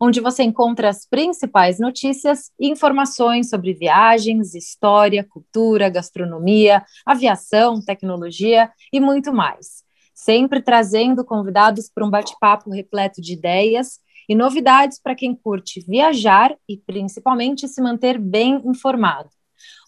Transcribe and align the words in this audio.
onde 0.00 0.20
você 0.20 0.42
encontra 0.42 0.88
as 0.88 1.06
principais 1.06 1.78
notícias 1.78 2.50
e 2.58 2.68
informações 2.68 3.48
sobre 3.48 3.72
viagens, 3.72 4.54
história, 4.54 5.24
cultura, 5.24 5.88
gastronomia, 5.88 6.84
aviação, 7.06 7.80
tecnologia 7.80 8.70
e 8.92 9.00
muito 9.00 9.32
mais. 9.32 9.84
Sempre 10.14 10.62
trazendo 10.62 11.24
convidados 11.24 11.90
para 11.92 12.06
um 12.06 12.10
bate-papo 12.10 12.70
repleto 12.70 13.20
de 13.20 13.32
ideias 13.32 13.98
e 14.28 14.34
novidades 14.34 15.00
para 15.00 15.14
quem 15.14 15.34
curte 15.34 15.84
viajar 15.86 16.54
e 16.68 16.76
principalmente 16.76 17.68
se 17.68 17.82
manter 17.82 18.18
bem 18.18 18.62
informado. 18.64 19.28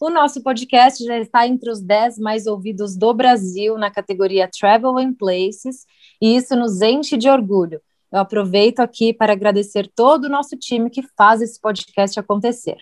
O 0.01 0.11
nosso 0.11 0.43
podcast 0.43 1.03
já 1.05 1.19
está 1.19 1.47
entre 1.47 1.71
os 1.71 1.81
10 1.81 2.19
mais 2.19 2.47
ouvidos 2.47 2.97
do 2.97 3.13
Brasil 3.15 3.77
na 3.79 3.91
categoria 3.91 4.49
Travel 4.49 4.99
and 4.99 5.15
Places, 5.15 5.85
e 6.21 6.37
isso 6.37 6.55
nos 6.57 6.81
enche 6.81 7.17
de 7.17 7.29
orgulho. 7.29 7.81
Eu 8.13 8.21
aproveito 8.21 8.81
aqui 8.81 9.13
para 9.13 9.33
agradecer 9.33 9.91
todo 9.95 10.25
o 10.25 10.29
nosso 10.29 10.57
time 10.57 10.91
que 10.91 11.03
faz 11.17 11.41
esse 11.41 11.61
podcast 11.61 12.19
acontecer. 12.19 12.79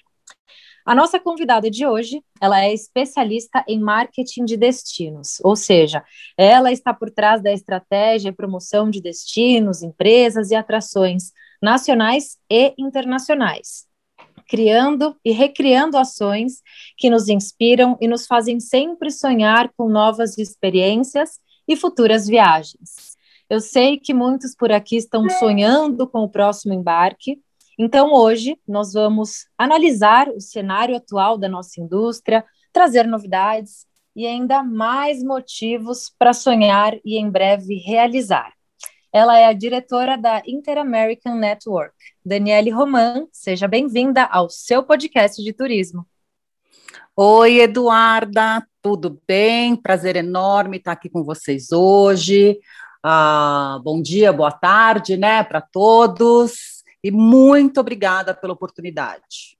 A 0.87 0.95
nossa 0.95 1.19
convidada 1.19 1.71
de 1.71 1.87
hoje, 1.87 2.23
ela 2.39 2.63
é 2.63 2.73
especialista 2.73 3.65
em 3.67 3.81
marketing 3.81 4.45
de 4.45 4.57
destinos, 4.57 5.41
ou 5.43 5.57
seja, 5.57 6.05
ela 6.37 6.71
está 6.71 6.93
por 6.93 7.11
trás 7.11 7.43
da 7.43 7.51
estratégia 7.51 8.29
e 8.29 8.33
promoção 8.33 8.91
de 8.91 9.01
destinos, 9.01 9.83
empresas 9.83 10.51
e 10.51 10.55
atrações 10.55 11.33
nacionais 11.63 12.37
e 12.51 12.75
internacionais 12.79 13.87
criando 14.47 15.17
e 15.25 15.33
recriando 15.33 15.97
ações 15.97 16.63
que 16.97 17.11
nos 17.11 17.29
inspiram 17.29 17.97
e 18.01 18.07
nos 18.07 18.27
fazem 18.27 18.61
sempre 18.61 19.11
sonhar 19.11 19.71
com 19.77 19.89
novas 19.89 20.39
experiências 20.39 21.41
e 21.67 21.77
futuras 21.77 22.27
viagens. 22.27 23.14
Eu 23.49 23.61
sei 23.61 23.99
que 23.99 24.15
muitos 24.15 24.55
por 24.55 24.73
aqui 24.73 24.97
estão 24.97 25.29
sonhando 25.29 26.09
com 26.09 26.21
o 26.21 26.29
próximo 26.29 26.73
embarque, 26.73 27.41
então 27.79 28.13
hoje 28.13 28.59
nós 28.67 28.93
vamos 28.93 29.47
analisar 29.59 30.29
o 30.29 30.41
cenário 30.41 30.97
atual 30.97 31.37
da 31.37 31.49
nossa 31.49 31.81
indústria, 31.81 32.45
trazer 32.73 33.07
novidades 33.07 33.87
e 34.17 34.27
ainda 34.27 34.63
mais 34.63 35.23
motivos 35.23 36.13
para 36.19 36.33
sonhar 36.33 36.95
e 37.05 37.19
em 37.19 37.29
breve 37.29 37.77
realizar. 37.77 38.53
Ela 39.13 39.39
é 39.39 39.47
a 39.47 39.53
diretora 39.53 40.17
da 40.17 40.43
Inter-American 40.47 41.37
Network. 41.37 41.95
Daniele 42.25 42.71
Roman, 42.71 43.27
seja 43.31 43.69
bem-vinda 43.69 44.25
ao 44.25 44.49
seu 44.49 44.83
podcast 44.83 45.43
de 45.43 45.53
turismo. 45.53 46.07
Oi, 47.17 47.61
Eduarda, 47.61 48.67
tudo 48.83 49.21
bem? 49.27 49.77
Prazer 49.77 50.17
enorme 50.17 50.79
estar 50.79 50.93
aqui 50.93 51.09
com 51.09 51.23
vocês 51.23 51.71
hoje. 51.71 52.59
Ah, 53.07 53.79
bom 53.85 54.01
dia, 54.01 54.33
boa 54.33 54.51
tarde, 54.51 55.15
né, 55.15 55.45
para 55.45 55.61
todos. 55.61 56.83
E 57.03 57.11
muito 57.11 57.79
obrigada 57.79 58.33
pela 58.33 58.55
oportunidade. 58.55 59.59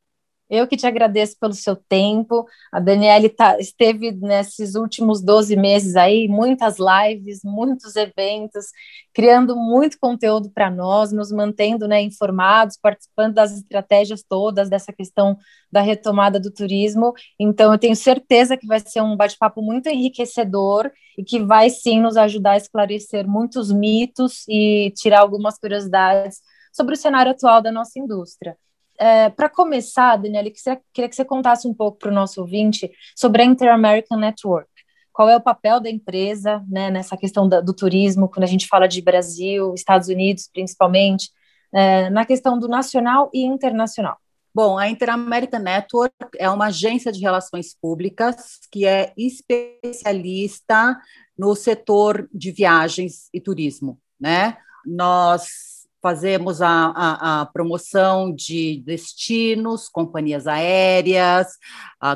Eu 0.49 0.69
que 0.69 0.77
te 0.77 0.87
agradeço 0.87 1.37
pelo 1.41 1.55
seu 1.55 1.75
tempo. 1.75 2.47
A 2.71 2.79
Daniele 2.79 3.31
tá, 3.31 3.59
esteve 3.59 4.13
nesses 4.13 4.75
últimos 4.75 5.23
12 5.23 5.57
meses 5.57 5.97
aí, 5.97 6.29
muitas 6.29 6.77
lives, 6.79 7.41
muitos 7.43 7.97
eventos, 7.97 8.67
criando 9.15 9.57
muito 9.57 9.99
conteúdo 9.99 10.51
para 10.51 10.71
nós, 10.71 11.13
nos 11.13 11.33
mantendo 11.33 11.89
né, 11.89 12.03
informados, 12.03 12.77
participando 12.77 13.35
das 13.35 13.53
estratégias 13.57 14.23
todas 14.23 14.69
dessa 14.69 14.93
questão 14.93 15.37
da 15.73 15.81
retomada 15.81 16.39
do 16.39 16.51
turismo. 16.51 17.15
Então, 17.41 17.73
eu 17.73 17.79
tenho 17.79 17.97
certeza 17.97 18.57
que 18.57 18.67
vai 18.67 18.81
ser 18.81 19.01
um 19.01 19.17
bate-papo 19.17 19.63
muito 19.63 19.89
enriquecedor 19.89 20.91
e 21.17 21.25
que 21.25 21.43
vai 21.43 21.71
sim 21.71 22.01
nos 22.01 22.17
ajudar 22.19 22.53
a 22.53 22.57
esclarecer 22.59 23.27
muitos 23.27 23.73
mitos 23.73 24.45
e 24.47 24.93
tirar 24.95 25.21
algumas 25.21 25.59
curiosidades 25.59 26.41
sobre 26.73 26.95
o 26.95 26.99
cenário 26.99 27.33
atual 27.33 27.63
da 27.63 27.73
nossa 27.73 27.99
indústria. 27.99 28.57
É, 29.05 29.29
para 29.29 29.51
começar, 29.51 30.17
Daniela, 30.17 30.49
queria 30.91 31.11
que 31.11 31.15
você 31.15 31.27
contasse 31.27 31.69
um 31.69 31.75
pouco 31.75 31.99
para 31.99 32.11
o 32.11 32.15
nosso 32.15 32.41
ouvinte 32.41 32.91
sobre 33.15 33.43
a 33.43 33.45
Inter-American 33.45 34.17
Network. 34.17 34.71
Qual 35.13 35.29
é 35.29 35.37
o 35.37 35.43
papel 35.43 35.79
da 35.79 35.91
empresa 35.91 36.65
né, 36.67 36.91
nessa 36.91 37.15
questão 37.15 37.47
da, 37.47 37.61
do 37.61 37.75
turismo, 37.75 38.31
quando 38.31 38.45
a 38.45 38.47
gente 38.47 38.67
fala 38.67 38.89
de 38.89 39.03
Brasil, 39.03 39.75
Estados 39.75 40.09
Unidos, 40.09 40.49
principalmente, 40.51 41.29
é, 41.71 42.09
na 42.09 42.25
questão 42.25 42.59
do 42.59 42.67
nacional 42.67 43.29
e 43.35 43.45
internacional? 43.45 44.17
Bom, 44.55 44.79
a 44.79 44.89
Inter-American 44.89 45.61
Network 45.61 46.15
é 46.39 46.49
uma 46.49 46.69
agência 46.69 47.13
de 47.13 47.21
relações 47.21 47.77
públicas 47.79 48.59
que 48.73 48.87
é 48.87 49.13
especialista 49.19 50.99
no 51.37 51.55
setor 51.55 52.27
de 52.33 52.51
viagens 52.51 53.29
e 53.35 53.39
turismo, 53.39 54.01
né? 54.19 54.57
Nós 54.87 55.74
fazemos 56.05 56.61
a, 56.61 56.69
a, 56.69 57.41
a, 57.41 57.47
promoção 57.47 58.31
de 58.31 58.83
destinos, 58.85 59.89
companhias 59.89 60.47
aéreas, 60.47 61.57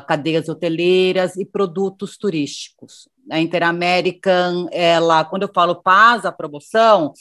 cadeias 0.07 0.47
hoteleiras 0.47 1.35
e 1.35 1.43
produtos 1.43 2.15
turísticos. 2.15 3.09
A 3.31 3.39
Interamerican, 3.39 4.67
ela, 4.71 5.25
quando 5.25 5.41
eu 5.41 5.51
falo 5.51 5.81
paz 5.81 6.23
a 6.23 6.31
promoção, 6.31 7.13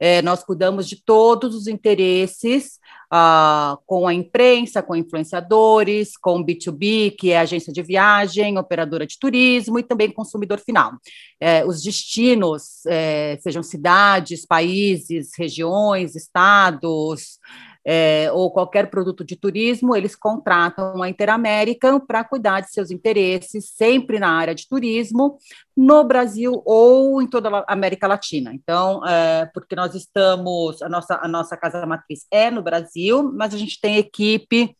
é, 0.00 0.22
nós 0.22 0.42
cuidamos 0.42 0.88
de 0.88 0.96
todos 0.96 1.54
os 1.54 1.66
interesses 1.66 2.80
uh, 3.12 3.78
com 3.86 4.08
a 4.08 4.14
imprensa, 4.14 4.82
com 4.82 4.96
influenciadores, 4.96 6.16
com 6.16 6.42
B2B, 6.42 7.14
que 7.18 7.30
é 7.32 7.38
agência 7.38 7.70
de 7.70 7.82
viagem, 7.82 8.56
operadora 8.56 9.06
de 9.06 9.18
turismo 9.18 9.78
e 9.78 9.82
também 9.82 10.10
consumidor 10.10 10.58
final. 10.58 10.92
É, 11.38 11.64
os 11.66 11.82
destinos, 11.82 12.86
é, 12.86 13.38
sejam 13.42 13.62
cidades, 13.62 14.46
países, 14.46 15.32
regiões, 15.36 16.16
estados, 16.16 17.38
é, 17.84 18.30
ou 18.32 18.50
qualquer 18.50 18.90
produto 18.90 19.24
de 19.24 19.36
turismo, 19.36 19.96
eles 19.96 20.14
contratam 20.14 21.02
a 21.02 21.08
Interamérica 21.08 21.98
para 22.00 22.24
cuidar 22.24 22.60
de 22.60 22.70
seus 22.70 22.90
interesses, 22.90 23.70
sempre 23.70 24.18
na 24.18 24.30
área 24.30 24.54
de 24.54 24.68
turismo, 24.68 25.38
no 25.76 26.04
Brasil 26.04 26.62
ou 26.64 27.22
em 27.22 27.26
toda 27.26 27.48
a 27.48 27.72
América 27.72 28.06
Latina. 28.06 28.52
Então, 28.52 29.04
é, 29.06 29.46
porque 29.54 29.74
nós 29.74 29.94
estamos, 29.94 30.82
a 30.82 30.88
nossa, 30.88 31.18
a 31.22 31.28
nossa 31.28 31.56
casa 31.56 31.86
matriz 31.86 32.26
é 32.30 32.50
no 32.50 32.62
Brasil, 32.62 33.32
mas 33.32 33.54
a 33.54 33.58
gente 33.58 33.80
tem 33.80 33.96
equipe 33.96 34.76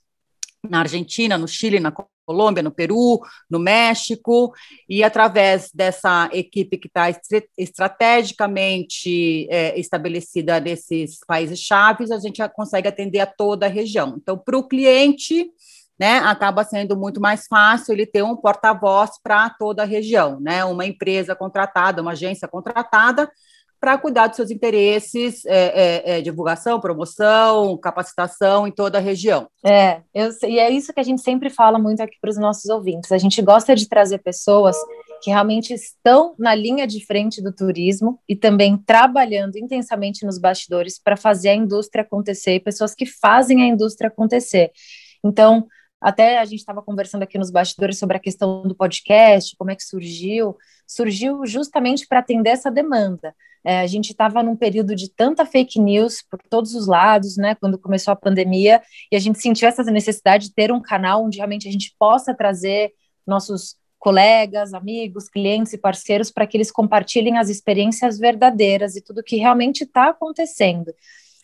na 0.69 0.81
Argentina, 0.81 1.39
no 1.39 1.49
Chile, 1.49 1.81
na 1.81 1.93
Colômbia, 2.27 2.63
no 2.63 2.71
Peru, 2.71 3.21
no 3.51 3.59
México, 3.59 4.53
e 4.89 5.03
através 5.03 5.71
dessa 5.75 6.29
equipe 6.33 6.79
que 6.79 6.87
está 6.87 7.07
estrategicamente 7.59 9.49
é, 9.51 9.79
estabelecida 9.79 10.61
nesses 10.61 11.19
países 11.27 11.59
chaves, 11.59 12.11
a 12.11 12.19
gente 12.19 12.41
consegue 12.51 12.89
atender 12.89 13.21
a 13.21 13.27
toda 13.27 13.67
a 13.67 13.69
região. 13.69 14.17
Então, 14.17 14.39
para 14.39 14.57
o 14.57 14.69
cliente, 14.69 15.51
né, 15.99 16.19
acaba 16.19 16.65
sendo 16.65 16.97
muito 16.97 17.21
mais 17.21 17.47
fácil 17.47 17.93
ele 17.93 18.07
ter 18.07 18.23
um 18.23 18.37
porta-voz 18.37 19.11
para 19.23 19.51
toda 19.51 19.83
a 19.83 19.87
região, 19.87 20.41
né, 20.41 20.65
uma 20.65 20.87
empresa 20.87 21.35
contratada, 21.35 22.01
uma 22.01 22.13
agência 22.13 22.49
contratada, 22.49 23.31
para 23.81 23.97
cuidar 23.97 24.27
dos 24.27 24.37
seus 24.37 24.51
interesses, 24.51 25.45
é, 25.47 25.55
é, 25.55 26.19
é, 26.19 26.21
divulgação, 26.21 26.79
promoção, 26.79 27.79
capacitação 27.79 28.67
em 28.67 28.71
toda 28.71 28.99
a 28.99 29.01
região. 29.01 29.49
É, 29.65 30.03
eu, 30.15 30.29
e 30.47 30.59
é 30.59 30.71
isso 30.71 30.93
que 30.93 31.01
a 31.01 31.03
gente 31.05 31.23
sempre 31.23 31.49
fala 31.49 31.79
muito 31.79 32.03
aqui 32.03 32.17
para 32.21 32.31
os 32.31 32.37
nossos 32.37 32.69
ouvintes. 32.69 33.11
A 33.11 33.19
gente 33.19 33.41
gosta 33.41 33.75
de 33.75 33.89
trazer 33.89 34.19
pessoas 34.19 34.77
que 35.23 35.31
realmente 35.31 35.73
estão 35.73 36.35
na 36.39 36.55
linha 36.55 36.87
de 36.87 37.05
frente 37.05 37.43
do 37.43 37.53
turismo 37.53 38.19
e 38.29 38.37
também 38.37 38.77
trabalhando 38.77 39.57
intensamente 39.57 40.25
nos 40.27 40.39
bastidores 40.39 40.99
para 41.03 41.17
fazer 41.17 41.49
a 41.51 41.55
indústria 41.55 42.03
acontecer, 42.03 42.61
pessoas 42.61 42.95
que 42.95 43.07
fazem 43.07 43.63
a 43.63 43.67
indústria 43.67 44.09
acontecer. 44.09 44.71
Então, 45.25 45.67
até 46.01 46.39
a 46.39 46.45
gente 46.45 46.61
estava 46.61 46.83
conversando 46.83 47.23
aqui 47.23 47.37
nos 47.37 47.51
bastidores 47.51 47.99
sobre 47.99 48.17
a 48.17 48.21
questão 48.21 48.63
do 48.63 48.75
podcast, 48.75 49.55
como 49.57 49.71
é 49.71 49.77
que 49.77 49.85
surgiu. 49.85 50.57
Surgiu 50.87 51.45
justamente 51.45 52.07
para 52.07 52.21
atender 52.21 52.51
essa 52.51 52.71
demanda. 52.71 53.35
É, 53.63 53.81
a 53.81 53.87
gente 53.87 54.11
estava 54.11 54.43
num 54.43 54.57
período 54.57 54.95
de 54.97 55.11
tanta 55.11 55.45
fake 55.45 55.79
news 55.79 56.23
por 56.23 56.41
todos 56.49 56.75
os 56.75 56.87
lados, 56.87 57.37
né? 57.37 57.55
Quando 57.55 57.79
começou 57.79 58.13
a 58.13 58.17
pandemia, 58.17 58.81
e 59.13 59.17
a 59.17 59.19
gente 59.19 59.39
sentiu 59.39 59.69
essa 59.69 59.83
necessidade 59.85 60.49
de 60.49 60.55
ter 60.55 60.73
um 60.73 60.81
canal 60.81 61.25
onde 61.25 61.37
realmente 61.37 61.69
a 61.69 61.73
gente 61.73 61.95
possa 61.99 62.35
trazer 62.35 62.93
nossos 63.27 63.77
colegas, 63.99 64.73
amigos, 64.73 65.29
clientes 65.29 65.75
e 65.75 65.79
parceiros 65.79 66.31
para 66.31 66.47
que 66.47 66.57
eles 66.57 66.73
compartilhem 66.73 67.37
as 67.37 67.51
experiências 67.51 68.19
verdadeiras 68.19 68.97
e 68.97 69.03
tudo 69.03 69.23
que 69.23 69.37
realmente 69.37 69.85
está 69.85 70.09
acontecendo. 70.09 70.91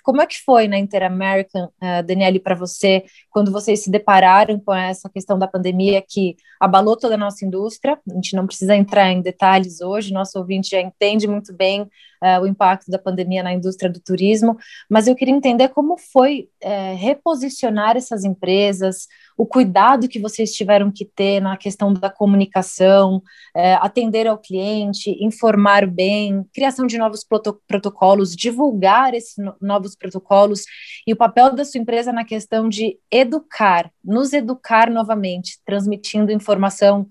Como 0.06 0.22
é 0.22 0.26
que 0.26 0.40
foi 0.40 0.68
na 0.68 0.78
Interamerican, 0.78 1.64
uh, 1.82 2.00
Daniele, 2.06 2.38
para 2.38 2.54
você, 2.54 3.04
quando 3.28 3.50
vocês 3.50 3.82
se 3.82 3.90
depararam 3.90 4.60
com 4.60 4.72
essa 4.72 5.10
questão 5.10 5.36
da 5.36 5.48
pandemia 5.48 6.00
que 6.00 6.36
abalou 6.60 6.96
toda 6.96 7.16
a 7.16 7.18
nossa 7.18 7.44
indústria? 7.44 7.98
A 8.08 8.14
gente 8.14 8.36
não 8.36 8.46
precisa 8.46 8.76
entrar 8.76 9.10
em 9.10 9.20
detalhes 9.20 9.80
hoje, 9.80 10.12
nosso 10.12 10.38
ouvinte 10.38 10.70
já 10.70 10.80
entende 10.80 11.26
muito 11.26 11.52
bem 11.52 11.90
uh, 12.22 12.42
o 12.42 12.46
impacto 12.46 12.90
da 12.90 12.98
pandemia 12.98 13.42
na 13.42 13.52
indústria 13.52 13.90
do 13.90 14.00
turismo, 14.00 14.56
mas 14.88 15.06
eu 15.06 15.14
queria 15.14 15.34
entender 15.34 15.68
como 15.68 15.96
foi 15.96 16.48
uh, 16.64 16.96
reposicionar 16.96 17.96
essas 17.96 18.24
empresas, 18.24 19.06
o 19.36 19.44
cuidado 19.44 20.08
que 20.08 20.18
vocês 20.18 20.52
tiveram 20.52 20.90
que 20.90 21.04
ter 21.04 21.40
na 21.40 21.56
questão 21.56 21.92
da 21.92 22.08
comunicação, 22.08 23.22
é, 23.54 23.74
atender 23.74 24.26
ao 24.26 24.38
cliente, 24.38 25.10
informar 25.20 25.86
bem, 25.86 26.42
criação 26.54 26.86
de 26.86 26.96
novos 26.96 27.22
proto 27.22 27.60
protocolos, 27.68 28.34
divulgar 28.34 29.12
esses 29.12 29.36
no 29.36 29.54
novos 29.60 29.94
protocolos 29.94 30.64
e 31.06 31.12
o 31.12 31.16
papel 31.16 31.54
da 31.54 31.64
sua 31.64 31.80
empresa 31.80 32.12
na 32.12 32.24
questão 32.24 32.68
de 32.68 32.98
educar, 33.10 33.90
nos 34.02 34.32
educar 34.32 34.90
novamente, 34.90 35.58
transmitindo 35.66 36.32
informação 36.32 37.06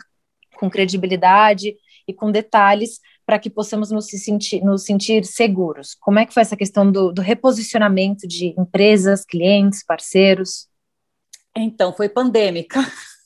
com 0.56 0.70
credibilidade 0.70 1.76
e 2.08 2.14
com 2.14 2.32
detalhes 2.32 3.00
para 3.26 3.40
que 3.40 3.50
possamos 3.50 3.92
nos 3.92 4.08
sentir, 4.08 4.64
nos 4.64 4.84
sentir 4.84 5.26
seguros. 5.26 5.96
Como 6.00 6.20
é 6.20 6.26
que 6.26 6.34
foi 6.34 6.42
essa 6.42 6.56
questão 6.56 6.92
do, 6.92 7.12
do 7.12 7.22
reposicionamento 7.22 8.28
de 8.28 8.54
empresas, 8.58 9.26
clientes, 9.26 9.84
parceiros? 9.84 10.68
Então, 11.56 11.92
foi 11.92 12.08
pandêmica. 12.08 12.80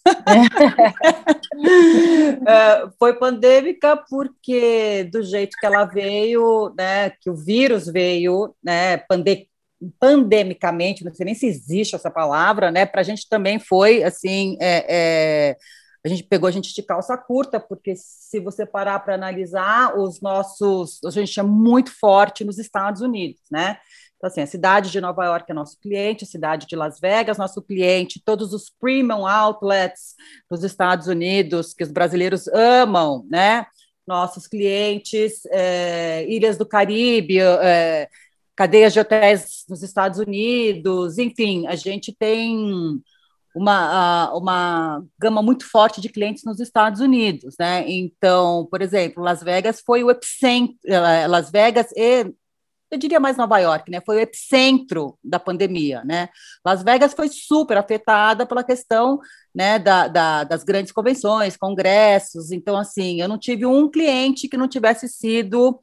é, 2.47 2.89
foi 2.97 3.19
pandêmica 3.19 3.97
porque 4.09 5.03
do 5.11 5.21
jeito 5.21 5.57
que 5.59 5.65
ela 5.65 5.83
veio, 5.85 6.73
né, 6.77 7.09
que 7.09 7.29
o 7.29 7.35
vírus 7.35 7.87
veio, 7.87 8.55
né, 8.63 8.97
pande 8.97 9.49
pandemicamente, 9.97 11.05
não 11.05 11.13
sei 11.13 11.25
nem 11.25 11.35
se 11.35 11.45
existe 11.45 11.95
essa 11.95 12.11
palavra, 12.11 12.69
né, 12.69 12.85
para 12.85 12.99
a 12.99 13.03
gente 13.03 13.29
também 13.29 13.59
foi 13.59 14.03
assim, 14.03 14.57
é, 14.59 14.85
é, 14.89 15.55
a 16.03 16.07
gente 16.07 16.23
pegou 16.23 16.47
a 16.47 16.51
gente 16.51 16.73
de 16.73 16.81
calça 16.81 17.17
curta, 17.17 17.59
porque 17.59 17.93
se 17.95 18.39
você 18.39 18.65
parar 18.65 18.99
para 18.99 19.15
analisar, 19.15 19.97
os 19.97 20.21
nossos, 20.21 20.99
a 21.03 21.11
gente 21.11 21.39
é 21.39 21.43
muito 21.43 21.91
forte 21.91 22.43
nos 22.45 22.57
Estados 22.57 23.01
Unidos, 23.01 23.41
né? 23.51 23.77
Então, 24.15 24.27
assim, 24.27 24.41
a 24.41 24.47
cidade 24.47 24.91
de 24.91 24.99
Nova 24.99 25.25
York 25.25 25.49
é 25.49 25.53
nosso 25.53 25.79
cliente, 25.79 26.25
a 26.25 26.27
cidade 26.27 26.67
de 26.67 26.75
Las 26.75 26.99
Vegas, 26.99 27.37
nosso 27.37 27.61
cliente, 27.61 28.21
todos 28.23 28.53
os 28.53 28.69
premium 28.69 29.25
outlets 29.25 30.15
dos 30.49 30.63
Estados 30.63 31.07
Unidos, 31.07 31.73
que 31.73 31.83
os 31.83 31.91
brasileiros 31.91 32.47
amam, 32.49 33.25
né? 33.29 33.65
Nossos 34.05 34.47
clientes, 34.47 35.45
é, 35.51 36.25
Ilhas 36.27 36.57
do 36.57 36.65
Caribe, 36.65 37.39
é, 37.39 38.09
cadeias 38.55 38.91
de 38.91 38.99
hotéis 38.99 39.63
nos 39.69 39.83
Estados 39.83 40.19
Unidos, 40.19 41.17
enfim, 41.17 41.65
a 41.67 41.75
gente 41.75 42.13
tem 42.13 43.01
uma, 43.55 44.31
uma 44.33 45.03
gama 45.19 45.41
muito 45.41 45.69
forte 45.69 45.99
de 45.99 46.09
clientes 46.09 46.43
nos 46.43 46.59
Estados 46.59 47.01
Unidos, 47.01 47.55
né? 47.59 47.83
Então, 47.87 48.67
por 48.69 48.81
exemplo, 48.81 49.23
Las 49.23 49.41
Vegas 49.41 49.81
foi 49.81 50.03
o 50.03 50.11
epicentro, 50.11 50.77
é, 50.85 51.27
Las 51.27 51.49
Vegas 51.49 51.87
e 51.95 52.31
eu 52.91 52.97
diria 52.97 53.19
mais 53.19 53.37
Nova 53.37 53.59
York, 53.59 53.91
né? 53.91 54.01
Foi 54.03 54.17
o 54.17 54.19
epicentro 54.19 55.17
da 55.23 55.39
pandemia, 55.39 56.03
né? 56.03 56.29
Las 56.65 56.83
Vegas 56.83 57.13
foi 57.13 57.29
super 57.29 57.77
afetada 57.77 58.47
pela 58.47 58.63
questão, 58.63 59.19
né, 59.53 59.77
da, 59.77 60.07
da, 60.07 60.43
das 60.43 60.63
grandes 60.63 60.91
convenções, 60.91 61.55
congressos. 61.55 62.51
Então, 62.51 62.77
assim, 62.77 63.21
eu 63.21 63.27
não 63.27 63.37
tive 63.37 63.65
um 63.65 63.89
cliente 63.89 64.47
que 64.47 64.57
não 64.57 64.67
tivesse 64.67 65.07
sido 65.07 65.79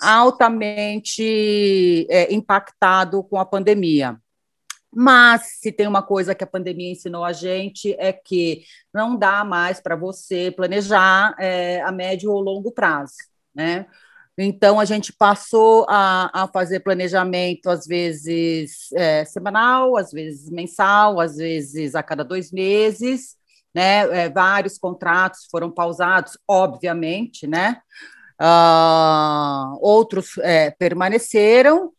altamente 0.00 2.06
é, 2.10 2.32
impactado 2.32 3.22
com 3.24 3.38
a 3.38 3.44
pandemia. 3.44 4.18
Mas 4.98 5.58
se 5.60 5.70
tem 5.70 5.86
uma 5.86 6.02
coisa 6.02 6.34
que 6.34 6.42
a 6.42 6.46
pandemia 6.46 6.90
ensinou 6.90 7.22
a 7.22 7.30
gente 7.30 7.94
é 7.98 8.14
que 8.14 8.62
não 8.94 9.14
dá 9.14 9.44
mais 9.44 9.78
para 9.78 9.94
você 9.94 10.50
planejar 10.50 11.36
é, 11.38 11.82
a 11.82 11.92
médio 11.92 12.32
ou 12.32 12.40
longo 12.40 12.72
prazo, 12.72 13.12
né? 13.54 13.84
Então, 14.38 14.80
a 14.80 14.86
gente 14.86 15.12
passou 15.12 15.84
a, 15.86 16.30
a 16.32 16.48
fazer 16.48 16.80
planejamento, 16.80 17.68
às 17.68 17.86
vezes 17.86 18.90
é, 18.94 19.22
semanal, 19.26 19.98
às 19.98 20.12
vezes 20.12 20.48
mensal, 20.48 21.20
às 21.20 21.36
vezes 21.36 21.94
a 21.94 22.02
cada 22.02 22.24
dois 22.24 22.50
meses, 22.50 23.36
né? 23.74 24.24
É, 24.24 24.30
vários 24.30 24.78
contratos 24.78 25.46
foram 25.50 25.70
pausados, 25.70 26.38
obviamente, 26.48 27.46
né? 27.46 27.82
Uh, 28.40 29.78
outros 29.82 30.38
é, 30.38 30.70
permaneceram, 30.70 31.92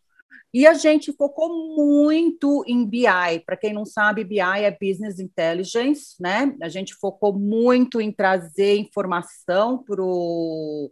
e 0.54 0.66
a 0.66 0.74
gente 0.74 1.12
focou 1.14 1.76
muito 1.76 2.64
em 2.66 2.86
BI. 2.86 3.40
Para 3.46 3.58
quem 3.58 3.74
não 3.74 3.86
sabe, 3.86 4.24
BI 4.24 4.40
é 4.40 4.72
Business 4.72 5.20
Intelligence, 5.20 6.16
né? 6.20 6.56
A 6.62 6.70
gente 6.70 6.94
focou 6.96 7.38
muito 7.38 8.00
em 8.00 8.12
trazer 8.12 8.78
informação 8.78 9.84
para 9.84 10.02
o 10.02 10.92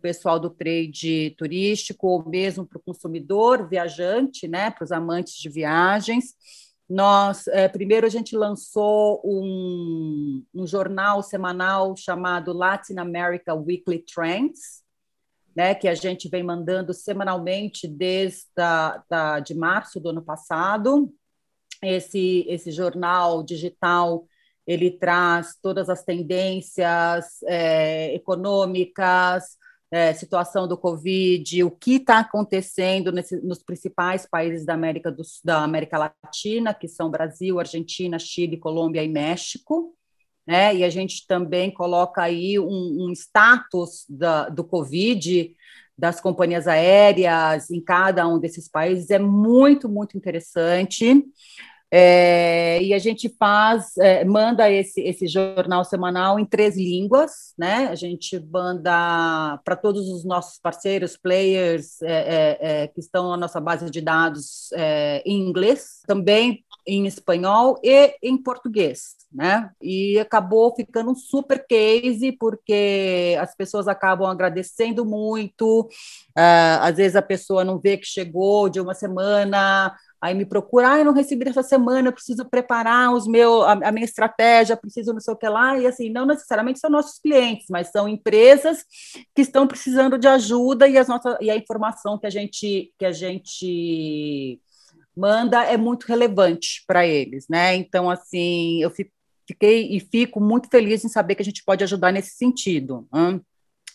pessoal 0.00 0.38
do 0.38 0.50
trade 0.50 1.34
turístico 1.38 2.08
ou 2.08 2.28
mesmo 2.28 2.66
para 2.66 2.78
o 2.78 2.82
consumidor 2.82 3.68
viajante, 3.68 4.46
né, 4.46 4.70
para 4.70 4.84
os 4.84 4.92
amantes 4.92 5.34
de 5.34 5.48
viagens. 5.48 6.34
Nós, 6.88 7.46
é, 7.48 7.68
primeiro, 7.68 8.06
a 8.06 8.10
gente 8.10 8.34
lançou 8.34 9.20
um, 9.24 10.42
um 10.54 10.66
jornal 10.66 11.22
semanal 11.22 11.94
chamado 11.96 12.52
Latin 12.52 12.96
America 12.96 13.54
Weekly 13.54 13.98
Trends, 14.00 14.82
né, 15.58 15.74
que 15.74 15.88
a 15.88 15.94
gente 15.96 16.28
vem 16.28 16.44
mandando 16.44 16.94
semanalmente 16.94 17.88
desde 17.88 18.44
da, 18.56 19.40
de 19.40 19.56
março 19.56 19.98
do 19.98 20.10
ano 20.10 20.22
passado. 20.22 21.12
Esse, 21.82 22.46
esse 22.48 22.70
jornal 22.70 23.42
digital 23.42 24.24
ele 24.64 24.92
traz 24.92 25.56
todas 25.60 25.88
as 25.88 26.04
tendências 26.04 27.42
é, 27.44 28.14
econômicas, 28.14 29.56
é, 29.90 30.12
situação 30.12 30.68
do 30.68 30.78
Covid, 30.78 31.64
o 31.64 31.72
que 31.72 31.96
está 31.96 32.20
acontecendo 32.20 33.10
nesse, 33.10 33.36
nos 33.40 33.60
principais 33.60 34.28
países 34.30 34.64
da 34.64 34.74
América, 34.74 35.10
do, 35.10 35.22
da 35.42 35.64
América 35.64 35.98
Latina, 36.24 36.72
que 36.72 36.86
são 36.86 37.10
Brasil, 37.10 37.58
Argentina, 37.58 38.16
Chile, 38.16 38.58
Colômbia 38.58 39.02
e 39.02 39.08
México. 39.08 39.97
Né? 40.48 40.76
E 40.76 40.82
a 40.82 40.88
gente 40.88 41.26
também 41.26 41.70
coloca 41.70 42.22
aí 42.22 42.58
um, 42.58 43.06
um 43.06 43.12
status 43.12 44.06
da, 44.08 44.48
do 44.48 44.64
Covid 44.64 45.54
das 45.96 46.22
companhias 46.22 46.66
aéreas 46.66 47.70
em 47.70 47.82
cada 47.82 48.26
um 48.26 48.38
desses 48.38 48.66
países 48.66 49.10
é 49.10 49.18
muito, 49.18 49.90
muito 49.90 50.16
interessante. 50.16 51.22
É, 51.90 52.82
e 52.82 52.94
a 52.94 52.98
gente 52.98 53.28
faz, 53.38 53.96
é, 53.98 54.24
manda 54.24 54.70
esse, 54.70 55.02
esse 55.02 55.26
jornal 55.26 55.84
semanal 55.84 56.38
em 56.38 56.46
três 56.46 56.76
línguas, 56.76 57.52
né? 57.58 57.88
A 57.88 57.94
gente 57.94 58.38
manda 58.50 59.58
para 59.62 59.76
todos 59.76 60.08
os 60.08 60.24
nossos 60.24 60.58
parceiros, 60.58 61.16
players 61.16 62.00
é, 62.00 62.12
é, 62.12 62.58
é 62.60 62.86
que 62.88 63.00
estão 63.00 63.30
na 63.30 63.36
nossa 63.36 63.60
base 63.60 63.90
de 63.90 64.00
dados 64.00 64.72
é, 64.72 65.22
em 65.26 65.46
inglês, 65.46 66.00
também 66.06 66.64
em 66.88 67.06
espanhol 67.06 67.78
e 67.84 68.16
em 68.22 68.36
português, 68.36 69.14
né? 69.30 69.70
E 69.80 70.18
acabou 70.18 70.74
ficando 70.74 71.10
um 71.10 71.14
super 71.14 71.64
case, 71.66 72.32
porque 72.32 73.36
as 73.38 73.54
pessoas 73.54 73.86
acabam 73.86 74.26
agradecendo 74.28 75.04
muito, 75.04 75.88
às 76.34 76.96
vezes 76.96 77.14
a 77.14 77.22
pessoa 77.22 77.64
não 77.64 77.78
vê 77.78 77.98
que 77.98 78.06
chegou 78.06 78.68
de 78.68 78.80
uma 78.80 78.94
semana 78.94 79.94
Aí 80.20 80.34
me 80.34 80.44
procura, 80.44 80.92
ah, 80.92 80.98
eu 80.98 81.04
não 81.04 81.12
recebi 81.12 81.48
essa 81.48 81.62
semana, 81.62 82.08
eu 82.08 82.12
preciso 82.12 82.44
preparar 82.44 83.12
os 83.14 83.28
meu, 83.28 83.62
a, 83.62 83.72
a, 83.72 83.92
minha 83.92 84.04
estratégia, 84.04 84.76
preciso 84.76 85.12
não 85.12 85.20
sei 85.20 85.32
o 85.32 85.36
que 85.36 85.48
lá, 85.48 85.78
e 85.78 85.86
assim, 85.86 86.10
não 86.10 86.26
necessariamente 86.26 86.80
são 86.80 86.90
nossos 86.90 87.20
clientes, 87.20 87.66
mas 87.70 87.92
são 87.92 88.08
empresas 88.08 88.84
que 89.32 89.42
estão 89.42 89.68
precisando 89.68 90.18
de 90.18 90.26
ajuda 90.26 90.88
e, 90.88 90.98
as 90.98 91.06
nossas, 91.06 91.36
e 91.40 91.48
a 91.48 91.56
informação 91.56 92.18
que 92.18 92.26
a 92.26 92.30
gente, 92.30 92.92
que 92.98 93.04
a 93.04 93.12
gente 93.12 94.60
manda 95.18 95.64
é 95.64 95.76
muito 95.76 96.04
relevante 96.04 96.84
para 96.86 97.06
eles, 97.06 97.46
né? 97.48 97.74
Então, 97.74 98.08
assim, 98.08 98.80
eu 98.80 98.90
fiquei 99.46 99.88
e 99.90 100.00
fico 100.00 100.40
muito 100.40 100.68
feliz 100.68 101.04
em 101.04 101.08
saber 101.08 101.34
que 101.34 101.42
a 101.42 101.44
gente 101.44 101.64
pode 101.64 101.82
ajudar 101.82 102.12
nesse 102.12 102.36
sentido. 102.36 103.08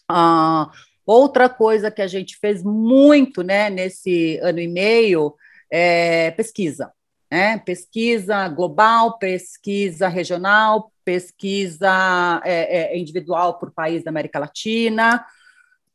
Ah, 0.10 0.70
outra 1.06 1.48
coisa 1.48 1.90
que 1.90 2.02
a 2.02 2.08
gente 2.08 2.38
fez 2.38 2.62
muito, 2.62 3.42
né, 3.42 3.70
nesse 3.70 4.38
ano 4.40 4.60
e 4.60 4.68
meio, 4.68 5.36
é, 5.72 6.32
pesquisa, 6.32 6.92
né? 7.32 7.58
pesquisa 7.60 8.48
global, 8.50 9.18
pesquisa 9.18 10.08
regional, 10.08 10.92
pesquisa 11.06 12.42
é, 12.44 12.94
é, 12.94 12.98
individual 12.98 13.58
por 13.58 13.72
país 13.72 14.04
da 14.04 14.12
América 14.12 14.40
Latina. 14.40 15.26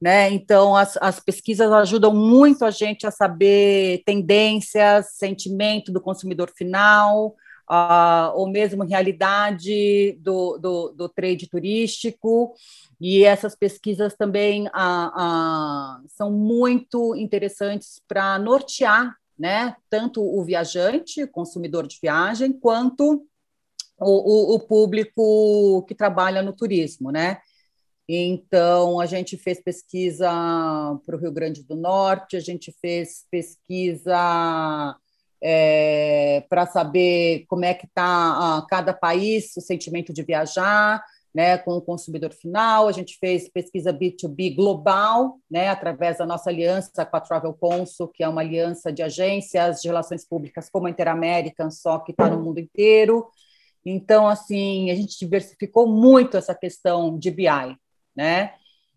Né? 0.00 0.30
Então, 0.30 0.76
as, 0.76 0.96
as 1.00 1.18
pesquisas 1.18 1.72
ajudam 1.72 2.14
muito 2.14 2.64
a 2.64 2.70
gente 2.70 3.06
a 3.06 3.10
saber 3.10 4.02
tendências, 4.06 5.10
sentimento 5.14 5.90
do 5.90 6.00
consumidor 6.00 6.52
final, 6.56 7.34
uh, 7.68 8.32
ou 8.34 8.48
mesmo 8.48 8.84
realidade 8.84 10.16
do, 10.20 10.56
do, 10.58 10.88
do, 10.90 11.08
trade 11.08 11.48
turístico. 11.48 12.54
E 13.00 13.24
essas 13.24 13.56
pesquisas 13.56 14.14
também 14.14 14.68
uh, 14.68 14.70
uh, 14.70 16.08
são 16.08 16.30
muito 16.30 17.16
interessantes 17.16 18.00
para 18.06 18.38
nortear 18.38 19.16
né? 19.38 19.76
Tanto 19.88 20.20
o 20.20 20.42
viajante, 20.42 21.26
consumidor 21.26 21.86
de 21.86 21.98
viagem, 22.02 22.52
quanto 22.52 23.24
o, 24.00 24.52
o, 24.52 24.54
o 24.56 24.60
público 24.60 25.84
que 25.86 25.94
trabalha 25.94 26.42
no 26.42 26.52
turismo, 26.52 27.12
né? 27.12 27.38
Então, 28.08 28.98
a 28.98 29.04
gente 29.06 29.36
fez 29.36 29.60
pesquisa 29.62 30.26
para 31.04 31.14
o 31.14 31.18
Rio 31.18 31.30
Grande 31.30 31.62
do 31.62 31.76
Norte, 31.76 32.36
a 32.36 32.40
gente 32.40 32.74
fez 32.80 33.26
pesquisa 33.30 34.96
é, 35.42 36.42
para 36.48 36.66
saber 36.66 37.44
como 37.48 37.66
é 37.66 37.74
que 37.74 37.86
está 37.86 38.64
cada 38.70 38.94
país, 38.94 39.54
o 39.56 39.60
sentimento 39.60 40.12
de 40.12 40.22
viajar, 40.22 41.04
né, 41.34 41.58
com 41.58 41.72
o 41.72 41.82
consumidor 41.82 42.32
final. 42.32 42.88
A 42.88 42.92
gente 42.92 43.18
fez 43.18 43.48
pesquisa 43.48 43.92
B2B 43.92 44.56
global, 44.56 45.38
né, 45.50 45.68
através 45.68 46.16
da 46.16 46.26
nossa 46.26 46.48
aliança 46.48 47.04
com 47.04 47.16
a 47.16 47.20
Travel 47.20 47.52
Consul, 47.52 48.08
que 48.08 48.24
é 48.24 48.28
uma 48.28 48.40
aliança 48.40 48.90
de 48.90 49.02
agências 49.02 49.82
de 49.82 49.88
relações 49.88 50.26
públicas 50.26 50.70
como 50.70 50.86
a 50.86 50.90
Interamerican, 50.90 51.70
só 51.70 51.98
que 51.98 52.12
está 52.12 52.28
no 52.28 52.42
mundo 52.42 52.58
inteiro. 52.58 53.26
Então, 53.84 54.26
assim, 54.26 54.90
a 54.90 54.94
gente 54.94 55.18
diversificou 55.18 55.86
muito 55.86 56.36
essa 56.36 56.54
questão 56.54 57.18
de 57.18 57.30
BI, 57.30 57.76
né? 58.18 58.50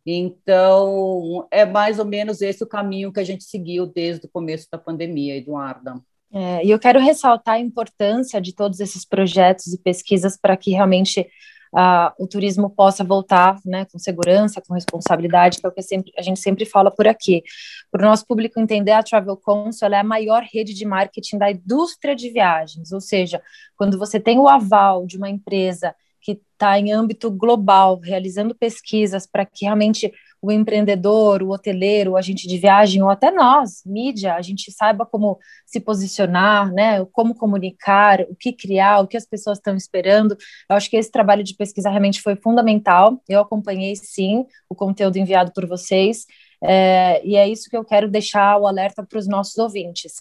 Então, 0.04 1.48
é 1.52 1.64
mais 1.64 2.00
ou 2.00 2.06
menos 2.06 2.42
esse 2.42 2.64
o 2.64 2.68
caminho 2.68 3.14
que 3.14 3.20
a 3.20 3.24
gente 3.24 3.44
seguiu 3.44 3.86
desde 3.86 4.26
o 4.26 4.30
começo 4.30 4.68
da 4.72 4.80
pandemia, 4.80 5.38
Eduarda. 5.38 6.02
É, 6.34 6.66
e 6.66 6.72
eu 6.72 6.80
quero 6.80 7.00
ressaltar 7.00 7.56
a 7.56 7.60
importância 7.60 8.42
de 8.42 8.56
todos 8.56 8.80
esses 8.80 9.06
projetos 9.06 9.68
e 9.68 9.78
pesquisas 9.78 10.36
para 10.36 10.58
que 10.58 10.72
realmente 10.72 11.22
uh, 11.22 12.12
o 12.18 12.26
turismo 12.26 12.68
possa 12.68 13.04
voltar 13.04 13.60
né, 13.64 13.86
com 13.92 14.00
segurança, 14.00 14.62
com 14.66 14.74
responsabilidade, 14.74 15.60
que 15.60 15.68
é 15.68 15.70
o 15.70 15.72
que 15.72 15.84
sempre, 15.84 16.12
a 16.18 16.22
gente 16.24 16.40
sempre 16.40 16.66
fala 16.66 16.90
por 16.90 17.08
aqui. 17.08 17.44
Para 17.92 18.02
o 18.02 18.10
nosso 18.10 18.26
público 18.26 18.60
entender, 18.60 18.94
a 18.94 19.04
Travel 19.04 19.38
Council 19.38 19.88
é 19.88 20.00
a 20.00 20.04
maior 20.04 20.42
rede 20.52 20.74
de 20.74 20.86
marketing 20.86 21.38
da 21.38 21.52
indústria 21.52 22.16
de 22.16 22.32
viagens, 22.32 22.92
ou 22.92 23.02
seja, 23.02 23.40
quando 23.78 24.00
você 24.00 24.20
tem 24.20 24.40
o 24.40 24.48
aval 24.48 25.06
de 25.06 25.18
uma 25.18 25.30
empresa 25.30 25.94
que 26.22 26.40
está 26.54 26.80
em 26.80 26.92
âmbito 26.92 27.32
global, 27.32 28.00
realizando 28.00 28.56
pesquisas 28.56 29.26
para 29.26 29.46
que 29.46 29.66
realmente 29.66 30.12
o 30.42 30.52
empreendedor, 30.52 31.44
o 31.44 31.52
hoteleiro, 31.52 32.12
o 32.12 32.18
agente 32.18 32.48
de 32.48 32.58
viagem, 32.58 33.04
ou 33.04 33.10
até 33.10 33.30
nós, 33.30 33.84
mídia, 33.86 34.34
a 34.34 34.42
gente 34.42 34.72
saiba 34.72 35.06
como 35.06 35.38
se 35.66 35.80
posicionar, 35.80 36.74
né, 36.74 37.06
como 37.12 37.36
comunicar, 37.36 38.22
o 38.22 38.36
que 38.36 38.52
criar, 38.52 39.02
o 39.02 39.08
que 39.08 39.16
as 39.16 39.26
pessoas 39.26 39.60
estão 39.60 39.76
esperando. 39.76 40.36
Eu 40.68 40.76
acho 40.76 40.90
que 40.90 40.98
esse 40.98 41.12
trabalho 41.12 41.44
de 41.44 41.56
pesquisa 41.56 41.90
realmente 41.90 42.22
foi 42.22 42.36
fundamental. 42.36 43.22
Eu 43.30 43.40
acompanhei, 43.40 43.96
sim, 43.96 44.46
o 44.68 44.74
conteúdo 44.74 45.18
enviado 45.18 45.52
por 45.54 45.68
vocês, 45.68 46.26
é, 46.64 47.22
e 47.26 47.36
é 47.36 47.48
isso 47.48 47.70
que 47.70 47.78
eu 47.78 47.86
quero 47.86 48.10
deixar 48.10 48.58
o 48.58 48.68
alerta 48.68 49.04
para 49.04 49.20
os 49.20 49.28
nossos 49.28 49.58
ouvintes. 49.58 50.14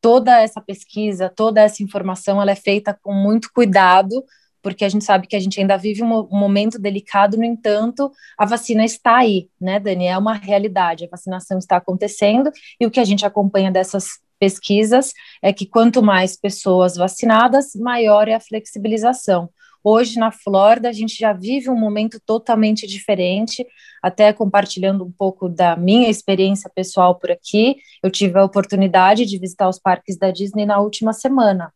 Toda 0.00 0.40
essa 0.40 0.60
pesquisa, 0.60 1.30
toda 1.30 1.60
essa 1.62 1.82
informação, 1.82 2.42
ela 2.42 2.50
é 2.50 2.56
feita 2.56 2.98
com 3.02 3.12
muito 3.14 3.50
cuidado, 3.54 4.24
porque 4.62 4.84
a 4.84 4.88
gente 4.88 5.04
sabe 5.04 5.26
que 5.26 5.36
a 5.36 5.40
gente 5.40 5.60
ainda 5.60 5.76
vive 5.76 6.02
um, 6.02 6.28
momento 6.30 6.78
delicado, 6.78 7.36
no 7.36 7.44
entanto, 7.44 8.10
a 8.38 8.46
vacina 8.46 8.84
está 8.84 9.16
aí, 9.16 9.48
né, 9.60 9.80
Dani? 9.80 10.06
É 10.06 10.16
uma 10.16 10.34
realidade, 10.34 11.04
a 11.04 11.08
vacinação 11.10 11.58
está 11.58 11.76
acontecendo, 11.76 12.50
e 12.80 12.86
o 12.86 12.90
que 12.90 13.00
a 13.00 13.04
gente 13.04 13.26
acompanha 13.26 13.70
dessas 13.70 14.20
pesquisas 14.38 15.12
é 15.42 15.52
que 15.52 15.66
quanto 15.66 16.02
mais 16.02 16.36
pessoas 16.36 16.96
vacinadas, 16.96 17.74
maior 17.74 18.28
é 18.28 18.34
a 18.34 18.40
flexibilização. 18.40 19.50
Hoje, 19.84 20.18
na 20.18 20.30
Flórida, 20.30 20.88
a 20.88 20.92
gente 20.92 21.16
já 21.18 21.32
vive 21.32 21.68
um 21.68 21.76
momento 21.76 22.20
totalmente 22.24 22.86
diferente, 22.86 23.66
até 24.00 24.32
compartilhando 24.32 25.04
um 25.04 25.10
pouco 25.10 25.48
da 25.48 25.76
minha 25.76 26.08
experiência 26.08 26.70
pessoal 26.72 27.18
por 27.18 27.32
aqui. 27.32 27.76
Eu 28.02 28.10
tive 28.10 28.38
a 28.38 28.44
oportunidade 28.44 29.26
de 29.26 29.38
visitar 29.38 29.68
os 29.68 29.80
parques 29.80 30.16
da 30.16 30.30
Disney 30.30 30.66
na 30.66 30.78
última 30.80 31.12
semana 31.12 31.72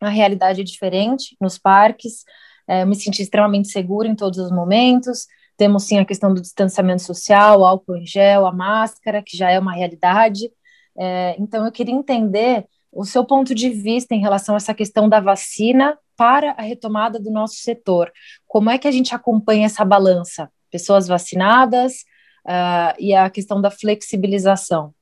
a 0.00 0.08
realidade 0.08 0.60
é 0.60 0.64
diferente 0.64 1.36
nos 1.40 1.58
parques, 1.58 2.24
é, 2.66 2.84
me 2.84 2.94
senti 2.94 3.22
extremamente 3.22 3.68
segura 3.68 4.08
em 4.08 4.14
todos 4.14 4.38
os 4.38 4.50
momentos, 4.50 5.26
temos 5.56 5.84
sim 5.84 5.98
a 5.98 6.04
questão 6.04 6.32
do 6.32 6.40
distanciamento 6.40 7.02
social, 7.02 7.64
álcool 7.64 7.96
em 7.96 8.06
gel, 8.06 8.46
a 8.46 8.52
máscara, 8.52 9.22
que 9.22 9.36
já 9.36 9.50
é 9.50 9.58
uma 9.58 9.74
realidade, 9.74 10.50
é, 10.98 11.36
então 11.38 11.64
eu 11.64 11.72
queria 11.72 11.94
entender 11.94 12.66
o 12.92 13.04
seu 13.04 13.24
ponto 13.24 13.54
de 13.54 13.70
vista 13.70 14.14
em 14.14 14.20
relação 14.20 14.54
a 14.54 14.56
essa 14.56 14.74
questão 14.74 15.08
da 15.08 15.20
vacina 15.20 15.96
para 16.16 16.52
a 16.52 16.62
retomada 16.62 17.18
do 17.18 17.30
nosso 17.30 17.56
setor. 17.56 18.12
Como 18.46 18.68
é 18.68 18.76
que 18.76 18.88
a 18.88 18.90
gente 18.90 19.14
acompanha 19.14 19.66
essa 19.66 19.84
balança? 19.84 20.50
Pessoas 20.70 21.06
vacinadas 21.06 22.04
uh, 22.46 22.94
e 22.98 23.14
a 23.14 23.30
questão 23.30 23.60
da 23.60 23.70
flexibilização. 23.70 24.92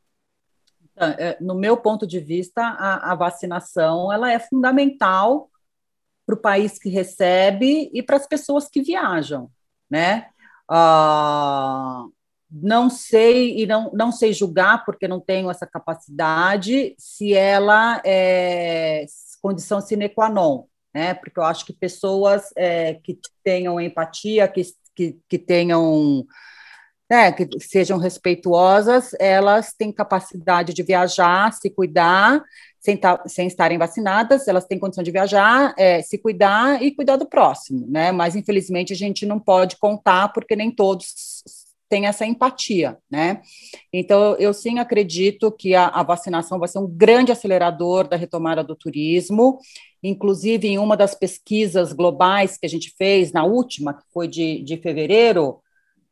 É, 1.01 1.37
no 1.41 1.55
meu 1.55 1.77
ponto 1.77 2.07
de 2.07 2.21
vista, 2.21 2.63
a, 2.63 3.13
a 3.13 3.15
vacinação 3.15 4.13
ela 4.13 4.33
é 4.33 4.39
fundamental 4.39 5.51
para 6.27 6.35
o 6.35 6.41
país 6.41 6.79
que 6.79 6.89
recebe 6.89 7.91
e 7.93 8.03
para 8.03 8.17
as 8.17 8.27
pessoas 8.27 8.69
que 8.69 8.83
viajam, 8.83 9.51
né? 9.91 10.27
Ah, 10.69 12.05
não 12.51 12.91
sei 12.91 13.63
e 13.63 13.67
não, 13.67 13.91
não 13.93 14.13
sei 14.13 14.33
julgar 14.33 14.85
porque 14.85 15.09
não 15.09 15.21
tenho 15.21 15.51
essa 15.51 15.67
capacidade 15.67 16.95
se 16.99 17.35
ela 17.35 18.01
é 18.05 19.05
condição 19.41 19.81
sine 19.81 20.09
qua 20.09 20.29
non, 20.29 20.65
né? 20.93 21.15
Porque 21.15 21.39
eu 21.39 21.45
acho 21.45 21.65
que 21.65 21.73
pessoas 21.73 22.51
é, 22.57 22.95
que 22.95 23.19
tenham 23.43 23.81
empatia, 23.81 24.49
que, 24.49 24.63
que, 24.95 25.19
que 25.29 25.39
tenham 25.39 26.27
né, 27.11 27.33
que 27.33 27.49
sejam 27.59 27.97
respeituosas, 27.97 29.13
elas 29.19 29.73
têm 29.73 29.91
capacidade 29.91 30.75
de 30.75 30.83
viajar, 30.83 31.53
se 31.53 31.71
cuidar, 31.71 32.43
sem, 32.79 33.01
sem 33.27 33.47
estarem 33.47 33.79
vacinadas, 33.79 34.47
elas 34.47 34.67
têm 34.67 34.79
condição 34.79 35.03
de 35.03 35.11
viajar, 35.11 35.75
é, 35.79 36.03
se 36.03 36.19
cuidar 36.19 36.83
e 36.83 36.91
cuidar 36.91 37.17
do 37.17 37.27
próximo, 37.27 37.87
né? 37.89 38.13
Mas 38.13 38.37
infelizmente 38.37 38.93
a 38.93 38.97
gente 38.97 39.25
não 39.25 39.41
pode 39.41 39.77
contar 39.77 40.29
porque 40.29 40.55
nem 40.55 40.71
todos 40.71 41.43
têm 41.89 42.07
essa 42.07 42.27
empatia, 42.27 42.99
né? 43.11 43.41
Então 43.93 44.37
eu 44.39 44.53
sim 44.53 44.79
acredito 44.79 45.51
que 45.51 45.75
a, 45.75 45.87
a 45.87 46.03
vacinação 46.03 46.59
vai 46.59 46.69
ser 46.69 46.79
um 46.79 46.87
grande 46.87 47.33
acelerador 47.33 48.07
da 48.07 48.17
retomada 48.17 48.63
do 48.63 48.77
turismo. 48.77 49.59
Inclusive, 50.03 50.69
em 50.69 50.79
uma 50.79 50.97
das 50.97 51.15
pesquisas 51.15 51.93
globais 51.93 52.57
que 52.57 52.67
a 52.67 52.69
gente 52.69 52.95
fez, 52.97 53.33
na 53.33 53.45
última, 53.45 53.95
que 53.95 54.05
foi 54.13 54.29
de, 54.29 54.63
de 54.63 54.77
fevereiro, 54.77 55.61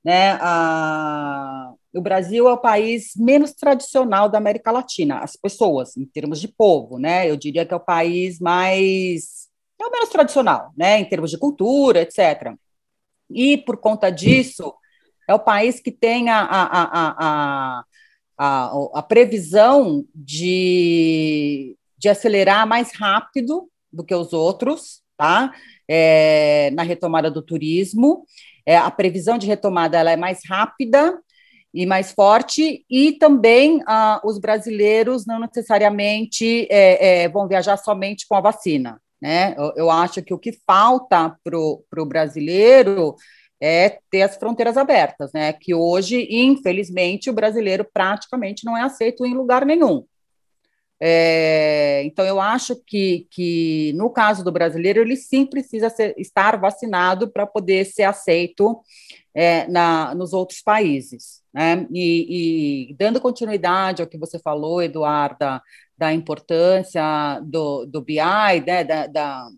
né? 0.07 0.39
A, 0.41 1.73
o 1.93 2.01
Brasil 2.01 2.47
é 2.47 2.53
o 2.53 2.59
país 2.59 3.17
menos 3.17 3.51
tradicional 3.55 4.29
da 4.29 4.39
América 4.39 4.71
Latina, 4.71 5.19
as 5.19 5.35
pessoas, 5.35 5.97
em 5.97 6.07
termos 6.07 6.41
de 6.41 6.47
povo, 6.47 6.97
né? 6.97 7.29
Eu 7.29 7.37
diria 7.37 7.67
que 7.67 7.75
é 7.75 7.77
o 7.77 7.81
país 7.81 8.39
mais. 8.39 9.49
é 9.81 9.85
o 9.85 9.91
menos 9.91 10.09
tradicional, 10.09 10.73
né? 10.77 11.01
Em 11.01 11.05
termos 11.05 11.33
de 11.33 11.39
cultura, 11.39 12.03
etc. 12.03 12.55
E, 13.29 13.57
por 13.59 13.79
conta 13.79 14.09
disso, 14.09 14.73
é 15.29 15.35
o 15.35 15.41
país 15.41 15.81
que 15.81 15.91
tem 15.91 16.31
a, 16.31 16.39
a, 16.39 16.83
a, 17.19 17.85
a, 18.39 18.73
a 18.95 19.03
previsão 19.03 20.05
de, 20.15 21.77
de 21.99 22.09
acelerar 22.09 22.65
mais 22.65 22.93
rápido 22.95 23.69
do 23.93 24.05
que 24.05 24.15
os 24.15 24.33
outros, 24.33 25.03
tá? 25.17 25.53
É, 25.89 26.71
na 26.75 26.85
retomada 26.85 27.29
do 27.29 27.43
turismo 27.43 28.25
é, 28.67 28.77
a 28.77 28.91
previsão 28.91 29.39
de 29.39 29.47
retomada 29.47 29.97
ela 29.97 30.11
é 30.11 30.17
mais 30.17 30.41
rápida 30.47 31.19
e 31.73 31.87
mais 31.87 32.13
forte, 32.13 32.85
e 32.89 33.13
também 33.13 33.83
ah, 33.87 34.21
os 34.25 34.39
brasileiros 34.39 35.27
não 35.27 35.39
necessariamente 35.39 36.67
é, 36.71 37.25
é, 37.25 37.29
vão 37.29 37.47
viajar 37.47 37.77
somente 37.77 38.27
com 38.27 38.35
a 38.35 38.41
vacina. 38.41 39.01
Né? 39.21 39.55
Eu, 39.57 39.73
eu 39.77 39.91
acho 39.91 40.23
que 40.23 40.33
o 40.33 40.39
que 40.39 40.53
falta 40.67 41.37
para 41.45 41.59
o 41.59 42.07
brasileiro 42.07 43.15
é 43.61 43.99
ter 44.11 44.23
as 44.23 44.37
fronteiras 44.37 44.77
abertas, 44.77 45.33
né? 45.33 45.53
Que 45.53 45.75
hoje, 45.75 46.27
infelizmente, 46.31 47.31
o 47.31 47.33
brasileiro 47.33 47.87
praticamente 47.91 48.65
não 48.65 48.77
é 48.77 48.83
aceito 48.83 49.25
em 49.25 49.35
lugar 49.35 49.65
nenhum. 49.65 50.05
É, 50.99 52.03
então, 52.05 52.25
eu 52.25 52.41
acho 52.41 52.75
que, 52.87 53.27
que, 53.31 53.93
no 53.95 54.11
caso 54.11 54.43
do 54.43 54.53
brasileiro, 54.53 55.01
ele 55.01 55.17
sim 55.17 55.45
precisa 55.45 55.91
ser, 55.91 56.15
estar 56.17 56.59
vacinado 56.59 57.29
para 57.31 57.47
poder 57.47 57.85
ser 57.85 58.05
aceito 58.05 58.81
é, 59.35 59.69
na, 59.69 60.15
nos 60.15 60.33
outros 60.33 60.63
países. 60.63 61.43
Né? 61.53 61.87
E, 61.93 62.91
e, 62.91 62.95
dando 62.95 63.21
continuidade 63.21 64.01
ao 64.01 64.09
que 64.09 64.19
você 64.19 64.39
falou, 64.39 64.83
Eduarda, 64.83 65.63
da 65.97 66.13
importância 66.13 67.41
do, 67.43 67.87
do 67.87 68.03
BI, 68.03 68.17
né, 68.67 68.85
da, 68.85 69.07
da, 69.07 69.49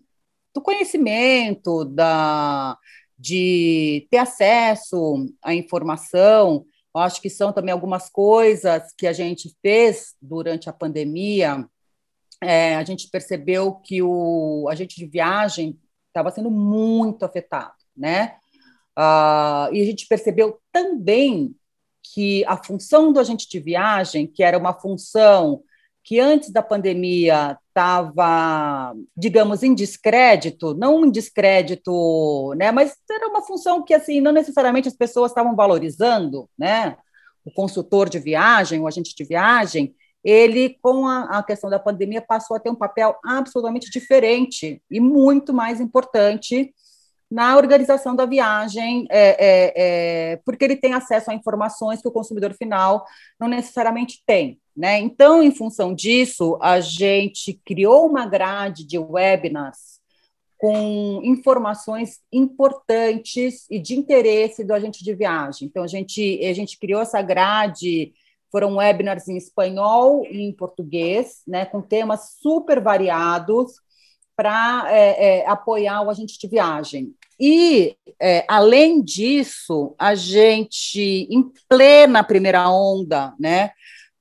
do 0.53 0.61
conhecimento, 0.61 1.85
da, 1.85 2.77
de 3.17 4.07
ter 4.09 4.17
acesso 4.17 5.25
à 5.41 5.53
informação, 5.53 6.65
acho 6.97 7.21
que 7.21 7.29
são 7.29 7.53
também 7.53 7.71
algumas 7.71 8.09
coisas 8.09 8.93
que 8.97 9.05
a 9.05 9.13
gente 9.13 9.55
fez 9.61 10.15
durante 10.21 10.69
a 10.69 10.73
pandemia. 10.73 11.67
É, 12.41 12.75
a 12.75 12.83
gente 12.83 13.09
percebeu 13.09 13.75
que 13.75 14.01
o 14.01 14.67
agente 14.69 14.95
de 14.95 15.05
viagem 15.05 15.79
estava 16.07 16.31
sendo 16.31 16.49
muito 16.49 17.23
afetado, 17.23 17.75
né? 17.95 18.37
Uh, 18.97 19.71
e 19.73 19.81
a 19.81 19.85
gente 19.85 20.07
percebeu 20.07 20.59
também 20.71 21.55
que 22.03 22.43
a 22.45 22.57
função 22.57 23.13
do 23.13 23.19
agente 23.19 23.47
de 23.47 23.59
viagem, 23.59 24.27
que 24.27 24.43
era 24.43 24.57
uma 24.57 24.73
função 24.73 25.63
que 26.03 26.19
antes 26.19 26.51
da 26.51 26.61
pandemia 26.61 27.57
estava, 27.67 28.93
digamos, 29.15 29.63
em 29.63 29.73
descrédito, 29.73 30.73
não 30.73 31.05
em 31.05 31.11
descrédito, 31.11 32.53
né, 32.55 32.71
mas 32.71 32.95
era 33.09 33.27
uma 33.27 33.41
função 33.41 33.83
que 33.83 33.93
assim 33.93 34.19
não 34.19 34.31
necessariamente 34.31 34.87
as 34.87 34.95
pessoas 34.95 35.31
estavam 35.31 35.55
valorizando, 35.55 36.49
né? 36.57 36.97
O 37.45 37.51
consultor 37.51 38.09
de 38.09 38.19
viagem, 38.19 38.79
o 38.79 38.87
agente 38.87 39.15
de 39.15 39.23
viagem, 39.23 39.95
ele, 40.23 40.77
com 40.81 41.07
a, 41.07 41.39
a, 41.39 41.43
questão 41.43 41.69
da 41.69 41.79
pandemia, 41.79 42.21
passou 42.21 42.57
a 42.57 42.59
ter 42.59 42.69
um 42.69 42.75
papel 42.75 43.15
absolutamente 43.23 43.89
diferente 43.89 44.81
e 44.91 44.99
muito 44.99 45.53
mais 45.53 45.79
importante 45.79 46.73
na 47.29 47.55
organização 47.57 48.15
da 48.15 48.25
viagem, 48.25 49.05
é, 49.09 49.29
é, 49.29 49.73
é, 49.75 50.35
porque 50.37 50.65
ele 50.65 50.75
tem 50.75 50.93
acesso 50.93 51.29
a 51.29 51.33
informações 51.33 52.01
que 52.01 52.07
o 52.07 52.11
consumidor 52.11 52.53
final 52.53 53.05
não 53.39 53.47
necessariamente 53.47 54.23
tem. 54.25 54.59
Né? 54.75 54.97
Então, 54.99 55.43
em 55.43 55.51
função 55.51 55.93
disso, 55.93 56.57
a 56.61 56.79
gente 56.79 57.53
criou 57.65 58.07
uma 58.07 58.25
grade 58.25 58.85
de 58.85 58.97
webinars 58.97 59.99
com 60.57 61.21
informações 61.23 62.19
importantes 62.33 63.65
e 63.69 63.79
de 63.79 63.95
interesse 63.95 64.63
do 64.63 64.73
agente 64.73 65.03
de 65.03 65.13
viagem. 65.13 65.67
Então, 65.67 65.83
a 65.83 65.87
gente, 65.87 66.43
a 66.43 66.53
gente 66.53 66.77
criou 66.77 67.01
essa 67.01 67.21
grade, 67.21 68.13
foram 68.51 68.77
webinars 68.77 69.27
em 69.27 69.37
espanhol 69.37 70.25
e 70.25 70.41
em 70.41 70.51
português, 70.51 71.41
né, 71.47 71.65
com 71.65 71.81
temas 71.81 72.37
super 72.41 72.81
variados 72.81 73.73
para 74.35 74.85
é, 74.89 75.39
é, 75.39 75.47
apoiar 75.49 76.01
o 76.01 76.09
agente 76.09 76.39
de 76.39 76.47
viagem. 76.47 77.13
E, 77.39 77.95
é, 78.21 78.45
além 78.49 79.01
disso, 79.01 79.95
a 79.97 80.13
gente, 80.13 81.27
em 81.29 81.43
plena 81.69 82.23
primeira 82.23 82.69
onda, 82.69 83.33
né, 83.39 83.71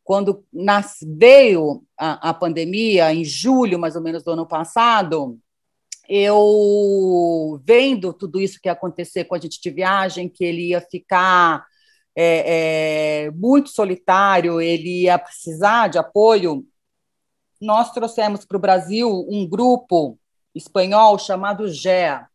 quando 0.04 0.44
nas, 0.52 0.98
veio 1.02 1.82
a, 1.98 2.30
a 2.30 2.34
pandemia, 2.34 3.12
em 3.12 3.24
julho 3.24 3.78
mais 3.78 3.96
ou 3.96 4.02
menos 4.02 4.22
do 4.22 4.30
ano 4.30 4.46
passado, 4.46 5.38
eu 6.08 7.60
vendo 7.64 8.14
tudo 8.14 8.40
isso 8.40 8.58
que 8.62 8.68
ia 8.68 8.72
acontecer 8.72 9.24
com 9.24 9.34
a 9.34 9.38
gente 9.38 9.60
de 9.60 9.70
viagem, 9.70 10.28
que 10.28 10.44
ele 10.44 10.68
ia 10.68 10.80
ficar 10.80 11.66
é, 12.16 13.26
é, 13.26 13.30
muito 13.32 13.68
solitário, 13.68 14.60
ele 14.60 15.02
ia 15.02 15.18
precisar 15.18 15.88
de 15.88 15.98
apoio, 15.98 16.64
nós 17.60 17.92
trouxemos 17.92 18.44
para 18.44 18.56
o 18.56 18.60
Brasil 18.60 19.26
um 19.28 19.46
grupo 19.46 20.18
espanhol 20.54 21.18
chamado 21.18 21.68
GEA, 21.68 22.27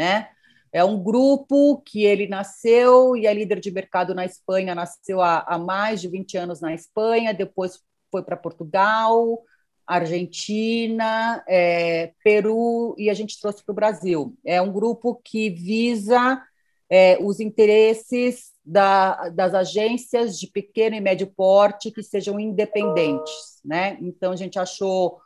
né? 0.00 0.30
É 0.72 0.82
um 0.82 1.02
grupo 1.02 1.82
que 1.84 2.04
ele 2.04 2.26
nasceu 2.26 3.14
e 3.14 3.26
é 3.26 3.34
líder 3.34 3.60
de 3.60 3.70
mercado 3.70 4.14
na 4.14 4.24
Espanha, 4.24 4.74
nasceu 4.74 5.20
há, 5.20 5.40
há 5.40 5.58
mais 5.58 6.00
de 6.00 6.08
20 6.08 6.38
anos 6.38 6.60
na 6.62 6.72
Espanha, 6.72 7.34
depois 7.34 7.78
foi 8.10 8.22
para 8.22 8.36
Portugal, 8.36 9.42
Argentina, 9.86 11.44
é, 11.46 12.12
Peru 12.24 12.94
e 12.96 13.10
a 13.10 13.14
gente 13.14 13.38
trouxe 13.38 13.62
para 13.62 13.72
o 13.72 13.74
Brasil. 13.74 14.34
É 14.42 14.62
um 14.62 14.72
grupo 14.72 15.20
que 15.22 15.50
visa 15.50 16.42
é, 16.88 17.18
os 17.20 17.40
interesses 17.40 18.52
da, 18.64 19.28
das 19.28 19.52
agências 19.52 20.38
de 20.38 20.46
pequeno 20.46 20.96
e 20.96 21.00
médio 21.00 21.26
porte 21.26 21.90
que 21.90 22.02
sejam 22.02 22.40
independentes. 22.40 23.60
Né? 23.62 23.98
Então, 24.00 24.32
a 24.32 24.36
gente 24.36 24.58
achou 24.58 25.20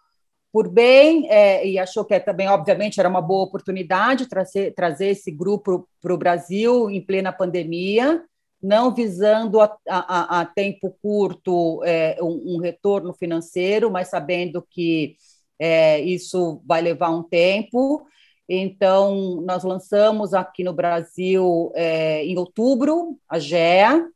por 0.55 0.69
bem 0.69 1.29
é, 1.29 1.67
e 1.67 1.81
achou 1.81 2.05
que 2.05 2.15
é, 2.15 2.21
também, 2.21 2.47
obviamente, 2.47 3.01
era 3.01 3.09
uma 3.09 3.21
boa 3.21 3.43
oportunidade 3.43 4.29
trazer, 4.29 4.73
trazer 4.73 5.09
esse 5.09 5.33
grupo 5.33 5.89
para 6.01 6.15
o 6.15 6.17
Brasil 6.17 6.89
em 6.89 7.05
plena 7.05 7.33
pandemia, 7.33 8.23
não 8.63 8.95
visando 8.95 9.61
a, 9.61 9.77
a, 9.89 10.43
a 10.43 10.47
tempo 10.47 10.97
curto 11.03 11.83
é, 11.83 12.19
um, 12.23 12.55
um, 12.55 12.61
retorno 12.61 13.13
financeiro, 13.13 13.91
mas 13.91 14.11
sabendo 14.11 14.65
que 14.71 15.17
é, 15.59 16.01
isso 16.01 16.63
vai 16.65 16.81
levar 16.81 17.11
um 17.11 17.25
tempo. 17.25 18.07
Então, 18.49 19.41
nós 19.45 19.65
lançamos 19.65 20.35
aqui 20.35 20.63
no 20.63 20.73
Brasil 20.73 21.73
é, 21.75 22.25
em 22.25 22.39
outubro 22.39 23.19
a 23.29 23.41
GEA, 23.41 24.09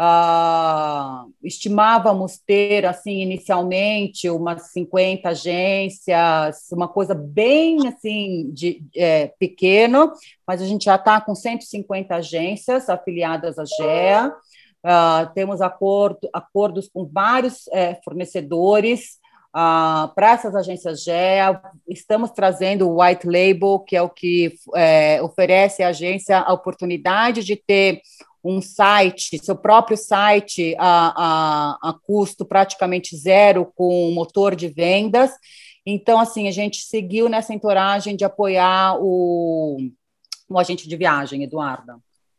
Uh, 0.00 1.32
estimávamos 1.42 2.36
ter, 2.44 2.84
assim, 2.84 3.20
inicialmente, 3.20 4.28
umas 4.28 4.72
50 4.72 5.28
agências, 5.28 6.68
uma 6.72 6.88
coisa 6.88 7.14
bem, 7.14 7.86
assim, 7.86 8.50
de, 8.52 8.82
é, 8.96 9.28
pequeno, 9.38 10.12
mas 10.44 10.60
a 10.60 10.66
gente 10.66 10.86
já 10.86 10.96
está 10.96 11.20
com 11.20 11.32
150 11.32 12.12
agências 12.16 12.88
afiliadas 12.88 13.56
à 13.56 13.64
GEA, 13.64 14.34
uh, 14.84 15.32
temos 15.32 15.60
acordo, 15.60 16.28
acordos 16.32 16.88
com 16.88 17.06
vários 17.06 17.68
é, 17.72 17.94
fornecedores, 18.04 19.22
Uh, 19.56 20.10
para 20.16 20.32
essas 20.32 20.52
agências 20.52 21.04
GEA, 21.04 21.62
estamos 21.88 22.32
trazendo 22.32 22.88
o 22.90 23.00
White 23.00 23.24
Label, 23.24 23.78
que 23.86 23.94
é 23.94 24.02
o 24.02 24.10
que 24.10 24.52
é, 24.74 25.22
oferece 25.22 25.80
à 25.80 25.90
agência 25.90 26.40
a 26.40 26.52
oportunidade 26.52 27.44
de 27.44 27.54
ter 27.54 28.02
um 28.44 28.60
site, 28.60 29.38
seu 29.42 29.56
próprio 29.56 29.96
site 29.96 30.76
a, 30.78 31.78
a, 31.80 31.90
a 31.90 31.92
custo 31.92 32.44
praticamente 32.44 33.16
zero 33.16 33.72
com 33.74 34.10
motor 34.12 34.54
de 34.54 34.68
vendas. 34.68 35.30
Então, 35.86 36.18
assim, 36.18 36.46
a 36.46 36.50
gente 36.50 36.82
seguiu 36.82 37.28
nessa 37.28 37.54
entoragem 37.54 38.16
de 38.16 38.24
apoiar 38.24 38.98
o, 39.00 39.78
o 40.48 40.58
agente 40.58 40.88
de 40.88 40.96
viagem, 40.96 41.42
Eduarda. 41.42 41.96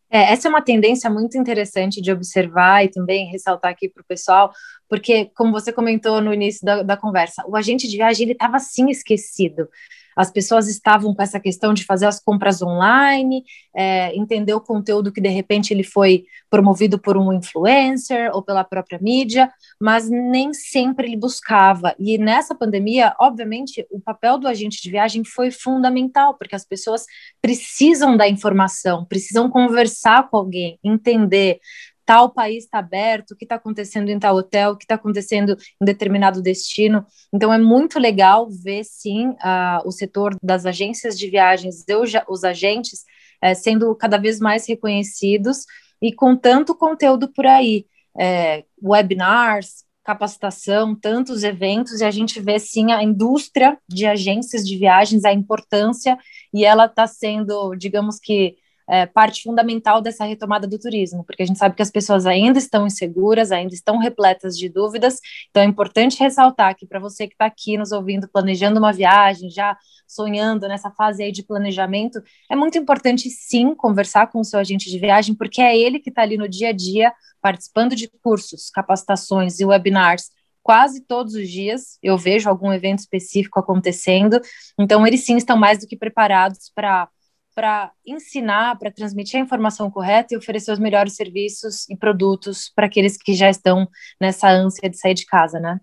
É, 0.09 0.31
essa 0.31 0.47
é 0.47 0.49
uma 0.49 0.61
tendência 0.61 1.09
muito 1.09 1.37
interessante 1.37 1.99
de 1.99 2.11
observar 2.11 2.85
e 2.85 2.89
também 2.89 3.29
ressaltar 3.29 3.71
aqui 3.71 3.89
para 3.89 4.01
o 4.01 4.05
pessoal, 4.05 4.51
porque, 4.87 5.31
como 5.35 5.51
você 5.51 5.73
comentou 5.73 6.21
no 6.21 6.33
início 6.33 6.63
da, 6.63 6.83
da 6.83 6.95
conversa, 6.95 7.43
o 7.47 7.55
agente 7.55 7.87
de 7.87 7.97
viagem 7.97 8.23
ele 8.23 8.33
estava 8.33 8.59
sim 8.59 8.89
esquecido 8.89 9.67
as 10.15 10.31
pessoas 10.31 10.67
estavam 10.67 11.13
com 11.13 11.21
essa 11.21 11.39
questão 11.39 11.73
de 11.73 11.83
fazer 11.83 12.05
as 12.05 12.19
compras 12.19 12.61
online, 12.61 13.43
é, 13.75 14.15
entender 14.15 14.53
o 14.53 14.61
conteúdo 14.61 15.11
que 15.11 15.19
de 15.19 15.29
repente 15.29 15.73
ele 15.73 15.83
foi 15.83 16.25
promovido 16.49 16.97
por 16.97 17.17
um 17.17 17.33
influencer 17.33 18.31
ou 18.33 18.41
pela 18.41 18.63
própria 18.63 18.99
mídia, 19.01 19.51
mas 19.79 20.09
nem 20.09 20.53
sempre 20.53 21.07
ele 21.07 21.17
buscava. 21.17 21.93
E 21.99 22.17
nessa 22.17 22.55
pandemia, 22.55 23.13
obviamente, 23.19 23.85
o 23.91 23.99
papel 23.99 24.37
do 24.37 24.47
agente 24.47 24.81
de 24.81 24.89
viagem 24.89 25.23
foi 25.25 25.51
fundamental, 25.51 26.35
porque 26.37 26.55
as 26.55 26.65
pessoas 26.65 27.05
precisam 27.41 28.15
da 28.15 28.27
informação, 28.27 29.03
precisam 29.05 29.49
conversar 29.49 30.29
com 30.29 30.37
alguém, 30.37 30.79
entender, 30.83 31.59
tal 32.05 32.29
país 32.29 32.65
está 32.65 32.79
aberto, 32.79 33.31
o 33.31 33.35
que 33.35 33.45
está 33.45 33.55
acontecendo 33.55 34.09
em 34.09 34.19
tal 34.19 34.35
hotel, 34.35 34.71
o 34.71 34.77
que 34.77 34.83
está 34.83 34.95
acontecendo 34.95 35.57
em 35.81 35.85
determinado 35.85 36.41
destino. 36.41 37.05
Então, 37.33 37.53
é 37.53 37.57
muito 37.57 37.99
legal 37.99 38.49
ver, 38.49 38.83
sim, 38.83 39.29
uh, 39.29 39.85
o 39.85 39.91
setor 39.91 40.37
das 40.41 40.65
agências 40.65 41.17
de 41.17 41.29
viagens, 41.29 41.83
os 42.29 42.43
agentes, 42.43 43.03
uh, 43.43 43.55
sendo 43.55 43.95
cada 43.95 44.17
vez 44.17 44.39
mais 44.39 44.67
reconhecidos 44.67 45.65
e 46.01 46.13
com 46.13 46.35
tanto 46.35 46.75
conteúdo 46.75 47.31
por 47.33 47.45
aí. 47.45 47.85
É, 48.17 48.63
webinars, 48.81 49.83
capacitação, 50.05 50.95
tantos 50.95 51.43
eventos, 51.43 51.99
e 51.99 52.05
a 52.05 52.11
gente 52.11 52.39
vê 52.39 52.59
sim 52.59 52.91
a 52.91 53.03
indústria 53.03 53.77
de 53.89 54.05
agências 54.05 54.65
de 54.65 54.77
viagens, 54.77 55.25
a 55.25 55.33
importância, 55.33 56.17
e 56.53 56.63
ela 56.63 56.85
está 56.85 57.07
sendo, 57.07 57.75
digamos 57.75 58.19
que, 58.19 58.55
é, 58.87 59.05
parte 59.05 59.43
fundamental 59.43 60.01
dessa 60.01 60.25
retomada 60.25 60.67
do 60.67 60.77
turismo, 60.77 61.23
porque 61.23 61.43
a 61.43 61.45
gente 61.45 61.59
sabe 61.59 61.75
que 61.75 61.81
as 61.81 61.91
pessoas 61.91 62.25
ainda 62.25 62.59
estão 62.59 62.85
inseguras, 62.85 63.51
ainda 63.51 63.73
estão 63.73 63.97
repletas 63.97 64.57
de 64.57 64.69
dúvidas, 64.69 65.19
então 65.49 65.63
é 65.63 65.65
importante 65.65 66.19
ressaltar 66.19 66.75
que 66.75 66.85
para 66.85 66.99
você 66.99 67.27
que 67.27 67.33
está 67.33 67.45
aqui 67.45 67.77
nos 67.77 67.91
ouvindo, 67.91 68.27
planejando 68.27 68.79
uma 68.79 68.93
viagem, 68.93 69.49
já 69.49 69.77
sonhando 70.07 70.67
nessa 70.67 70.91
fase 70.91 71.23
aí 71.23 71.31
de 71.31 71.43
planejamento, 71.43 72.21
é 72.49 72.55
muito 72.55 72.77
importante 72.77 73.29
sim 73.29 73.73
conversar 73.73 74.27
com 74.27 74.39
o 74.39 74.45
seu 74.45 74.59
agente 74.59 74.89
de 74.89 74.99
viagem, 74.99 75.33
porque 75.33 75.61
é 75.61 75.77
ele 75.77 75.99
que 75.99 76.09
está 76.09 76.21
ali 76.21 76.37
no 76.37 76.47
dia 76.47 76.69
a 76.69 76.73
dia, 76.73 77.13
participando 77.41 77.95
de 77.95 78.09
cursos, 78.21 78.69
capacitações 78.69 79.59
e 79.59 79.65
webinars, 79.65 80.29
quase 80.61 81.01
todos 81.01 81.35
os 81.35 81.49
dias. 81.49 81.99
Eu 82.01 82.17
vejo 82.17 82.49
algum 82.49 82.73
evento 82.73 82.99
específico 82.99 83.59
acontecendo, 83.59 84.39
então 84.79 85.05
eles 85.05 85.23
sim 85.23 85.37
estão 85.37 85.57
mais 85.57 85.79
do 85.79 85.87
que 85.87 85.95
preparados 85.95 86.71
para 86.73 87.07
para 87.55 87.91
ensinar, 88.05 88.77
para 88.77 88.91
transmitir 88.91 89.39
a 89.39 89.43
informação 89.43 89.89
correta 89.89 90.33
e 90.33 90.37
oferecer 90.37 90.71
os 90.71 90.79
melhores 90.79 91.15
serviços 91.15 91.89
e 91.89 91.95
produtos 91.95 92.69
para 92.75 92.85
aqueles 92.85 93.17
que 93.17 93.33
já 93.33 93.49
estão 93.49 93.87
nessa 94.19 94.49
ânsia 94.49 94.89
de 94.89 94.97
sair 94.97 95.13
de 95.13 95.25
casa, 95.25 95.59
né? 95.59 95.79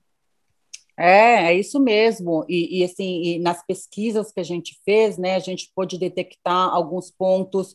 É, 0.97 1.47
é 1.47 1.55
isso 1.55 1.81
mesmo. 1.81 2.45
E, 2.49 2.81
e 2.81 2.85
assim, 2.85 3.23
e 3.23 3.39
nas 3.39 3.65
pesquisas 3.65 4.31
que 4.31 4.41
a 4.41 4.45
gente 4.45 4.79
fez, 4.85 5.17
né, 5.17 5.35
a 5.35 5.41
gente 5.41 5.73
pôde 5.75 5.99
detectar 5.99 6.69
alguns 6.69 7.11
pontos 7.11 7.75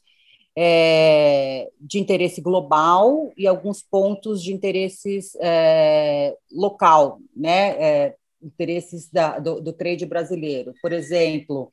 é, 0.56 1.70
de 1.80 2.00
interesse 2.00 2.40
global 2.40 3.32
e 3.36 3.48
alguns 3.48 3.82
pontos 3.82 4.42
de 4.42 4.54
interesses 4.54 5.36
é, 5.42 6.36
local, 6.52 7.20
né, 7.36 7.70
é, 7.80 8.16
interesses 8.42 9.10
da, 9.10 9.40
do, 9.40 9.60
do 9.60 9.74
trade 9.74 10.06
brasileiro. 10.06 10.74
Por 10.82 10.94
exemplo, 10.94 11.70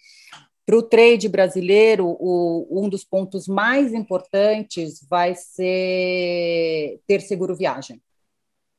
para 0.66 0.76
o 0.78 0.82
trade 0.82 1.28
brasileiro, 1.28 2.16
o, 2.18 2.66
um 2.70 2.88
dos 2.88 3.04
pontos 3.04 3.46
mais 3.46 3.92
importantes 3.92 5.06
vai 5.08 5.34
ser 5.34 7.00
ter 7.06 7.20
seguro 7.20 7.54
viagem. 7.54 8.00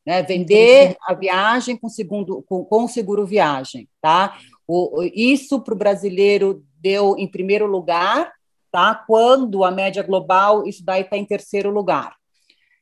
né? 0.06 0.24
Vender 0.24 0.98
a 1.02 1.14
viagem 1.14 1.78
com, 1.78 1.90
segundo, 1.90 2.44
com, 2.44 2.66
com 2.66 2.88
seguro 2.88 3.26
viagem, 3.26 3.88
tá? 4.02 4.38
O, 4.68 5.04
isso 5.14 5.62
para 5.62 5.74
o 5.74 5.78
brasileiro 5.78 6.66
deu 6.80 7.16
em 7.18 7.28
primeiro 7.28 7.68
lugar, 7.68 8.32
tá? 8.72 8.96
Quando 9.08 9.64
a 9.64 9.72
média 9.72 10.02
global, 10.02 10.68
isso 10.68 10.84
daí 10.84 11.02
está 11.02 11.18
em 11.18 11.26
terceiro 11.26 11.70
lugar. 11.70 12.16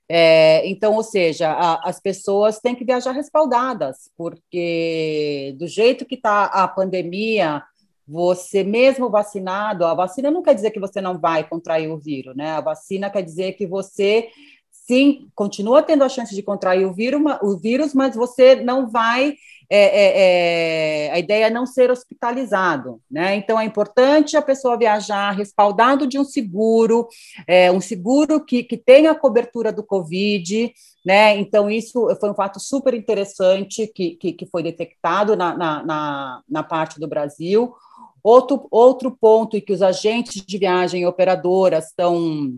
É, 0.09 0.67
então, 0.67 0.93
ou 0.95 1.03
seja, 1.03 1.51
a, 1.51 1.89
as 1.89 1.99
pessoas 1.99 2.59
têm 2.59 2.75
que 2.75 2.85
viajar 2.85 3.11
respaldadas, 3.11 4.09
porque 4.17 5.55
do 5.57 5.67
jeito 5.67 6.05
que 6.05 6.15
está 6.15 6.45
a 6.45 6.67
pandemia, 6.67 7.63
você 8.07 8.63
mesmo 8.63 9.09
vacinado, 9.09 9.85
a 9.85 9.93
vacina 9.93 10.29
não 10.29 10.41
quer 10.41 10.53
dizer 10.53 10.71
que 10.71 10.79
você 10.79 10.99
não 10.99 11.17
vai 11.17 11.47
contrair 11.47 11.89
o 11.89 11.97
vírus, 11.97 12.35
né? 12.35 12.51
A 12.51 12.61
vacina 12.61 13.09
quer 13.09 13.21
dizer 13.21 13.53
que 13.53 13.65
você 13.65 14.29
sim 14.71 15.29
continua 15.33 15.81
tendo 15.81 16.03
a 16.03 16.09
chance 16.09 16.35
de 16.35 16.43
contrair 16.43 16.85
o 16.85 16.93
vírus, 16.93 17.21
o 17.41 17.57
vírus 17.57 17.93
mas 17.93 18.15
você 18.15 18.55
não 18.55 18.89
vai. 18.89 19.35
É, 19.69 19.79
é, 19.79 21.07
é, 21.07 21.11
a 21.11 21.17
ideia 21.17 21.47
é 21.47 21.49
não 21.49 21.65
ser 21.65 21.89
hospitalizado, 21.89 23.01
né? 23.09 23.35
Então 23.35 23.59
é 23.59 23.65
importante 23.65 24.37
a 24.37 24.41
pessoa 24.41 24.77
viajar 24.77 25.31
respaldado 25.31 26.05
de 26.05 26.19
um 26.19 26.25
seguro, 26.25 27.07
é, 27.47 27.71
um 27.71 27.81
seguro 27.81 28.43
que, 28.43 28.63
que 28.63 28.77
tenha 28.77 29.11
a 29.11 29.15
cobertura 29.15 29.71
do 29.71 29.81
Covid, 29.81 30.71
né? 31.05 31.37
Então, 31.37 31.69
isso 31.69 32.07
foi 32.19 32.31
um 32.31 32.35
fato 32.35 32.59
super 32.59 32.93
interessante 32.93 33.87
que, 33.87 34.11
que, 34.15 34.31
que 34.31 34.45
foi 34.45 34.63
detectado 34.63 35.35
na, 35.35 35.55
na, 35.55 35.83
na, 35.83 36.41
na 36.49 36.63
parte 36.63 36.99
do 36.99 37.07
Brasil. 37.07 37.73
Outro, 38.23 38.67
outro 38.71 39.11
ponto 39.11 39.57
em 39.57 39.61
que 39.61 39.73
os 39.73 39.81
agentes 39.81 40.41
de 40.41 40.57
viagem 40.57 41.01
e 41.01 41.05
operadoras 41.05 41.87
estão 41.87 42.57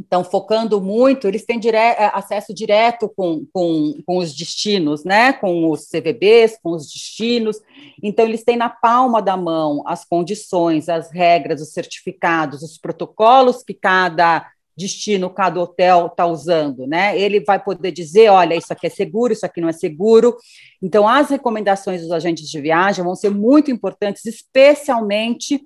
estão 0.00 0.22
focando 0.22 0.80
muito, 0.80 1.26
eles 1.26 1.44
têm 1.44 1.58
dire 1.58 1.76
é, 1.76 2.10
acesso 2.14 2.54
direto 2.54 3.12
com, 3.16 3.44
com, 3.52 4.00
com 4.06 4.18
os 4.18 4.32
destinos, 4.32 5.04
né? 5.04 5.32
com 5.32 5.68
os 5.68 5.88
CVBs, 5.88 6.56
com 6.62 6.70
os 6.70 6.86
destinos, 6.86 7.58
então 8.00 8.24
eles 8.24 8.44
têm 8.44 8.56
na 8.56 8.68
palma 8.68 9.20
da 9.20 9.36
mão 9.36 9.82
as 9.86 10.04
condições, 10.04 10.88
as 10.88 11.10
regras, 11.10 11.60
os 11.60 11.72
certificados, 11.72 12.62
os 12.62 12.78
protocolos 12.78 13.64
que 13.64 13.74
cada 13.74 14.46
destino, 14.78 15.28
cada 15.28 15.60
hotel 15.60 16.06
está 16.06 16.24
usando, 16.24 16.86
né? 16.86 17.18
Ele 17.18 17.40
vai 17.40 17.62
poder 17.62 17.90
dizer, 17.90 18.30
olha, 18.30 18.54
isso 18.54 18.72
aqui 18.72 18.86
é 18.86 18.90
seguro, 18.90 19.32
isso 19.32 19.44
aqui 19.44 19.60
não 19.60 19.68
é 19.68 19.72
seguro. 19.72 20.36
Então, 20.80 21.06
as 21.08 21.28
recomendações 21.28 22.00
dos 22.00 22.12
agentes 22.12 22.48
de 22.48 22.60
viagem 22.60 23.04
vão 23.04 23.16
ser 23.16 23.30
muito 23.30 23.72
importantes, 23.72 24.24
especialmente 24.24 25.60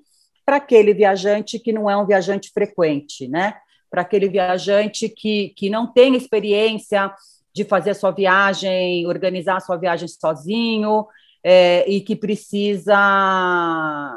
para 0.46 0.56
aquele 0.56 0.94
viajante 0.94 1.58
que 1.58 1.72
não 1.72 1.88
é 1.90 1.96
um 1.96 2.06
viajante 2.06 2.50
frequente, 2.52 3.28
né? 3.28 3.54
Para 3.90 4.00
aquele 4.00 4.28
viajante 4.30 5.10
que, 5.10 5.50
que 5.50 5.68
não 5.68 5.92
tem 5.92 6.16
experiência 6.16 7.12
de 7.54 7.64
fazer 7.64 7.90
a 7.90 7.94
sua 7.94 8.10
viagem, 8.12 9.06
organizar 9.06 9.58
a 9.58 9.60
sua 9.60 9.76
viagem 9.76 10.08
sozinho, 10.08 11.06
é, 11.44 11.84
e 11.90 12.00
que 12.00 12.14
precisa 12.14 12.94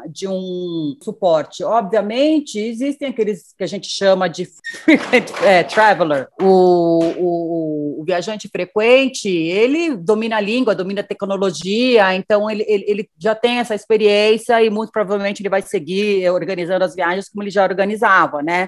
de 0.09 0.27
um 0.27 0.95
suporte. 1.01 1.63
Obviamente, 1.63 2.59
existem 2.59 3.09
aqueles 3.09 3.53
que 3.57 3.63
a 3.63 3.67
gente 3.67 3.87
chama 3.87 4.27
de 4.27 4.45
frequent 4.83 5.31
é, 5.41 5.63
traveler, 5.63 6.27
o, 6.39 6.99
o, 7.17 8.01
o, 8.01 8.03
viajante 8.05 8.47
frequente, 8.47 9.27
ele 9.27 9.95
domina 9.95 10.37
a 10.37 10.41
língua, 10.41 10.75
domina 10.75 11.01
a 11.01 11.03
tecnologia, 11.03 12.13
então 12.13 12.49
ele, 12.49 12.63
ele, 12.67 12.85
ele 12.87 13.09
já 13.17 13.33
tem 13.33 13.57
essa 13.57 13.73
experiência 13.73 14.61
e 14.63 14.69
muito 14.69 14.91
provavelmente 14.91 15.41
ele 15.41 15.49
vai 15.49 15.61
seguir 15.61 16.29
organizando 16.29 16.85
as 16.85 16.93
viagens 16.93 17.27
como 17.27 17.41
ele 17.41 17.49
já 17.49 17.63
organizava, 17.63 18.43
né? 18.43 18.67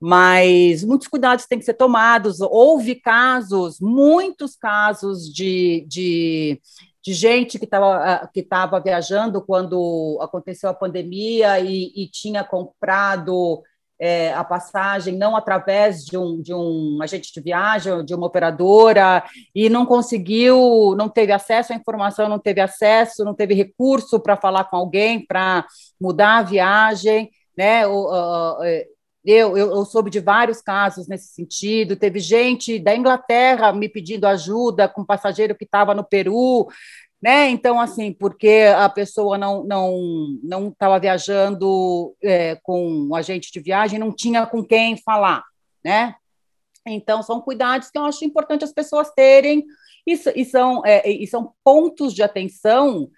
mas 0.00 0.82
muitos 0.82 1.06
cuidados 1.06 1.44
têm 1.44 1.58
que 1.58 1.64
ser 1.64 1.74
tomados. 1.74 2.40
Houve 2.40 2.94
casos, 2.94 3.78
muitos 3.80 4.56
casos 4.56 5.30
de, 5.30 5.84
de 5.86 6.58
de 7.02 7.14
gente 7.14 7.58
que 7.58 7.64
estava 7.64 7.96
ah, 7.96 8.26
que 8.26 8.42
tava 8.42 8.80
viajando 8.80 9.40
quando 9.42 10.18
aconteceu 10.20 10.68
a 10.68 10.74
pandemia 10.74 11.58
e, 11.60 11.92
e 11.96 12.08
tinha 12.08 12.44
comprado 12.44 13.62
é, 14.00 14.32
a 14.32 14.42
passagem 14.42 15.16
não 15.16 15.36
através 15.36 16.04
de 16.04 16.16
um, 16.16 16.40
de 16.40 16.54
um 16.54 16.98
agente 17.02 17.32
de 17.32 17.40
viagem, 17.40 18.02
de 18.02 18.14
uma 18.14 18.26
operadora, 18.26 19.22
e 19.54 19.68
não 19.68 19.84
conseguiu, 19.84 20.94
não 20.96 21.08
teve 21.08 21.32
acesso 21.32 21.74
à 21.74 21.76
informação, 21.76 22.26
não 22.26 22.38
teve 22.38 22.62
acesso, 22.62 23.24
não 23.24 23.34
teve 23.34 23.52
recurso 23.52 24.18
para 24.18 24.38
falar 24.38 24.64
com 24.64 24.76
alguém, 24.76 25.24
para 25.24 25.66
mudar 26.00 26.38
a 26.38 26.42
viagem, 26.42 27.30
né? 27.54 27.86
O, 27.86 28.06
uh, 28.08 28.64
eu, 29.24 29.56
eu, 29.56 29.70
eu, 29.70 29.84
soube 29.84 30.10
de 30.10 30.20
vários 30.20 30.62
casos 30.62 31.06
nesse 31.06 31.28
sentido. 31.34 31.96
Teve 31.96 32.20
gente 32.20 32.78
da 32.78 32.94
Inglaterra 32.94 33.72
me 33.72 33.88
pedindo 33.88 34.26
ajuda 34.26 34.88
com 34.88 35.02
um 35.02 35.06
passageiro 35.06 35.54
que 35.54 35.64
estava 35.64 35.94
no 35.94 36.04
Peru, 36.04 36.68
né? 37.20 37.50
Então, 37.50 37.78
assim, 37.78 38.12
porque 38.12 38.64
a 38.74 38.88
pessoa 38.88 39.36
não 39.36 39.62
não 39.64 40.38
não 40.42 40.68
estava 40.68 40.98
viajando 40.98 42.16
é, 42.22 42.56
com 42.62 43.08
um 43.08 43.14
agente 43.14 43.52
de 43.52 43.60
viagem, 43.60 43.98
não 43.98 44.12
tinha 44.14 44.46
com 44.46 44.64
quem 44.64 44.96
falar, 44.96 45.44
né? 45.84 46.14
Então, 46.86 47.22
são 47.22 47.42
cuidados 47.42 47.90
que 47.90 47.98
eu 47.98 48.04
acho 48.06 48.24
importante 48.24 48.64
as 48.64 48.72
pessoas 48.72 49.10
terem 49.10 49.66
e, 50.06 50.12
e 50.34 50.44
são, 50.46 50.82
é, 50.84 51.08
e 51.08 51.26
são 51.26 51.52
pontos 51.62 52.14
de 52.14 52.22
atenção 52.22 53.10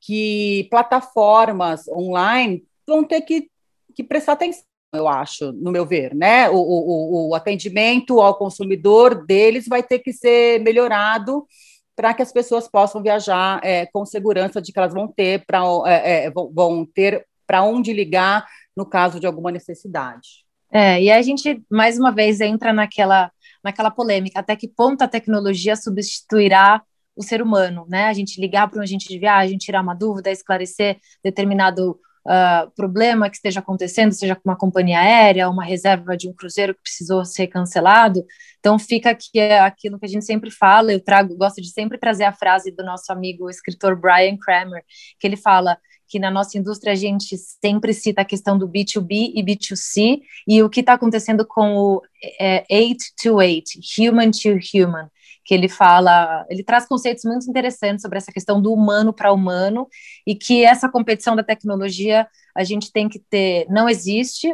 que 0.00 0.68
plataformas 0.70 1.88
online 1.88 2.62
vão 2.86 3.02
ter 3.02 3.22
que, 3.22 3.50
que 3.94 4.04
prestar 4.04 4.32
atenção 4.32 4.62
eu 4.96 5.08
acho, 5.08 5.52
no 5.52 5.70
meu 5.70 5.84
ver, 5.86 6.14
né? 6.14 6.48
O, 6.48 6.56
o, 6.56 7.28
o 7.30 7.34
atendimento 7.34 8.20
ao 8.20 8.36
consumidor 8.36 9.26
deles 9.26 9.66
vai 9.68 9.82
ter 9.82 10.00
que 10.00 10.12
ser 10.12 10.60
melhorado 10.60 11.46
para 11.94 12.12
que 12.12 12.22
as 12.22 12.32
pessoas 12.32 12.68
possam 12.68 13.02
viajar 13.02 13.60
é, 13.64 13.86
com 13.86 14.04
segurança 14.04 14.60
de 14.60 14.72
que 14.72 14.78
elas 14.78 14.92
vão 14.92 15.08
ter 15.08 15.44
para 15.46 15.62
é, 15.86 16.26
é, 16.26 16.30
vão 16.30 16.84
ter 16.84 17.26
para 17.46 17.62
onde 17.62 17.92
ligar 17.92 18.46
no 18.76 18.84
caso 18.84 19.18
de 19.18 19.26
alguma 19.26 19.50
necessidade. 19.50 20.44
É, 20.70 21.00
e 21.00 21.10
a 21.10 21.22
gente 21.22 21.62
mais 21.70 21.98
uma 21.98 22.12
vez 22.12 22.40
entra 22.40 22.72
naquela 22.72 23.30
naquela 23.64 23.90
polêmica, 23.90 24.38
até 24.38 24.54
que 24.54 24.68
ponto 24.68 25.02
a 25.02 25.08
tecnologia 25.08 25.74
substituirá 25.74 26.82
o 27.16 27.22
ser 27.22 27.42
humano, 27.42 27.86
né? 27.88 28.04
A 28.04 28.12
gente 28.12 28.40
ligar 28.40 28.68
para 28.68 28.78
um 28.78 28.82
agente 28.82 29.08
de 29.08 29.18
viagem, 29.18 29.56
tirar 29.56 29.82
uma 29.82 29.94
dúvida, 29.94 30.30
esclarecer 30.30 30.98
determinado 31.24 31.98
uh, 32.26 32.70
problema 32.74 33.30
que 33.30 33.36
esteja 33.36 33.60
acontecendo, 33.60 34.12
seja 34.12 34.34
com 34.34 34.42
uma 34.44 34.56
companhia 34.56 34.98
aérea, 34.98 35.48
uma 35.48 35.64
reserva 35.64 36.16
de 36.16 36.28
um 36.28 36.32
cruzeiro 36.32 36.74
que 36.74 36.82
precisou 36.82 37.24
ser 37.24 37.46
cancelado. 37.46 38.24
Então 38.58 38.78
fica 38.78 39.10
aqui 39.10 39.40
aquilo 39.40 39.98
que 39.98 40.06
a 40.06 40.08
gente 40.08 40.24
sempre 40.24 40.50
fala, 40.50 40.92
eu 40.92 41.00
trago, 41.00 41.36
gosto 41.36 41.62
de 41.62 41.70
sempre 41.70 41.98
trazer 41.98 42.24
a 42.24 42.32
frase 42.32 42.70
do 42.70 42.84
nosso 42.84 43.12
amigo 43.12 43.44
o 43.44 43.50
escritor 43.50 43.96
Brian 43.96 44.36
Kramer, 44.36 44.82
que 45.18 45.26
ele 45.26 45.36
fala 45.36 45.78
que 46.08 46.18
na 46.18 46.30
nossa 46.30 46.56
indústria 46.56 46.92
a 46.92 46.96
gente 46.96 47.36
sempre 47.36 47.92
cita 47.92 48.22
a 48.22 48.24
questão 48.24 48.56
do 48.56 48.68
B2B 48.68 49.32
e 49.34 49.42
B2C 49.42 50.20
e 50.46 50.62
o 50.62 50.70
que 50.70 50.80
está 50.80 50.92
acontecendo 50.92 51.44
com 51.44 51.76
o 51.76 52.02
é, 52.40 52.64
8 52.70 53.04
to 53.20 53.34
8, 53.36 53.80
human 53.98 54.30
to 54.30 54.58
human, 54.72 55.08
que 55.46 55.54
ele 55.54 55.68
fala, 55.68 56.44
ele 56.50 56.64
traz 56.64 56.86
conceitos 56.88 57.24
muito 57.24 57.48
interessantes 57.48 58.02
sobre 58.02 58.18
essa 58.18 58.32
questão 58.32 58.60
do 58.60 58.72
humano 58.72 59.12
para 59.12 59.32
humano 59.32 59.86
e 60.26 60.34
que 60.34 60.64
essa 60.64 60.88
competição 60.88 61.36
da 61.36 61.42
tecnologia 61.44 62.26
a 62.54 62.64
gente 62.64 62.90
tem 62.90 63.08
que 63.08 63.20
ter, 63.20 63.64
não 63.70 63.88
existe, 63.88 64.52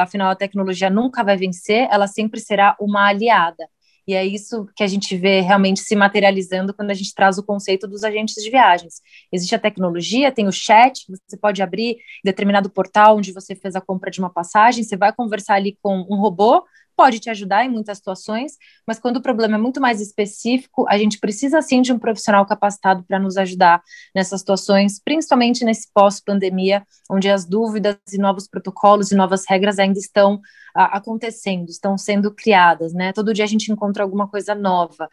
afinal 0.00 0.30
a 0.30 0.36
tecnologia 0.36 0.88
nunca 0.88 1.24
vai 1.24 1.36
vencer, 1.36 1.88
ela 1.90 2.06
sempre 2.06 2.38
será 2.38 2.76
uma 2.80 3.08
aliada. 3.08 3.68
E 4.06 4.14
é 4.14 4.24
isso 4.24 4.66
que 4.76 4.84
a 4.84 4.86
gente 4.86 5.16
vê 5.16 5.40
realmente 5.40 5.80
se 5.80 5.94
materializando 5.96 6.72
quando 6.72 6.92
a 6.92 6.94
gente 6.94 7.12
traz 7.14 7.36
o 7.36 7.42
conceito 7.42 7.86
dos 7.86 8.04
agentes 8.04 8.42
de 8.42 8.48
viagens. 8.48 9.02
Existe 9.30 9.54
a 9.54 9.58
tecnologia, 9.58 10.32
tem 10.32 10.46
o 10.46 10.52
chat, 10.52 11.04
você 11.08 11.36
pode 11.36 11.60
abrir 11.62 11.98
determinado 12.24 12.70
portal 12.70 13.18
onde 13.18 13.32
você 13.32 13.54
fez 13.54 13.74
a 13.74 13.80
compra 13.80 14.10
de 14.10 14.20
uma 14.20 14.30
passagem, 14.30 14.84
você 14.84 14.96
vai 14.96 15.12
conversar 15.12 15.56
ali 15.56 15.76
com 15.82 16.06
um 16.08 16.16
robô, 16.16 16.64
pode 16.98 17.20
te 17.20 17.30
ajudar 17.30 17.64
em 17.64 17.68
muitas 17.68 17.98
situações, 17.98 18.58
mas 18.84 18.98
quando 18.98 19.18
o 19.18 19.22
problema 19.22 19.54
é 19.54 19.60
muito 19.60 19.80
mais 19.80 20.00
específico, 20.00 20.84
a 20.88 20.98
gente 20.98 21.20
precisa 21.20 21.62
sim 21.62 21.80
de 21.80 21.92
um 21.92 21.98
profissional 21.98 22.44
capacitado 22.44 23.04
para 23.04 23.20
nos 23.20 23.36
ajudar 23.36 23.80
nessas 24.12 24.40
situações, 24.40 25.00
principalmente 25.00 25.64
nesse 25.64 25.88
pós-pandemia, 25.94 26.84
onde 27.08 27.30
as 27.30 27.44
dúvidas 27.44 27.96
e 28.12 28.18
novos 28.18 28.48
protocolos 28.48 29.12
e 29.12 29.14
novas 29.14 29.44
regras 29.48 29.78
ainda 29.78 30.00
estão 30.00 30.40
a, 30.74 30.96
acontecendo, 30.96 31.68
estão 31.68 31.96
sendo 31.96 32.34
criadas, 32.34 32.92
né? 32.92 33.12
Todo 33.12 33.32
dia 33.32 33.44
a 33.44 33.48
gente 33.48 33.70
encontra 33.70 34.02
alguma 34.02 34.26
coisa 34.26 34.52
nova. 34.52 35.08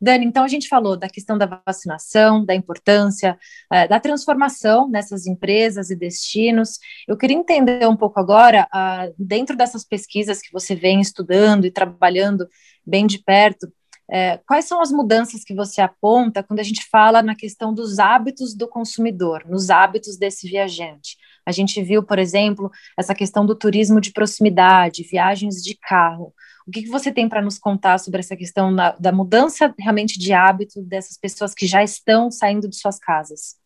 Dani, 0.00 0.24
então 0.24 0.44
a 0.44 0.48
gente 0.48 0.68
falou 0.68 0.96
da 0.96 1.08
questão 1.08 1.36
da 1.36 1.60
vacinação, 1.66 2.44
da 2.44 2.54
importância, 2.54 3.36
uh, 3.72 3.88
da 3.88 3.98
transformação 3.98 4.88
nessas 4.88 5.26
empresas 5.26 5.90
e 5.90 5.96
destinos. 5.96 6.78
Eu 7.06 7.16
queria 7.16 7.36
entender 7.36 7.86
um 7.88 7.96
pouco 7.96 8.20
agora, 8.20 8.68
uh, 8.72 9.14
dentro 9.18 9.56
dessas 9.56 9.84
pesquisas 9.84 10.40
que 10.40 10.52
você 10.52 10.74
vem 10.74 11.00
estudando 11.00 11.66
e 11.66 11.70
trabalhando 11.70 12.48
bem 12.86 13.06
de 13.06 13.18
perto, 13.18 13.64
uh, 13.64 14.40
quais 14.46 14.66
são 14.66 14.80
as 14.80 14.92
mudanças 14.92 15.42
que 15.42 15.54
você 15.54 15.80
aponta 15.80 16.44
quando 16.44 16.60
a 16.60 16.64
gente 16.64 16.86
fala 16.88 17.20
na 17.20 17.34
questão 17.34 17.74
dos 17.74 17.98
hábitos 17.98 18.54
do 18.54 18.68
consumidor, 18.68 19.44
nos 19.48 19.68
hábitos 19.68 20.16
desse 20.16 20.48
viajante? 20.48 21.17
A 21.48 21.52
gente 21.52 21.82
viu, 21.82 22.02
por 22.02 22.18
exemplo, 22.18 22.70
essa 22.94 23.14
questão 23.14 23.46
do 23.46 23.54
turismo 23.54 24.02
de 24.02 24.12
proximidade, 24.12 25.02
viagens 25.10 25.62
de 25.62 25.74
carro. 25.74 26.34
O 26.66 26.70
que, 26.70 26.82
que 26.82 26.90
você 26.90 27.10
tem 27.10 27.26
para 27.26 27.40
nos 27.40 27.58
contar 27.58 27.96
sobre 27.96 28.20
essa 28.20 28.36
questão 28.36 28.76
da, 28.76 28.92
da 29.00 29.10
mudança 29.10 29.74
realmente 29.78 30.18
de 30.18 30.34
hábito 30.34 30.82
dessas 30.82 31.16
pessoas 31.16 31.54
que 31.54 31.66
já 31.66 31.82
estão 31.82 32.30
saindo 32.30 32.68
de 32.68 32.76
suas 32.76 32.98
casas? 32.98 33.56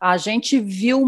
A 0.00 0.16
gente 0.16 0.58
viu, 0.58 1.04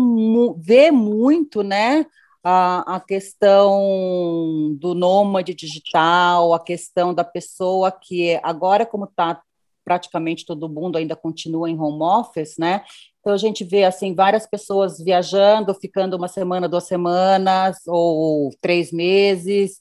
vê 0.59 0.91
muito, 0.91 1.63
né? 1.63 2.05
A, 2.45 2.97
a, 2.97 3.01
questão 3.01 4.77
do 4.79 4.95
nômade 4.95 5.55
digital, 5.55 6.53
a 6.53 6.63
questão 6.63 7.15
da 7.15 7.25
pessoa 7.25 7.91
que 7.91 8.39
agora, 8.43 8.85
como 8.85 9.07
está 9.07 9.41
praticamente 9.89 10.45
todo 10.45 10.69
mundo 10.69 10.99
ainda 10.99 11.17
continua 11.17 11.71
em 11.71 11.81
home 11.81 12.03
office, 12.03 12.57
né? 12.59 12.83
Então 13.21 13.33
a 13.33 13.39
gente 13.39 13.65
vê 13.65 13.85
assim 13.85 14.15
várias 14.15 14.47
pessoas 14.47 14.99
viajando, 15.03 15.75
ficando 15.75 16.15
uma 16.15 16.29
semana, 16.29 16.69
duas 16.69 16.85
semanas 16.85 17.79
ou 17.87 18.51
três 18.61 18.93
meses, 18.93 19.79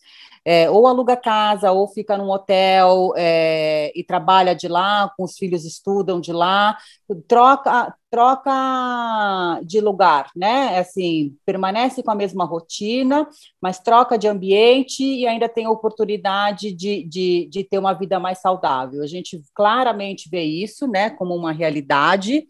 é, 0.49 0.69
ou 0.69 0.87
aluga 0.87 1.17
casa, 1.17 1.73
ou 1.73 1.89
fica 1.89 2.17
num 2.17 2.29
hotel 2.29 3.11
é, 3.17 3.91
e 3.93 4.01
trabalha 4.01 4.55
de 4.55 4.69
lá, 4.69 5.11
com 5.17 5.25
os 5.25 5.37
filhos 5.37 5.65
estudam 5.65 6.21
de 6.21 6.31
lá, 6.31 6.77
troca, 7.27 7.93
troca 8.09 9.59
de 9.65 9.81
lugar, 9.81 10.31
né? 10.33 10.79
Assim, 10.79 11.35
permanece 11.45 12.01
com 12.01 12.11
a 12.11 12.15
mesma 12.15 12.45
rotina, 12.45 13.27
mas 13.61 13.79
troca 13.79 14.17
de 14.17 14.25
ambiente 14.29 15.03
e 15.03 15.27
ainda 15.27 15.49
tem 15.49 15.65
a 15.65 15.69
oportunidade 15.69 16.71
de, 16.71 17.03
de, 17.03 17.49
de 17.51 17.65
ter 17.65 17.77
uma 17.77 17.91
vida 17.91 18.17
mais 18.17 18.39
saudável. 18.39 19.03
A 19.03 19.07
gente 19.07 19.41
claramente 19.53 20.29
vê 20.29 20.43
isso, 20.43 20.87
né, 20.87 21.09
como 21.09 21.35
uma 21.35 21.51
realidade 21.51 22.47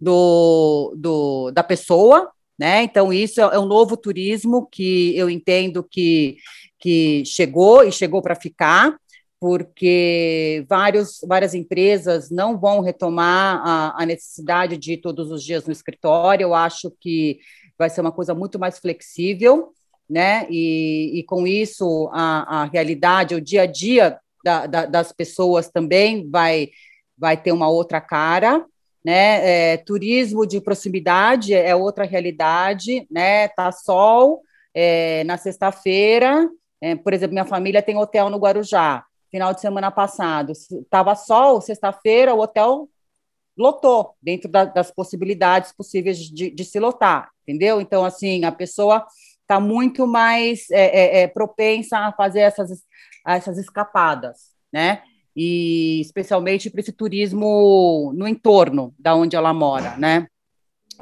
do, 0.00 0.94
do 0.96 1.50
da 1.50 1.64
pessoa, 1.64 2.30
né? 2.60 2.82
Então, 2.82 3.10
isso 3.10 3.40
é 3.40 3.58
um 3.58 3.64
novo 3.64 3.96
turismo 3.96 4.68
que 4.70 5.16
eu 5.16 5.30
entendo 5.30 5.82
que 5.82 6.36
que 6.78 7.22
chegou 7.26 7.84
e 7.84 7.92
chegou 7.92 8.22
para 8.22 8.34
ficar, 8.34 8.96
porque 9.38 10.64
vários, 10.66 11.20
várias 11.28 11.54
empresas 11.54 12.30
não 12.30 12.58
vão 12.58 12.80
retomar 12.80 13.60
a, 13.62 14.02
a, 14.02 14.06
necessidade 14.06 14.78
de 14.78 14.94
ir 14.94 14.96
todos 14.98 15.30
os 15.30 15.44
dias 15.44 15.66
no 15.66 15.72
escritório. 15.72 16.44
Eu 16.44 16.54
acho 16.54 16.90
que 16.98 17.38
vai 17.78 17.90
ser 17.90 18.00
uma 18.00 18.12
coisa 18.12 18.34
muito 18.34 18.58
mais 18.58 18.78
flexível, 18.78 19.72
né? 20.08 20.46
E, 20.50 21.20
e 21.20 21.24
com 21.24 21.46
isso 21.46 22.10
a, 22.14 22.62
a 22.62 22.64
realidade, 22.64 23.34
o 23.34 23.40
dia 23.40 23.62
a 23.62 23.66
dia 23.66 24.18
da, 24.42 24.66
da, 24.66 24.86
das 24.86 25.12
pessoas 25.12 25.68
também 25.68 26.28
vai, 26.30 26.70
vai 27.16 27.36
ter 27.36 27.52
uma 27.52 27.68
outra 27.68 28.00
cara. 28.00 28.64
Né? 29.04 29.72
É, 29.72 29.76
turismo 29.78 30.46
de 30.46 30.60
proximidade 30.60 31.54
é 31.54 31.74
outra 31.74 32.04
realidade, 32.04 33.06
né? 33.10 33.48
Tá 33.48 33.72
sol 33.72 34.42
é, 34.74 35.24
na 35.24 35.36
sexta-feira, 35.38 36.48
é, 36.80 36.96
por 36.96 37.12
exemplo, 37.12 37.34
minha 37.34 37.44
família 37.44 37.82
tem 37.82 37.96
hotel 37.96 38.30
no 38.30 38.38
Guarujá. 38.38 39.04
Final 39.30 39.54
de 39.54 39.60
semana 39.60 39.90
passado, 39.90 40.52
estava 40.52 41.14
sol, 41.14 41.60
sexta-feira, 41.60 42.34
o 42.34 42.40
hotel 42.40 42.88
lotou, 43.56 44.16
dentro 44.20 44.50
da, 44.50 44.64
das 44.64 44.90
possibilidades 44.90 45.72
possíveis 45.72 46.18
de, 46.18 46.50
de, 46.50 46.64
se 46.64 46.80
lotar, 46.80 47.30
entendeu? 47.42 47.80
Então, 47.80 48.04
assim, 48.04 48.44
a 48.44 48.50
pessoa 48.50 49.06
está 49.42 49.60
muito 49.60 50.06
mais 50.06 50.68
é, 50.70 50.84
é, 50.84 51.22
é, 51.22 51.28
propensa 51.28 51.98
a 51.98 52.12
fazer 52.12 52.40
essas, 52.40 52.82
essas 53.26 53.58
escapadas, 53.58 54.50
né? 54.72 55.02
E 55.36 56.00
especialmente 56.00 56.70
para 56.70 56.80
esse 56.80 56.92
turismo 56.92 58.12
no 58.14 58.26
entorno 58.26 58.94
da 58.98 59.14
onde 59.14 59.36
ela 59.36 59.54
mora, 59.54 59.96
né? 59.96 60.26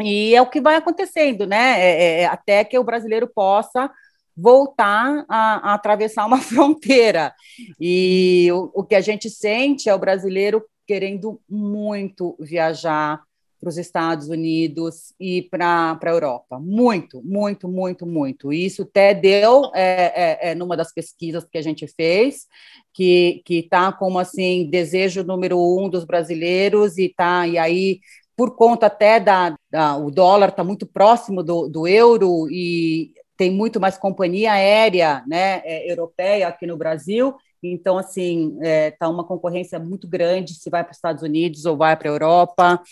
E 0.01 0.35
é 0.35 0.41
o 0.41 0.49
que 0.49 0.61
vai 0.61 0.77
acontecendo, 0.77 1.47
né? 1.47 1.81
É, 1.81 2.21
é, 2.21 2.27
até 2.27 2.65
que 2.65 2.79
o 2.79 2.85
brasileiro 2.85 3.27
possa 3.27 3.91
voltar 4.37 5.25
a, 5.29 5.71
a 5.71 5.75
atravessar 5.75 6.27
uma 6.27 6.39
fronteira. 6.41 7.35
E 7.81 8.49
o, 8.53 8.71
o 8.75 8.85
que 8.85 8.95
a 8.95 9.01
gente 9.01 9.29
sente 9.29 9.89
é 9.89 9.95
o 9.95 9.99
brasileiro 9.99 10.65
querendo 10.87 11.41
muito 11.49 12.37
viajar 12.41 13.21
para 13.61 13.69
os 13.69 13.79
Estados 13.79 14.29
Unidos 14.29 15.13
e 15.19 15.43
para 15.43 15.99
a 16.01 16.11
Europa. 16.11 16.59
Muito, 16.61 17.23
muito, 17.23 17.69
muito, 17.69 18.07
muito. 18.07 18.53
Isso 18.53 18.83
até 18.83 19.13
deu 19.15 19.71
é, 19.75 20.49
é, 20.49 20.51
é, 20.51 20.55
numa 20.55 20.77
das 20.77 20.93
pesquisas 20.93 21.45
que 21.45 21.59
a 21.59 21.63
gente 21.63 21.87
fez, 21.87 22.47
que 22.93 23.43
está 23.49 23.93
como 23.93 24.19
assim, 24.19 24.69
desejo 24.71 25.25
número 25.25 25.59
um 25.59 25.89
dos 25.89 26.05
brasileiros, 26.05 26.99
e 26.99 27.09
tá, 27.09 27.47
e 27.47 27.59
aí, 27.59 28.01
por 28.37 28.57
conta 28.57 28.87
até 28.87 29.21
da, 29.21 29.57
da 29.71 29.97
o 29.97 30.11
dólar 30.11 30.51
está 30.51 30.65
muito 30.65 30.87
próximo 30.87 31.43
do, 31.43 31.69
do 31.69 31.87
euro, 31.87 32.49
e 32.51 33.13
tem 33.37 33.51
muito 33.51 33.81
mais 33.81 33.97
companhia 33.97 34.53
aérea 34.53 35.23
né, 35.27 35.63
é, 35.65 35.91
europeia 35.91 36.49
aqui 36.49 36.67
no 36.67 36.77
Brasil, 36.77 37.35
então, 37.63 37.99
assim, 37.99 38.55
está 38.55 38.67
é, 38.67 38.91
tá 38.91 39.09
uma 39.09 39.25
concorrência 39.25 39.79
muito 39.79 40.09
grande 40.09 40.55
se 40.55 40.71
vai 40.71 40.85
para 40.85 40.93
os 40.93 40.97
Estados 40.97 41.23
Unidos 41.23 41.65
ou 41.65 41.77
vai 41.77 41.97
para 41.97 42.09
a 42.09 42.13
Europa, 42.13 42.83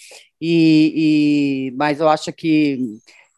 e, 0.40 1.70
e, 1.70 1.76
mas 1.76 2.00
eu 2.00 2.08
acho 2.08 2.32
que 2.32 2.78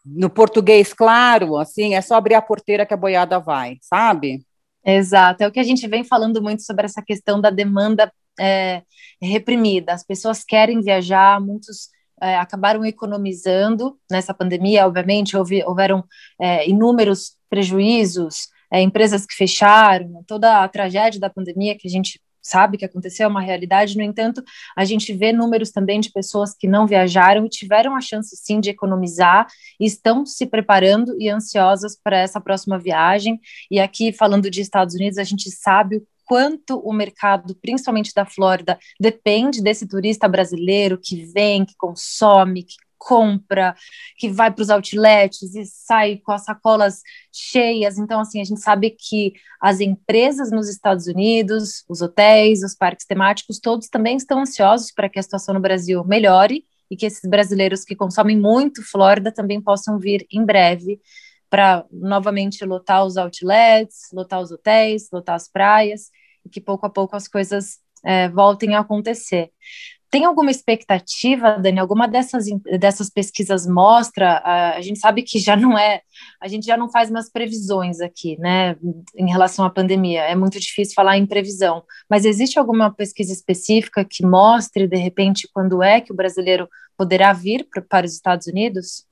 no 0.05 0.29
português, 0.29 0.93
claro, 0.93 1.57
assim, 1.57 1.93
é 1.93 2.01
só 2.01 2.15
abrir 2.15 2.35
a 2.35 2.41
porteira 2.41 2.85
que 2.85 2.93
a 2.93 2.97
boiada 2.97 3.39
vai, 3.39 3.77
sabe? 3.81 4.43
Exato, 4.85 5.43
é 5.43 5.47
o 5.47 5.51
que 5.51 5.59
a 5.59 5.63
gente 5.63 5.87
vem 5.87 6.03
falando 6.03 6.41
muito 6.41 6.63
sobre 6.63 6.85
essa 6.85 7.01
questão 7.01 7.39
da 7.39 7.49
demanda 7.49 8.11
é, 8.39 8.81
reprimida. 9.21 9.93
As 9.93 10.03
pessoas 10.03 10.43
querem 10.43 10.81
viajar, 10.81 11.39
muitos 11.41 11.89
é, 12.21 12.37
acabaram 12.37 12.85
economizando 12.85 13.97
nessa 14.09 14.33
pandemia, 14.33 14.85
obviamente, 14.85 15.37
houve, 15.37 15.63
houveram 15.63 16.03
é, 16.39 16.67
inúmeros 16.67 17.35
prejuízos, 17.49 18.47
é, 18.71 18.81
empresas 18.81 19.25
que 19.25 19.35
fecharam, 19.35 20.23
toda 20.27 20.63
a 20.63 20.67
tragédia 20.67 21.19
da 21.19 21.29
pandemia 21.29 21.77
que 21.77 21.87
a 21.87 21.91
gente 21.91 22.19
sabe 22.41 22.77
que 22.77 22.85
aconteceu, 22.85 23.25
é 23.25 23.27
uma 23.27 23.41
realidade, 23.41 23.97
no 23.97 24.03
entanto, 24.03 24.43
a 24.75 24.83
gente 24.85 25.13
vê 25.13 25.31
números 25.31 25.71
também 25.71 25.99
de 25.99 26.11
pessoas 26.11 26.55
que 26.55 26.67
não 26.67 26.87
viajaram 26.87 27.45
e 27.45 27.49
tiveram 27.49 27.95
a 27.95 28.01
chance 28.01 28.35
sim 28.35 28.59
de 28.59 28.69
economizar 28.69 29.47
estão 29.79 30.25
se 30.25 30.45
preparando 30.45 31.15
e 31.19 31.29
ansiosas 31.29 31.97
para 32.01 32.17
essa 32.17 32.41
próxima 32.41 32.79
viagem. 32.79 33.39
E 33.69 33.79
aqui, 33.79 34.11
falando 34.11 34.49
de 34.49 34.61
Estados 34.61 34.95
Unidos, 34.95 35.17
a 35.17 35.23
gente 35.23 35.49
sabe 35.51 35.97
o 35.97 36.07
quanto 36.25 36.77
o 36.79 36.93
mercado, 36.93 37.55
principalmente 37.55 38.13
da 38.13 38.25
Flórida, 38.25 38.77
depende 38.99 39.63
desse 39.63 39.87
turista 39.87 40.27
brasileiro 40.27 40.99
que 41.01 41.25
vem, 41.25 41.65
que 41.65 41.73
consome, 41.75 42.63
que 42.63 42.75
compra, 42.99 43.75
que 44.17 44.29
vai 44.29 44.51
para 44.51 44.61
os 44.61 44.69
outlets 44.69 45.55
e 45.55 45.65
sai 45.65 46.17
com 46.17 46.31
as 46.33 46.43
sacolas 46.43 47.01
cheias. 47.31 47.97
Então, 47.97 48.19
assim, 48.19 48.41
a 48.41 48.43
gente 48.43 48.59
sabe 48.59 48.91
que 48.91 49.33
as 49.59 49.79
empresas 49.79 50.51
nos 50.51 50.69
Estados 50.69 51.07
Unidos, 51.07 51.85
os 51.89 52.01
hotéis, 52.01 52.61
os 52.61 52.75
parques 52.75 53.07
temáticos, 53.07 53.59
todos 53.59 53.87
também 53.87 54.17
estão 54.17 54.41
ansiosos 54.41 54.91
para 54.91 55.09
que 55.09 55.17
a 55.17 55.23
situação 55.23 55.53
no 55.53 55.61
Brasil 55.61 56.03
melhore 56.03 56.65
e 56.91 56.97
que 56.97 57.05
esses 57.05 57.27
brasileiros 57.27 57.83
que 57.83 57.95
consomem 57.95 58.37
muito 58.37 58.83
Flórida 58.83 59.31
também 59.31 59.61
possam 59.61 59.97
vir 59.97 60.27
em 60.31 60.43
breve 60.43 60.99
para 61.49 61.85
novamente 61.91 62.63
lotar 62.65 63.05
os 63.05 63.17
outlets, 63.17 64.09
lotar 64.13 64.41
os 64.41 64.51
hotéis, 64.51 65.09
lotar 65.11 65.35
as 65.35 65.47
praias 65.47 66.09
e 66.45 66.49
que 66.49 66.61
pouco 66.61 66.85
a 66.85 66.89
pouco 66.89 67.15
as 67.15 67.27
coisas 67.27 67.79
é, 68.03 68.29
voltem 68.29 68.75
a 68.75 68.79
acontecer. 68.79 69.51
Tem 70.11 70.25
alguma 70.25 70.49
expectativa, 70.49 71.59
Dani? 71.59 71.79
Alguma 71.79 72.07
dessas, 72.07 72.45
dessas 72.79 73.09
pesquisas 73.09 73.67
mostra? 73.67 74.41
A, 74.43 74.75
a 74.77 74.81
gente 74.81 74.99
sabe 74.99 75.21
que 75.21 75.37
já 75.37 75.55
não 75.55 75.77
é, 75.77 76.01
a 76.41 76.47
gente 76.47 76.65
já 76.65 76.75
não 76.75 76.89
faz 76.89 77.11
mais 77.11 77.31
previsões 77.31 78.01
aqui, 78.01 78.35
né, 78.39 78.75
em 79.15 79.29
relação 79.29 79.63
à 79.63 79.69
pandemia. 79.69 80.23
É 80.23 80.35
muito 80.35 80.59
difícil 80.59 80.95
falar 80.95 81.17
em 81.17 81.27
previsão. 81.27 81.83
Mas 82.09 82.25
existe 82.25 82.57
alguma 82.57 82.91
pesquisa 82.91 83.31
específica 83.31 84.03
que 84.03 84.25
mostre, 84.25 84.87
de 84.87 84.97
repente, 84.97 85.47
quando 85.53 85.83
é 85.83 86.01
que 86.01 86.11
o 86.11 86.15
brasileiro 86.15 86.67
poderá 86.97 87.31
vir 87.31 87.67
para 87.87 88.05
os 88.05 88.13
Estados 88.13 88.47
Unidos? 88.47 89.05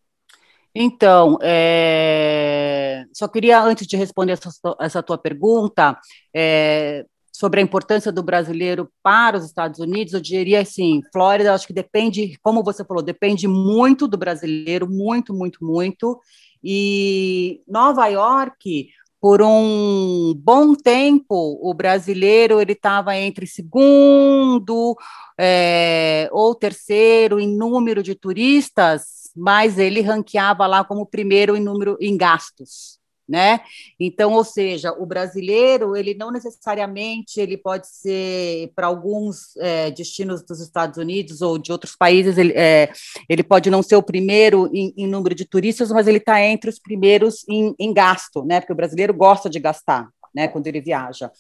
Então, 0.74 1.38
é... 1.42 3.06
só 3.14 3.28
queria, 3.28 3.62
antes 3.62 3.86
de 3.86 3.96
responder 3.98 4.34
essa, 4.34 4.50
essa 4.80 5.04
tua 5.04 5.18
pergunta, 5.18 5.98
é 6.34 7.06
sobre 7.38 7.60
a 7.60 7.64
importância 7.64 8.12
do 8.12 8.24
brasileiro 8.24 8.90
para 9.04 9.38
os 9.38 9.46
Estados 9.46 9.80
Unidos, 9.80 10.12
eu 10.12 10.20
diria 10.20 10.62
assim, 10.62 11.04
Flórida, 11.14 11.54
acho 11.54 11.68
que 11.68 11.74
depende, 11.74 12.36
como 12.42 12.64
você 12.64 12.84
falou, 12.84 13.04
depende 13.04 13.48
muito 13.48 14.08
do 14.08 14.18
brasileiro, 14.18 14.90
muito, 14.90 15.36
muito, 15.36 15.64
muito. 15.64 16.20
E 16.64 17.62
Nova 17.68 18.08
York, 18.08 18.90
por 19.22 19.44
um 19.44 20.34
bom 20.36 20.74
tempo, 20.74 21.60
o 21.62 21.76
brasileiro 21.76 22.60
ele 22.60 22.72
estava 22.72 23.16
entre 23.16 23.46
segundo 23.46 24.98
é, 25.40 26.28
ou 26.32 26.56
terceiro 26.56 27.40
em 27.40 27.56
número 27.56 28.02
de 28.02 28.16
turistas, 28.16 29.30
mas 29.36 29.78
ele 29.78 30.02
ranqueava 30.02 30.66
lá 30.66 30.84
como 30.84 31.06
primeiro 31.06 31.56
em 31.56 31.62
número 31.62 31.98
em 32.02 32.18
gastos 32.18 32.97
né? 33.28 33.60
Então, 34.00 34.34
ou 34.34 34.44
seja, 34.44 34.94
o 34.94 35.06
brasileiro 35.06 35.96
ele 35.98 36.14
não 36.14 36.32
necessariamente 36.32 37.40
ele 37.40 37.58
pode 37.58 37.88
ser 37.88 38.72
para 38.76 38.88
alguns 38.88 39.56
é, 39.58 39.92
destinos 39.92 40.42
dos 40.44 40.62
Estados 40.62 40.98
Unidos 40.98 41.42
ou 41.42 41.58
de 41.58 41.72
outros 41.72 41.96
países 41.96 42.38
ele, 42.38 42.54
é, 42.56 42.90
ele 43.28 43.44
pode 43.44 43.70
não 43.70 43.84
ser 43.84 43.96
o 43.96 44.04
primeiro 44.04 44.70
em, 44.74 44.94
em 44.96 45.08
número 45.08 45.36
de 45.36 45.46
turistas, 45.46 45.92
mas 45.92 46.08
ele 46.08 46.20
está 46.20 46.42
entre 46.42 46.70
os 46.70 46.80
primeiros 46.80 47.46
em, 47.50 47.76
em, 47.78 47.94
gasto, 47.94 48.46
né? 48.46 48.62
Porque 48.62 48.74
o 48.74 48.76
brasileiro 48.76 49.14
gosta 49.14 49.50
de 49.50 49.60
gastar, 49.60 50.08
né? 50.34 50.48
Quando 50.48 50.68
ele 50.68 50.80
viaja. 50.80 51.32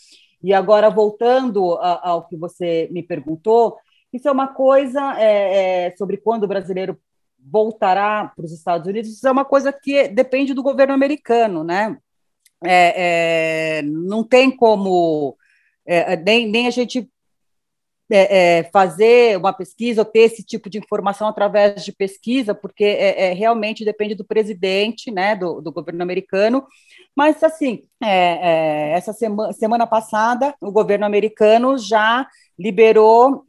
E 0.44 0.54
agora 0.54 0.90
voltando 0.90 1.76
a, 1.76 2.10
ao 2.10 2.28
que 2.28 2.36
você 2.36 2.90
me 2.92 3.02
perguntou, 3.02 3.78
isso 4.12 4.28
é 4.28 4.32
uma 4.32 4.48
coisa 4.48 5.16
é, 5.20 5.86
é 5.88 5.96
sobre 5.98 6.18
quando 6.18 6.44
o 6.44 6.48
brasileiro 6.48 6.98
voltará 7.50 8.32
para 8.36 8.46
os 8.46 8.52
Estados 8.52 8.88
Unidos, 8.88 9.24
é 9.24 9.32
uma 9.32 9.46
coisa 9.46 9.72
que 9.72 10.08
depende 10.08 10.54
do 10.54 10.64
governo 10.64 10.94
americano, 10.94 11.64
né? 11.64 11.98
É, 12.64 13.78
é, 13.78 13.82
não 13.84 14.24
tem 14.24 14.50
como 14.50 15.38
é, 15.86 16.18
nem, 16.18 16.48
nem 16.48 16.68
a 16.68 16.72
gente 16.72 17.08
é, 18.10 18.60
é, 18.60 18.64
fazer 18.64 19.38
uma 19.38 19.54
pesquisa 19.54 20.02
ou 20.02 20.06
ter 20.06 20.22
esse 20.22 20.44
tipo 20.44 20.70
de 20.70 20.78
informação 20.78 21.28
através 21.28 21.84
de 21.84 21.92
pesquisa, 21.92 22.56
porque 22.56 22.84
é, 22.84 23.34
realmente 23.34 23.86
depende 23.86 24.16
do 24.16 24.24
presidente, 24.24 25.12
né, 25.12 25.36
do, 25.36 25.62
do 25.62 25.72
governo 25.72 26.02
americano. 26.02 26.66
Mas, 27.16 27.44
assim, 27.44 27.84
essa 28.94 29.12
semana, 29.12 29.54
semana 29.54 29.88
passada, 29.88 30.56
o 30.62 30.72
governo 30.72 31.06
americano 31.06 31.78
já 31.78 32.28
liberou 32.58 33.46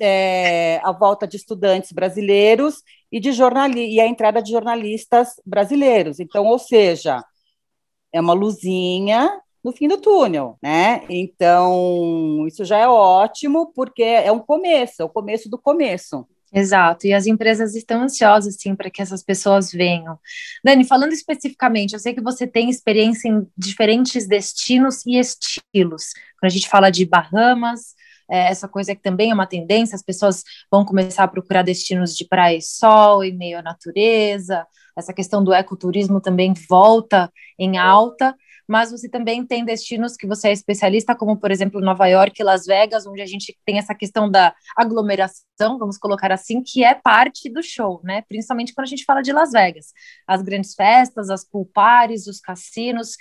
a 0.82 0.92
volta 0.92 1.26
de 1.26 1.36
estudantes 1.36 1.92
brasileiros 1.92 2.82
e, 3.10 3.18
de 3.18 3.30
e 3.30 4.00
a 4.00 4.06
entrada 4.06 4.42
de 4.42 4.50
jornalistas 4.50 5.40
brasileiros. 5.44 6.20
Então, 6.20 6.46
ou 6.46 6.58
seja, 6.58 7.24
é 8.12 8.20
uma 8.20 8.34
luzinha 8.34 9.40
no 9.64 9.72
fim 9.72 9.88
do 9.88 9.98
túnel, 9.98 10.56
né? 10.62 11.02
Então, 11.08 12.44
isso 12.46 12.64
já 12.64 12.78
é 12.78 12.86
ótimo, 12.86 13.72
porque 13.74 14.02
é 14.02 14.30
um 14.30 14.38
começo, 14.38 15.02
é 15.02 15.04
o 15.04 15.08
começo 15.08 15.48
do 15.50 15.58
começo. 15.58 16.26
Exato, 16.50 17.06
e 17.06 17.12
as 17.12 17.26
empresas 17.26 17.74
estão 17.74 18.02
ansiosas, 18.02 18.56
sim, 18.58 18.74
para 18.74 18.88
que 18.88 19.02
essas 19.02 19.22
pessoas 19.22 19.70
venham. 19.70 20.18
Dani, 20.64 20.82
falando 20.82 21.12
especificamente, 21.12 21.92
eu 21.92 21.98
sei 21.98 22.14
que 22.14 22.22
você 22.22 22.46
tem 22.46 22.70
experiência 22.70 23.28
em 23.28 23.46
diferentes 23.54 24.26
destinos 24.26 25.04
e 25.04 25.18
estilos. 25.18 26.12
Quando 26.40 26.50
a 26.50 26.54
gente 26.54 26.68
fala 26.68 26.88
de 26.88 27.04
Bahamas, 27.04 27.94
é, 28.30 28.48
essa 28.48 28.68
coisa 28.68 28.94
que 28.94 29.02
também 29.02 29.30
é 29.30 29.34
uma 29.34 29.46
tendência, 29.46 29.96
as 29.96 30.02
pessoas 30.02 30.42
vão 30.70 30.84
começar 30.84 31.24
a 31.24 31.28
procurar 31.28 31.62
destinos 31.62 32.14
de 32.16 32.26
praia 32.26 32.56
e 32.56 32.62
sol, 32.62 33.24
e 33.24 33.32
meio 33.32 33.58
à 33.58 33.62
natureza, 33.62 34.66
essa 34.96 35.12
questão 35.12 35.42
do 35.42 35.52
ecoturismo 35.52 36.20
também 36.20 36.52
volta 36.68 37.32
em 37.58 37.78
alta, 37.78 38.34
mas 38.68 38.90
você 38.90 39.08
também 39.08 39.44
tem 39.46 39.64
destinos 39.64 40.16
que 40.16 40.26
você 40.26 40.48
é 40.48 40.52
especialista, 40.52 41.14
como 41.14 41.36
por 41.36 41.50
exemplo 41.50 41.80
Nova 41.80 42.06
York 42.06 42.42
Las 42.42 42.66
Vegas, 42.66 43.06
onde 43.06 43.22
a 43.22 43.26
gente 43.26 43.56
tem 43.64 43.78
essa 43.78 43.94
questão 43.94 44.30
da 44.30 44.54
aglomeração, 44.76 45.78
vamos 45.78 45.96
colocar 45.96 46.30
assim, 46.30 46.62
que 46.62 46.84
é 46.84 46.94
parte 46.94 47.48
do 47.48 47.62
show, 47.62 48.00
né? 48.04 48.22
Principalmente 48.28 48.74
quando 48.74 48.86
a 48.86 48.90
gente 48.90 49.04
fala 49.04 49.22
de 49.22 49.32
Las 49.32 49.52
Vegas, 49.52 49.86
as 50.26 50.42
grandes 50.42 50.74
festas, 50.74 51.30
as 51.30 51.44
pool 51.44 51.64
parties, 51.72 52.26
os 52.26 52.40
cassinos. 52.40 53.16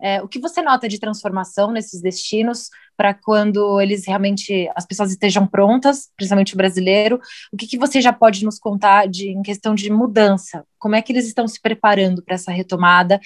É, 0.00 0.22
o 0.22 0.28
que 0.28 0.38
você 0.38 0.60
nota 0.60 0.88
de 0.88 1.00
transformação 1.00 1.72
nesses 1.72 2.02
destinos 2.02 2.68
para 3.00 3.14
quando 3.14 3.80
eles 3.80 4.06
realmente 4.06 4.70
as 4.76 4.84
pessoas 4.84 5.10
estejam 5.10 5.46
prontas, 5.46 6.10
principalmente 6.18 6.52
o 6.52 6.56
brasileiro? 6.58 7.18
O 7.50 7.56
que, 7.56 7.66
que 7.66 7.78
você 7.78 7.98
já 7.98 8.12
pode 8.12 8.44
nos 8.44 8.58
contar 8.58 9.08
de 9.08 9.30
em 9.30 9.40
questão 9.40 9.74
de 9.74 9.90
mudança? 9.90 10.66
Como 10.78 10.94
é 10.94 11.00
que 11.00 11.10
eles 11.10 11.26
estão 11.26 11.48
se 11.48 11.58
preparando 11.58 12.22
para 12.22 12.34
essa 12.34 12.52
retomada? 12.52 13.18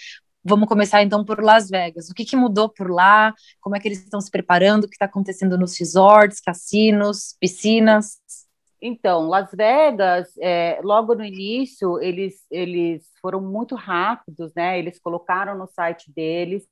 Vamos 0.44 0.68
começar 0.68 1.02
então 1.02 1.24
por 1.24 1.42
Las 1.42 1.70
Vegas. 1.70 2.10
O 2.10 2.14
que, 2.14 2.24
que 2.24 2.36
mudou 2.36 2.68
por 2.68 2.90
lá? 2.90 3.34
Como 3.60 3.74
é 3.74 3.80
que 3.80 3.88
eles 3.88 4.02
estão 4.02 4.20
se 4.20 4.30
preparando? 4.30 4.84
O 4.84 4.88
que 4.88 4.94
está 4.94 5.06
acontecendo 5.06 5.56
nos 5.56 5.78
resorts, 5.78 6.38
cassinos, 6.40 7.34
piscinas? 7.40 8.18
Então, 8.80 9.26
Las 9.26 9.50
Vegas, 9.52 10.28
é, 10.38 10.78
logo 10.84 11.14
no 11.14 11.24
início, 11.24 11.98
eles, 12.02 12.44
eles 12.50 13.06
foram 13.22 13.40
muito 13.40 13.74
rápidos, 13.74 14.52
né? 14.54 14.78
Eles 14.78 14.98
colocaram 15.00 15.56
no 15.56 15.66
site 15.66 16.12
deles 16.12 16.66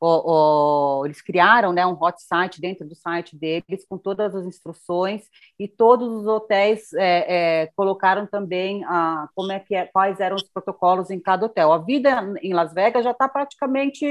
o, 0.00 1.00
o, 1.00 1.06
eles 1.06 1.20
criaram 1.20 1.72
né, 1.72 1.86
um 1.86 1.92
hot 1.92 2.22
site 2.22 2.60
dentro 2.60 2.86
do 2.86 2.94
site 2.94 3.36
deles 3.36 3.86
com 3.88 3.96
todas 3.96 4.34
as 4.34 4.46
instruções 4.46 5.22
e 5.58 5.66
todos 5.68 6.08
os 6.08 6.26
hotéis 6.26 6.92
é, 6.94 7.62
é, 7.62 7.66
colocaram 7.76 8.26
também 8.26 8.84
a, 8.84 9.28
como 9.34 9.52
é 9.52 9.60
que 9.60 9.74
é, 9.74 9.86
quais 9.86 10.20
eram 10.20 10.36
os 10.36 10.42
protocolos 10.42 11.10
em 11.10 11.20
cada 11.20 11.46
hotel. 11.46 11.72
A 11.72 11.78
vida 11.78 12.34
em 12.42 12.52
Las 12.52 12.72
Vegas 12.72 13.04
já 13.04 13.12
está 13.12 13.28
praticamente 13.28 14.06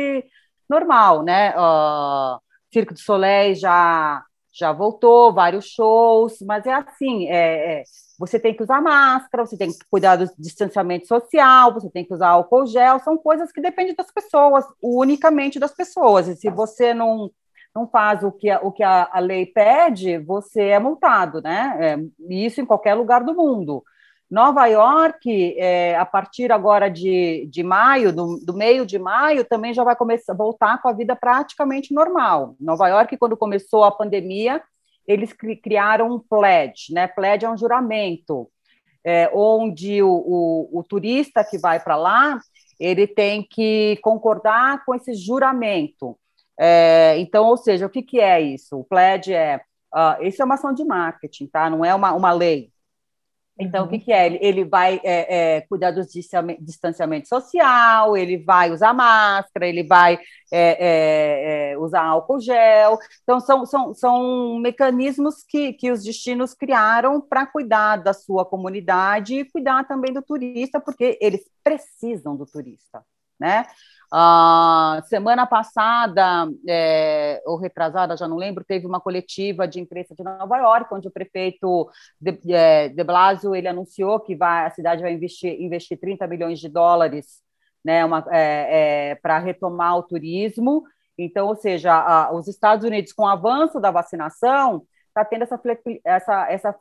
normal, 0.70 1.24
né? 1.24 1.54
Uh, 1.58 2.40
Cirque 2.72 2.94
du 2.94 3.00
Soleil 3.00 3.56
já 3.56 4.24
já 4.54 4.72
voltou, 4.72 5.34
vários 5.34 5.66
shows, 5.66 6.38
mas 6.42 6.66
é 6.66 6.74
assim, 6.74 7.28
é, 7.28 7.82
é 7.82 7.84
você 8.20 8.40
tem 8.40 8.54
que 8.54 8.64
usar 8.64 8.82
máscara, 8.82 9.46
você 9.46 9.58
tem 9.58 9.72
que 9.72 9.80
cuidar 9.90 10.16
do 10.16 10.30
distanciamento 10.38 11.08
social, 11.08 11.74
você 11.74 11.90
tem 11.90 12.06
que 12.06 12.14
usar 12.14 12.30
álcool 12.30 12.66
gel, 12.68 13.00
são 13.00 13.18
coisas 13.18 13.52
que 13.52 13.60
dependem 13.60 13.96
das 13.96 14.12
pessoas, 14.12 14.66
unicamente 14.82 15.60
das 15.60 15.74
pessoas. 15.74 16.28
E 16.28 16.36
se 16.36 16.50
você 16.50 16.94
não, 16.94 17.32
não 17.76 17.88
faz 17.88 18.24
o 18.24 18.32
que, 18.32 18.50
a, 18.50 18.60
o 18.62 18.72
que 18.72 18.84
a, 18.84 19.10
a 19.12 19.20
lei 19.20 19.48
pede, 19.48 20.20
você 20.20 20.62
é 20.62 20.80
multado, 20.80 21.42
né? 21.42 21.78
É, 21.80 21.98
isso 22.30 22.62
em 22.62 22.66
qualquer 22.66 22.94
lugar 22.94 23.24
do 23.24 23.34
mundo. 23.34 23.84
Nova 24.30 24.66
York, 24.66 25.56
é, 25.60 25.96
a 25.96 26.06
partir 26.06 26.52
agora 26.52 26.90
de, 26.90 27.48
de 27.52 27.62
maio, 27.62 28.12
do, 28.12 28.40
do, 28.44 28.54
meio 28.54 28.86
de 28.86 28.98
maio, 28.98 29.46
também 29.46 29.74
já 29.74 29.84
vai 29.84 29.96
começar 29.96 30.34
voltar 30.34 30.82
com 30.82 30.88
a 30.88 30.94
vida 30.94 31.16
praticamente 31.16 31.94
normal. 31.94 32.56
Nova 32.60 32.88
York, 32.88 33.16
quando 33.18 33.38
começou 33.38 33.84
a 33.84 33.92
pandemia, 33.92 34.62
eles 35.08 35.34
criaram 35.34 36.16
um 36.16 36.20
pledge, 36.20 36.94
né? 36.94 37.08
Pledge 37.08 37.46
é 37.46 37.50
um 37.50 37.58
juramento, 37.58 38.50
é, 39.06 39.30
onde 39.34 40.02
o, 40.02 40.10
o, 40.10 40.80
o 40.80 40.84
turista 40.84 41.44
que 41.44 41.58
vai 41.58 41.80
para 41.80 41.96
lá, 41.96 42.40
ele 42.80 43.06
tem 43.06 43.44
que 43.44 44.00
concordar 44.02 44.84
com 44.86 44.96
esse 44.96 45.14
juramento. 45.14 46.18
É, 46.60 47.16
então, 47.20 47.46
ou 47.46 47.58
seja, 47.58 47.86
o 47.86 47.90
que, 47.90 48.02
que 48.02 48.20
é 48.20 48.42
isso? 48.42 48.80
O 48.80 48.84
pledge 48.84 49.34
é, 49.34 49.58
uh, 49.94 50.24
isso 50.24 50.42
é 50.42 50.46
uma 50.46 50.56
ação 50.56 50.74
de 50.74 50.84
marketing, 50.84 51.48
tá? 51.48 51.70
Não 51.70 51.84
é 51.84 51.94
uma, 51.94 52.14
uma 52.14 52.32
lei. 52.32 52.73
Então, 53.60 53.82
uhum. 53.82 53.88
o 53.88 53.90
que, 53.90 54.00
que 54.00 54.12
é? 54.12 54.26
Ele, 54.26 54.40
ele 54.42 54.66
vai 54.66 55.00
é, 55.04 55.58
é, 55.58 55.62
cuidar 55.62 55.92
do 55.92 56.02
distanciamento 56.60 57.28
social, 57.28 58.18
ele 58.18 58.38
vai 58.38 58.72
usar 58.72 58.94
máscara, 58.94 59.68
ele 59.68 59.84
vai 59.84 60.20
é, 60.52 61.72
é, 61.72 61.72
é, 61.72 61.78
usar 61.78 62.04
álcool 62.04 62.40
gel. 62.40 62.98
Então, 63.22 63.40
são, 63.40 63.66
são, 63.66 63.94
são 63.94 64.58
mecanismos 64.60 65.44
que, 65.48 65.74
que 65.74 65.92
os 65.92 66.04
destinos 66.04 66.54
criaram 66.54 67.22
para 67.22 67.46
cuidar 67.46 67.98
da 67.98 68.14
sua 68.14 68.44
comunidade 68.44 69.36
e 69.36 69.46
cuidar 69.46 69.88
também 69.88 70.12
do 70.12 70.22
turista, 70.22 70.80
porque 70.80 71.18
eles 71.22 71.42
precisam 71.64 72.36
do 72.36 72.46
turista. 72.46 73.04
Né? 73.40 73.66
Uh, 74.14 75.02
semana 75.08 75.48
passada, 75.48 76.48
é, 76.70 77.42
ou 77.48 77.58
retrasada, 77.58 78.16
já 78.16 78.28
não 78.28 78.38
lembro, 78.38 78.64
teve 78.64 78.86
uma 78.86 79.02
coletiva 79.02 79.68
de 79.68 79.80
imprensa 79.80 80.14
de 80.14 80.24
Nova 80.24 80.56
York, 80.60 80.94
onde 80.94 81.08
o 81.08 81.12
prefeito 81.12 81.90
de, 82.22 82.54
é, 82.54 82.90
de 82.90 83.04
Blasio 83.04 83.56
ele 83.56 83.68
anunciou 83.68 84.20
que 84.20 84.36
vai, 84.36 84.68
a 84.68 84.70
cidade 84.70 85.02
vai 85.02 85.14
investir, 85.14 85.60
investir 85.60 86.00
30 86.00 86.28
milhões 86.28 86.60
de 86.60 86.70
dólares 86.70 87.42
né, 87.84 88.02
é, 88.32 89.12
é 89.12 89.16
para 89.16 89.40
retomar 89.40 89.98
o 89.98 90.04
turismo. 90.04 90.84
Então, 91.18 91.48
ou 91.48 91.56
seja, 91.56 91.92
a, 91.94 92.32
os 92.34 92.48
Estados 92.48 92.86
Unidos, 92.86 93.14
com 93.14 93.24
o 93.24 93.28
avanço 93.28 93.80
da 93.80 93.90
vacinação, 93.90 94.84
está 95.08 95.26
tendo 95.26 95.42
essa, 95.42 95.60
essa, 96.06 96.52
essa 96.52 96.76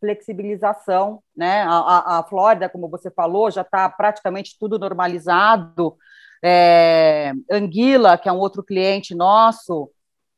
flexibilização, 0.00 1.22
né? 1.36 1.62
A, 1.64 1.78
a, 1.78 2.18
a 2.18 2.22
Flórida, 2.22 2.68
como 2.68 2.88
você 2.88 3.10
falou, 3.10 3.50
já 3.50 3.60
está 3.60 3.90
praticamente 3.90 4.56
tudo 4.58 4.78
normalizado. 4.78 5.98
É, 6.42 7.32
Anguila, 7.50 8.16
que 8.16 8.28
é 8.28 8.32
um 8.32 8.38
outro 8.38 8.62
cliente 8.62 9.14
nosso, 9.14 9.90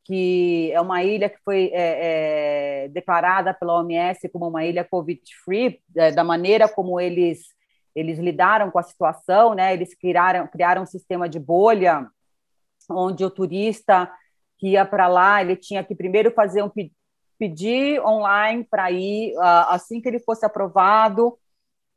que 0.05 0.73
é 0.73 0.81
uma 0.81 1.05
ilha 1.05 1.29
que 1.29 1.39
foi 1.45 1.71
é, 1.73 2.85
é, 2.85 2.89
declarada 2.89 3.55
pela 3.55 3.79
OMS 3.79 4.29
como 4.31 4.49
uma 4.49 4.65
ilha 4.65 4.85
COVID-free, 4.85 5.81
é, 5.97 6.11
da 6.11 6.25
maneira 6.25 6.69
como 6.69 6.99
eles, 6.99 7.41
eles 7.95 8.19
lidaram 8.19 8.71
com 8.71 8.79
a 8.79 8.83
situação, 8.83 9.55
né? 9.55 9.73
Eles 9.73 9.95
criaram, 9.95 10.47
criaram 10.47 10.83
um 10.83 10.87
sistema 10.87 11.29
de 11.29 11.39
bolha, 11.39 12.09
onde 12.91 13.25
o 13.25 13.31
turista 13.31 14.11
que 14.59 14.71
ia 14.71 14.85
para 14.85 15.07
lá, 15.07 15.41
ele 15.41 15.57
tinha 15.57 15.85
que 15.85 15.95
primeiro 15.95 16.31
fazer 16.33 16.63
um 16.63 16.71
pedir 17.39 18.01
online 18.05 18.67
para 18.69 18.91
ir, 18.91 19.33
assim 19.69 20.01
que 20.01 20.09
ele 20.09 20.19
fosse 20.19 20.45
aprovado, 20.45 21.39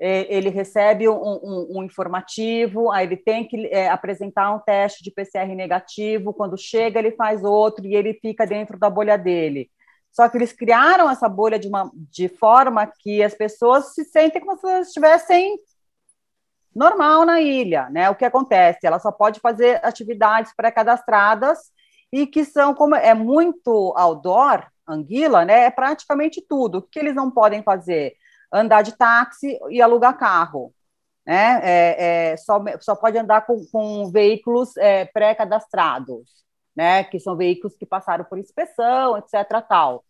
ele 0.06 0.49
recebe 0.49 1.08
um, 1.08 1.14
um, 1.16 1.68
um, 1.78 1.84
informativo, 1.84 2.91
aí 2.91 3.06
ele 3.06 3.16
tem 3.16 3.47
que 3.47 3.68
é, 3.68 3.88
apresentar 3.89 4.54
um 4.54 4.60
teste 4.60 5.04
de 5.04 5.12
PCR 5.12 5.47
negativo, 5.56 6.34
quando 6.34 6.58
chega 6.58 6.99
ele 6.99 7.12
faz 7.12 7.43
outro 7.43 7.86
e 7.86 7.95
ele 7.95 8.14
fica 8.16 8.45
dentro 8.45 8.78
da 8.78 8.89
bolha 8.89 9.18
dele. 9.18 9.70
Só 10.12 10.28
que 10.28 10.38
eles 10.38 10.51
criaram 10.51 11.10
essa 11.10 11.30
bolha 11.30 11.58
de, 11.58 11.68
uma, 11.68 11.89
de 11.95 12.28
forma 12.28 12.86
que 12.99 13.24
as 13.24 13.34
pessoas 13.34 13.93
se 13.93 14.04
sentem 14.04 14.41
como 14.41 14.58
se 14.58 14.68
elas 14.68 14.88
estivessem 14.88 15.58
normal 16.76 17.26
na 17.26 17.39
ilha, 17.41 17.89
né? 17.89 18.10
O 18.10 18.16
que 18.16 18.26
acontece? 18.26 18.86
Ela 18.86 18.99
só 18.99 19.12
pode 19.12 19.39
fazer 19.39 19.80
atividades 19.84 20.54
pré-cadastradas 20.56 21.72
e 22.12 22.28
que 22.28 22.43
são, 22.45 22.76
como 22.76 22.95
é 22.95 23.14
muito 23.14 23.93
outdoor, 23.95 24.68
anguila, 24.88 25.45
né? 25.45 25.66
É 25.66 25.72
praticamente 25.72 26.41
tudo. 26.47 26.80
O 26.80 26.82
que 26.82 26.99
eles 26.99 27.16
não 27.16 27.32
podem 27.32 27.64
fazer? 27.64 28.14
Andar 28.54 28.84
de 28.84 28.95
táxi 28.95 29.60
e 29.70 29.82
alugar 29.82 30.18
carro. 30.18 30.74
Né? 31.26 31.60
É, 31.64 32.32
é, 32.32 32.38
só, 32.38 32.64
só 32.80 32.95
pode 32.95 33.18
andar 33.18 33.45
com, 33.45 33.66
com 33.72 34.12
veículos 34.12 34.76
é, 34.78 35.06
pré-cadastrados, 35.06 36.30
né? 36.76 37.04
Que 37.06 37.20
são 37.20 37.36
veículos 37.38 37.76
que 37.78 37.86
passaram 37.86 38.26
por 38.26 38.38
inspeção, 38.38 39.18
etc. 39.18 39.66
tal. 39.68 40.04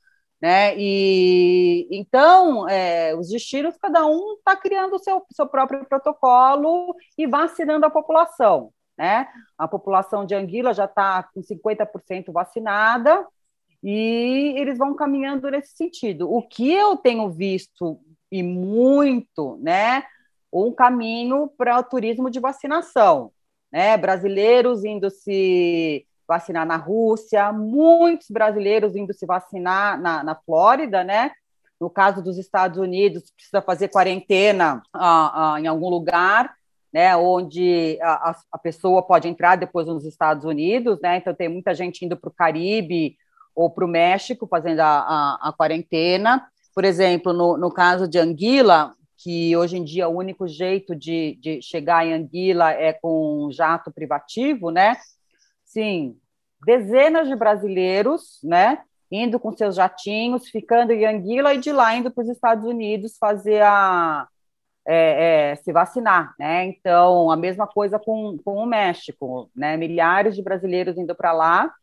Né? 0.44 0.76
E 0.78 1.88
então 1.90 2.68
é, 2.68 3.16
os 3.16 3.30
destinos, 3.30 3.78
cada 3.78 4.06
um 4.06 4.34
está 4.34 4.58
criando 4.58 4.96
o 4.96 5.00
seu, 5.00 5.26
seu 5.32 5.48
próprio 5.48 5.86
protocolo 5.86 6.94
e 7.18 7.26
vacinando 7.26 7.86
a 7.86 7.90
população. 7.90 8.74
Né? 8.98 9.26
A 9.58 9.70
população 9.70 10.26
de 10.26 10.36
Anguila 10.36 10.74
já 10.74 10.84
está 10.84 11.24
com 11.34 11.42
50% 11.42 12.32
vacinada 12.34 13.26
e 13.82 14.54
eles 14.58 14.78
vão 14.78 14.94
caminhando 14.94 15.50
nesse 15.50 15.78
sentido. 15.78 16.30
O 16.30 16.42
que 16.42 16.74
eu 16.74 16.98
tenho 16.98 17.30
visto 17.30 18.02
e 18.34 18.42
muito, 18.42 19.60
né, 19.62 20.04
um 20.52 20.72
caminho 20.72 21.48
para 21.56 21.78
o 21.78 21.84
turismo 21.84 22.32
de 22.32 22.40
vacinação, 22.40 23.32
né? 23.72 23.96
Brasileiros 23.96 24.84
indo 24.84 25.10
se 25.12 26.06
vacinar 26.28 26.66
na 26.66 26.78
Rússia, 26.78 27.52
muitos 27.52 28.30
brasileiros 28.30 28.96
indo 28.96 29.14
se 29.14 29.26
vacinar 29.26 30.02
na, 30.02 30.24
na 30.24 30.36
Flórida, 30.36 31.04
né? 31.04 31.32
No 31.80 31.90
caso 31.90 32.24
dos 32.24 32.38
Estados 32.40 32.80
Unidos, 32.80 33.32
precisa 33.36 33.62
fazer 33.62 33.90
quarentena 33.90 34.82
ah, 34.92 35.54
ah, 35.54 35.62
em 35.62 35.68
algum 35.68 35.90
lugar, 35.90 36.56
né? 36.92 37.16
Onde 37.16 38.00
a, 38.02 38.36
a, 38.52 38.58
pessoa 38.58 39.04
pode 39.04 39.28
entrar 39.28 39.58
depois 39.58 39.86
nos 39.86 40.06
Estados 40.06 40.44
Unidos, 40.44 41.00
né? 41.02 41.18
Então 41.18 41.36
tem 41.36 41.50
muita 41.50 41.76
gente 41.76 42.04
indo 42.04 42.18
para 42.18 42.30
o 42.30 42.34
Caribe 42.34 43.16
ou 43.56 43.70
para 43.70 43.86
o 43.86 43.88
México 43.88 44.48
fazendo 44.48 44.80
a, 44.80 44.86
a, 44.86 45.50
a, 45.50 45.54
quarentena. 45.54 46.48
Por 46.74 46.86
exemplo, 46.86 47.34
no, 47.34 47.58
no 47.58 47.72
caso 47.72 48.08
de 48.08 48.18
Anguila, 48.20 48.94
que 49.18 49.56
hoje 49.56 49.78
em 49.78 49.84
dia 49.84 50.08
o 50.08 50.18
único 50.18 50.48
jeito 50.48 50.96
de, 50.96 51.38
de 51.42 51.62
chegar 51.62 52.06
em 52.06 52.14
Anguila 52.14 52.72
é 52.72 52.94
com 52.94 53.50
jato 53.52 53.92
privativo, 53.92 54.70
né? 54.70 54.98
sim, 55.74 56.20
dezenas 56.64 57.28
de 57.28 57.36
brasileiros, 57.36 58.40
né, 58.44 58.84
indo 59.12 59.40
com 59.40 59.52
seus 59.52 59.76
jatinhos, 59.76 60.48
ficando 60.50 60.92
em 60.92 61.06
Anguila 61.06 61.54
e 61.54 61.60
de 61.60 61.72
lá 61.72 61.96
indo 61.96 62.12
para 62.12 62.22
os 62.22 62.30
Estados 62.30 62.64
Unidos 62.66 63.18
fazer 63.18 63.64
a 63.64 64.28
é, 64.86 65.52
é, 65.52 65.56
se 65.56 65.72
vacinar, 65.72 66.36
né? 66.38 66.66
Então 66.66 67.32
a 67.32 67.38
mesma 67.38 67.66
coisa 67.66 67.98
com, 67.98 68.38
com 68.44 68.56
o 68.58 68.66
México, 68.66 69.50
né? 69.56 69.78
Milhares 69.78 70.36
de 70.36 70.44
brasileiros 70.44 70.98
indo 70.98 71.16
para 71.16 71.32
lá, 71.32 71.74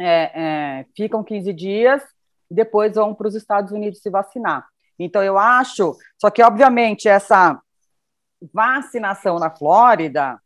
é, 0.00 0.80
é 0.80 0.86
ficam 0.96 1.24
15 1.24 1.52
dias 1.52 2.02
e 2.50 2.54
depois 2.54 2.94
vão 2.94 3.14
para 3.14 3.28
os 3.28 3.34
Estados 3.34 3.72
Unidos 3.72 4.00
se 4.00 4.10
vacinar. 4.10 4.66
Então 4.98 5.22
eu 5.22 5.38
acho, 5.38 5.96
só 6.20 6.30
que 6.30 6.42
obviamente 6.42 7.08
essa 7.08 7.60
vacinação 8.52 9.38
na 9.38 9.50
Flórida 9.50 10.40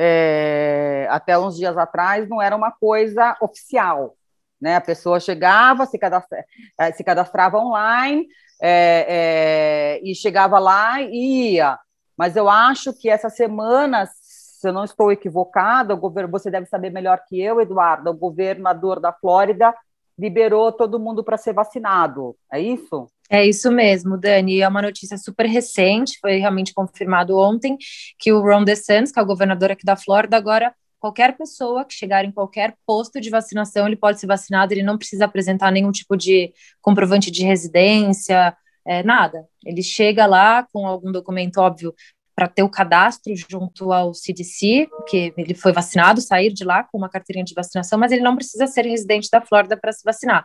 é, 0.00 1.08
até 1.10 1.36
uns 1.36 1.56
dias 1.56 1.76
atrás, 1.76 2.28
não 2.28 2.40
era 2.40 2.54
uma 2.54 2.70
coisa 2.70 3.36
oficial. 3.40 4.14
Né? 4.60 4.76
A 4.76 4.80
pessoa 4.80 5.18
chegava, 5.18 5.86
se, 5.86 5.98
cadastra, 5.98 6.44
é, 6.78 6.92
se 6.92 7.02
cadastrava 7.02 7.58
online 7.58 8.28
é, 8.62 9.98
é, 10.00 10.00
e 10.08 10.14
chegava 10.14 10.60
lá 10.60 11.02
e 11.02 11.54
ia. 11.54 11.76
Mas 12.16 12.36
eu 12.36 12.48
acho 12.48 12.92
que 12.92 13.10
essa 13.10 13.28
semana, 13.28 14.06
se 14.06 14.68
eu 14.68 14.72
não 14.72 14.84
estou 14.84 15.10
equivocada, 15.10 15.94
o 15.94 15.98
governo, 15.98 16.30
você 16.30 16.48
deve 16.48 16.66
saber 16.66 16.90
melhor 16.90 17.20
que 17.28 17.40
eu, 17.40 17.60
Eduardo, 17.60 18.10
o 18.10 18.14
governador 18.14 19.00
da 19.00 19.12
Flórida 19.12 19.74
liberou 20.18 20.72
todo 20.72 20.98
mundo 20.98 21.22
para 21.22 21.36
ser 21.36 21.52
vacinado. 21.52 22.36
É 22.52 22.60
isso? 22.60 23.06
É 23.30 23.46
isso 23.46 23.70
mesmo, 23.70 24.16
Dani. 24.16 24.60
É 24.60 24.68
uma 24.68 24.82
notícia 24.82 25.16
super 25.18 25.46
recente, 25.46 26.18
foi 26.20 26.38
realmente 26.38 26.72
confirmado 26.72 27.36
ontem 27.38 27.76
que 28.18 28.32
o 28.32 28.40
Ron 28.40 28.64
DeSantis, 28.64 29.12
que 29.12 29.18
é 29.18 29.22
o 29.22 29.26
governador 29.26 29.70
aqui 29.70 29.84
da 29.84 29.96
Flórida, 29.96 30.36
agora 30.36 30.74
qualquer 30.98 31.36
pessoa 31.36 31.84
que 31.84 31.94
chegar 31.94 32.24
em 32.24 32.32
qualquer 32.32 32.74
posto 32.84 33.20
de 33.20 33.30
vacinação, 33.30 33.86
ele 33.86 33.96
pode 33.96 34.18
ser 34.18 34.26
vacinado, 34.26 34.72
ele 34.72 34.82
não 34.82 34.98
precisa 34.98 35.26
apresentar 35.26 35.70
nenhum 35.70 35.92
tipo 35.92 36.16
de 36.16 36.52
comprovante 36.80 37.30
de 37.30 37.44
residência, 37.44 38.56
é, 38.84 39.02
nada. 39.02 39.46
Ele 39.64 39.82
chega 39.82 40.26
lá 40.26 40.66
com 40.72 40.86
algum 40.86 41.12
documento, 41.12 41.58
óbvio, 41.58 41.94
para 42.38 42.46
ter 42.46 42.62
o 42.62 42.68
cadastro 42.68 43.34
junto 43.34 43.92
ao 43.92 44.14
CDC, 44.14 44.88
que 45.08 45.34
ele 45.36 45.54
foi 45.54 45.72
vacinado, 45.72 46.20
sair 46.20 46.52
de 46.52 46.62
lá 46.62 46.84
com 46.84 46.96
uma 46.96 47.08
carteirinha 47.08 47.44
de 47.44 47.52
vacinação, 47.52 47.98
mas 47.98 48.12
ele 48.12 48.22
não 48.22 48.36
precisa 48.36 48.68
ser 48.68 48.82
residente 48.82 49.28
da 49.28 49.40
Flórida 49.40 49.76
para 49.76 49.90
se 49.90 50.04
vacinar. 50.04 50.44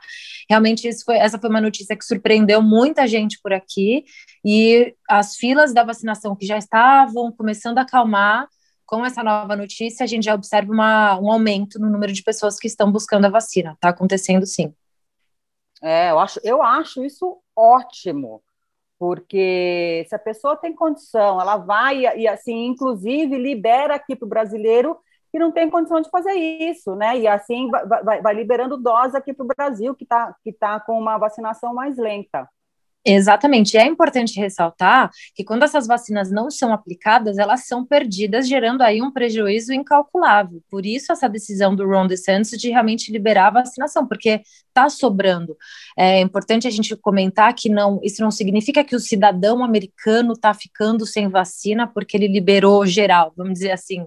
Realmente, 0.49 0.89
foi, 1.05 1.17
essa 1.17 1.37
foi 1.37 1.51
uma 1.51 1.61
notícia 1.61 1.95
que 1.95 2.03
surpreendeu 2.03 2.63
muita 2.63 3.05
gente 3.05 3.39
por 3.43 3.53
aqui, 3.53 4.05
e 4.43 4.95
as 5.07 5.35
filas 5.35 5.71
da 5.71 5.83
vacinação 5.83 6.35
que 6.35 6.47
já 6.47 6.57
estavam 6.57 7.31
começando 7.31 7.77
a 7.77 7.81
acalmar, 7.83 8.47
com 8.87 9.05
essa 9.05 9.21
nova 9.21 9.55
notícia, 9.55 10.03
a 10.03 10.07
gente 10.07 10.23
já 10.25 10.33
observa 10.33 10.73
uma, 10.73 11.19
um 11.19 11.31
aumento 11.31 11.77
no 11.77 11.91
número 11.91 12.11
de 12.11 12.23
pessoas 12.23 12.57
que 12.57 12.65
estão 12.65 12.91
buscando 12.91 13.25
a 13.25 13.29
vacina. 13.29 13.73
Está 13.73 13.89
acontecendo 13.89 14.47
sim. 14.47 14.73
É, 15.79 16.09
eu 16.09 16.17
acho, 16.17 16.39
eu 16.43 16.63
acho 16.63 17.05
isso 17.05 17.37
ótimo 17.55 18.41
porque 19.03 20.05
se 20.07 20.15
a 20.15 20.19
pessoa 20.19 20.55
tem 20.55 20.73
condição, 20.73 21.41
ela 21.41 21.57
vai 21.57 22.05
e 22.15 22.25
assim, 22.25 22.67
inclusive 22.67 23.37
libera 23.37 23.95
aqui 23.95 24.15
para 24.15 24.25
o 24.25 24.29
brasileiro 24.29 24.97
que 25.29 25.37
não 25.37 25.51
tem 25.51 25.69
condição 25.69 25.99
de 25.99 26.09
fazer 26.09 26.31
isso, 26.31 26.95
né? 26.95 27.19
E 27.19 27.27
assim 27.27 27.69
vai, 27.69 27.85
vai, 27.85 28.21
vai 28.21 28.33
liberando 28.33 28.77
dose 28.77 29.17
aqui 29.17 29.33
para 29.33 29.43
o 29.43 29.47
Brasil, 29.47 29.93
que 29.93 30.05
está 30.05 30.33
que 30.41 30.53
tá 30.53 30.79
com 30.79 30.97
uma 30.97 31.17
vacinação 31.17 31.73
mais 31.73 31.97
lenta. 31.97 32.47
Exatamente. 33.05 33.75
E 33.75 33.77
é 33.77 33.85
importante 33.85 34.39
ressaltar 34.39 35.11
que 35.35 35.43
quando 35.43 35.63
essas 35.63 35.85
vacinas 35.85 36.31
não 36.31 36.49
são 36.49 36.71
aplicadas, 36.73 37.37
elas 37.37 37.67
são 37.67 37.85
perdidas, 37.85 38.47
gerando 38.47 38.81
aí 38.81 39.01
um 39.01 39.11
prejuízo 39.11 39.73
incalculável. 39.73 40.61
Por 40.69 40.85
isso, 40.85 41.11
essa 41.11 41.27
decisão 41.27 41.75
do 41.75 41.85
Ron 41.85 42.07
DeSantis 42.07 42.51
de 42.51 42.69
realmente 42.69 43.11
liberar 43.11 43.47
a 43.47 43.61
vacinação, 43.61 44.07
porque 44.07 44.41
está 44.69 44.89
sobrando. 44.89 45.57
É 45.97 46.21
importante 46.21 46.65
a 46.65 46.71
gente 46.71 46.95
comentar 46.95 47.53
que 47.53 47.67
não, 47.67 47.99
isso 48.01 48.21
não 48.21 48.31
significa 48.31 48.83
que 48.85 48.95
o 48.95 48.99
cidadão 48.99 49.61
americano 49.63 50.31
está 50.31 50.53
ficando 50.53 51.05
sem 51.05 51.27
vacina 51.27 51.85
porque 51.85 52.15
ele 52.15 52.27
liberou 52.29 52.85
geral, 52.85 53.33
vamos 53.35 53.53
dizer 53.55 53.71
assim. 53.71 54.05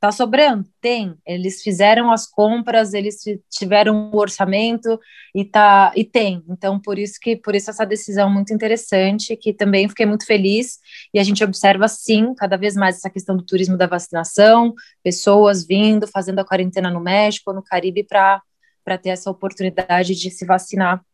Tá 0.00 0.12
sobrando? 0.12 0.64
Tem. 0.80 1.16
Eles 1.26 1.60
fizeram 1.60 2.12
as 2.12 2.24
compras, 2.24 2.94
eles 2.94 3.16
tiveram 3.50 4.10
o 4.12 4.16
orçamento 4.16 4.98
e 5.34 5.44
tá 5.44 5.92
e 5.96 6.04
tem. 6.04 6.44
Então, 6.48 6.78
por 6.78 6.98
isso 6.98 7.18
que 7.20 7.36
por 7.36 7.56
isso 7.56 7.68
essa 7.70 7.84
decisão 7.84 8.30
muito 8.30 8.54
interessante, 8.54 9.36
que 9.36 9.52
também 9.52 9.88
fiquei 9.88 10.06
muito 10.06 10.24
feliz 10.24 10.78
e 11.12 11.18
a 11.18 11.24
gente 11.24 11.42
observa 11.42 11.88
sim, 11.88 12.32
cada 12.36 12.56
vez 12.56 12.76
mais 12.76 12.96
essa 12.98 13.10
questão 13.10 13.36
do 13.36 13.44
turismo 13.44 13.76
da 13.76 13.88
vacinação, 13.88 14.72
pessoas 15.02 15.66
vindo, 15.66 16.06
fazendo 16.06 16.38
a 16.38 16.44
quarentena 16.44 16.90
no 16.90 17.00
México, 17.00 17.52
no 17.52 17.62
Caribe 17.62 18.04
para 18.04 18.40
para 18.84 18.96
ter 18.96 19.10
essa 19.10 19.30
oportunidade 19.30 20.14
de 20.14 20.30
se 20.30 20.46
vacinar 20.46 21.04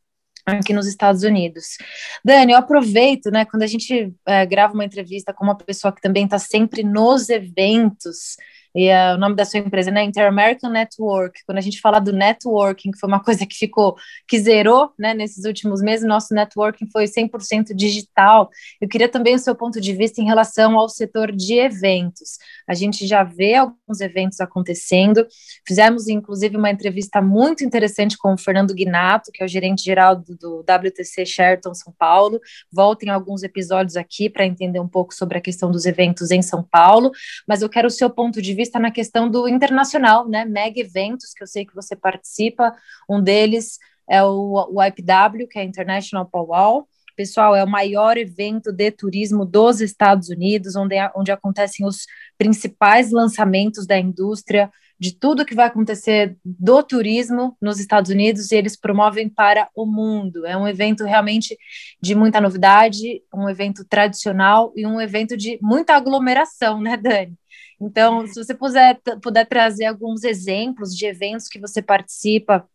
aqui 0.47 0.73
nos 0.73 0.87
Estados 0.87 1.23
Unidos. 1.25 1.77
Dani, 2.25 2.53
eu 2.53 2.59
aproveito, 2.59 3.31
né, 3.31 3.45
quando 3.45 3.63
a 3.63 3.67
gente 3.67 4.15
é, 4.27 4.47
grava 4.47 4.75
uma 4.75 4.85
entrevista 4.85 5.33
com 5.33 5.43
uma 5.43 5.57
pessoa 5.57 5.93
que 5.93 6.01
também 6.01 6.25
está 6.25 6.39
sempre 6.39 6.85
nos 6.85 7.29
eventos, 7.29 8.37
e 8.75 8.91
uh, 8.91 9.15
o 9.15 9.19
nome 9.19 9.37
da 9.37 9.45
sua 9.45 9.61
empresa, 9.61 9.91
né, 9.91 10.03
Inter-American 10.03 10.71
Network. 10.71 11.41
Quando 11.47 11.59
a 11.59 11.61
gente 11.61 11.81
fala 11.81 12.01
do 12.01 12.13
networking, 12.13 12.91
que 12.91 12.99
foi 12.99 13.09
uma 13.09 13.23
coisa 13.23 13.47
que 13.47 13.57
ficou, 13.57 13.97
que 14.27 14.39
zerou, 14.39 14.91
né, 14.99 15.15
nesses 15.15 15.45
últimos 15.45 15.81
meses, 15.81 16.07
nosso 16.07 16.35
networking 16.35 16.89
foi 16.91 17.05
100% 17.05 17.75
digital. 17.75 18.51
Eu 18.81 18.89
queria 18.89 19.09
também 19.09 19.37
o 19.37 19.39
seu 19.39 19.55
ponto 19.55 19.81
de 19.81 19.93
vista 19.93 20.21
em 20.21 20.25
relação 20.25 20.77
ao 20.77 20.89
setor 20.89 21.31
de 21.31 21.55
eventos. 21.55 22.39
A 22.69 22.75
gente 22.75 23.07
já 23.07 23.23
vê 23.23 23.55
alguns 23.55 24.01
eventos 24.01 24.41
acontecendo. 24.41 25.25
Fizemos, 25.67 26.09
inclusive, 26.09 26.57
uma 26.57 26.71
entrevista 26.71 27.23
muito 27.23 27.65
interessante 27.65 28.19
com 28.19 28.35
o 28.35 28.39
Fernando 28.39 28.75
Guinato, 28.75 29.31
que 29.33 29.43
é 29.43 29.47
o 29.47 29.49
gerente 29.49 29.85
geral 29.85 30.17
do, 30.17 30.37
do 30.37 30.61
WTC 30.61 31.25
Sheraton 31.25 31.75
São 31.75 31.95
Paulo. 31.97 32.41
Voltem 32.73 33.09
alguns 33.11 33.45
episódios 33.45 33.97
aqui 33.97 34.29
para 34.29 34.45
entender 34.45 34.81
um 34.81 34.89
pouco 34.89 35.15
sobre 35.15 35.39
a 35.39 35.41
questão 35.41 35.71
dos 35.71 35.87
eventos 35.87 36.33
em 36.33 36.43
São 36.43 36.63
Paulo. 36.63 37.13
Mas 37.47 37.63
eu 37.63 37.69
quero 37.69 37.87
o 37.87 37.91
seu 37.91 38.11
ponto 38.11 38.43
de 38.43 38.53
vista 38.53 38.64
vista 38.65 38.79
na 38.79 38.91
questão 38.91 39.29
do 39.29 39.47
internacional, 39.47 40.27
né? 40.27 40.45
Mega 40.45 40.81
eventos, 40.81 41.33
que 41.35 41.43
eu 41.43 41.47
sei 41.47 41.67
que 41.67 41.75
você 41.75 41.95
participa. 41.95 42.75
Um 43.09 43.23
deles 43.23 43.79
é 44.09 44.23
o, 44.23 44.71
o 44.73 44.83
IPW, 44.83 45.47
que 45.49 45.59
é 45.59 45.65
International 45.65 46.27
Powwow. 46.27 46.89
Pessoal, 47.15 47.55
é 47.55 47.63
o 47.63 47.69
maior 47.69 48.17
evento 48.17 48.73
de 48.73 48.91
turismo 48.91 49.45
dos 49.45 49.81
Estados 49.81 50.31
Unidos, 50.31 50.75
onde, 50.75 50.97
onde 51.15 51.31
acontecem 51.31 51.87
os 51.87 52.07
principais 52.37 53.13
lançamentos 53.13 53.87
da 53.87 53.99
indústria 53.99 54.71
de 54.99 55.13
tudo 55.13 55.45
que 55.45 55.55
vai 55.55 55.67
acontecer 55.67 56.37
do 56.45 56.83
turismo 56.83 57.57
nos 57.61 57.79
Estados 57.79 58.11
Unidos 58.11 58.51
e 58.51 58.57
eles 58.57 58.77
promovem 58.77 59.29
para 59.29 59.69
o 59.75 59.85
mundo. 59.85 60.47
É 60.47 60.57
um 60.57 60.67
evento 60.67 61.05
realmente 61.05 61.57
de 62.01 62.15
muita 62.15 62.41
novidade, 62.41 63.23
um 63.33 63.49
evento 63.49 63.85
tradicional 63.85 64.73
e 64.75 64.87
um 64.87 65.01
evento 65.01 65.37
de 65.37 65.59
muita 65.61 65.95
aglomeração, 65.95 66.81
né, 66.81 66.97
Dani? 66.97 67.37
Então, 67.81 68.27
se 68.27 68.43
você 68.43 68.55
puder, 68.55 69.01
puder 69.23 69.47
trazer 69.47 69.87
alguns 69.87 70.25
exemplos 70.25 70.95
de 70.97 71.07
eventos 71.07 71.49
que 71.49 71.61
você 71.61 71.83
participa 71.83 72.69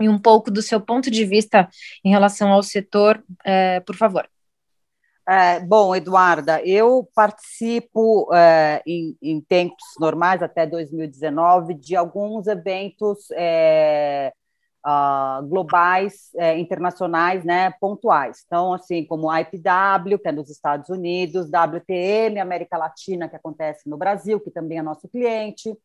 e 0.00 0.08
um 0.08 0.18
pouco 0.18 0.50
do 0.50 0.62
seu 0.62 0.80
ponto 0.80 1.10
de 1.10 1.24
vista 1.24 1.68
em 2.04 2.10
relação 2.10 2.52
ao 2.52 2.62
setor, 2.62 3.22
é, 3.44 3.80
por 3.80 3.96
favor. 3.96 4.28
É, 5.28 5.60
bom, 5.60 5.94
Eduarda, 5.94 6.60
eu 6.64 7.08
participo 7.14 8.28
é, 8.34 8.82
em, 8.84 9.16
em, 9.22 9.40
tempos 9.40 9.84
normais, 10.00 10.42
até 10.42 10.66
2019, 10.66 11.74
de 11.74 11.94
alguns 11.94 12.48
eventos 12.48 13.30
é, 13.32 14.32
uh, 14.86 15.46
globais, 15.46 16.30
é, 16.36 16.58
internacionais, 16.58 17.44
né, 17.44 17.70
pontuais. 17.80 18.42
Então, 18.46 18.72
assim, 18.72 19.04
como 19.04 19.30
a 19.30 19.40
IPW, 19.40 20.18
que 20.18 20.28
é 20.28 20.32
nos 20.32 20.50
Estados 20.50 20.88
Unidos, 20.88 21.46
WTM, 21.46 22.38
América 22.38 22.76
Latina, 22.76 23.28
que 23.28 23.36
acontece 23.36 23.88
no 23.88 23.96
Brasil, 23.96 24.40
que 24.40 24.50
também 24.50 24.78
é 24.78 24.82
nosso 24.82 25.08
cliente, 25.08 25.76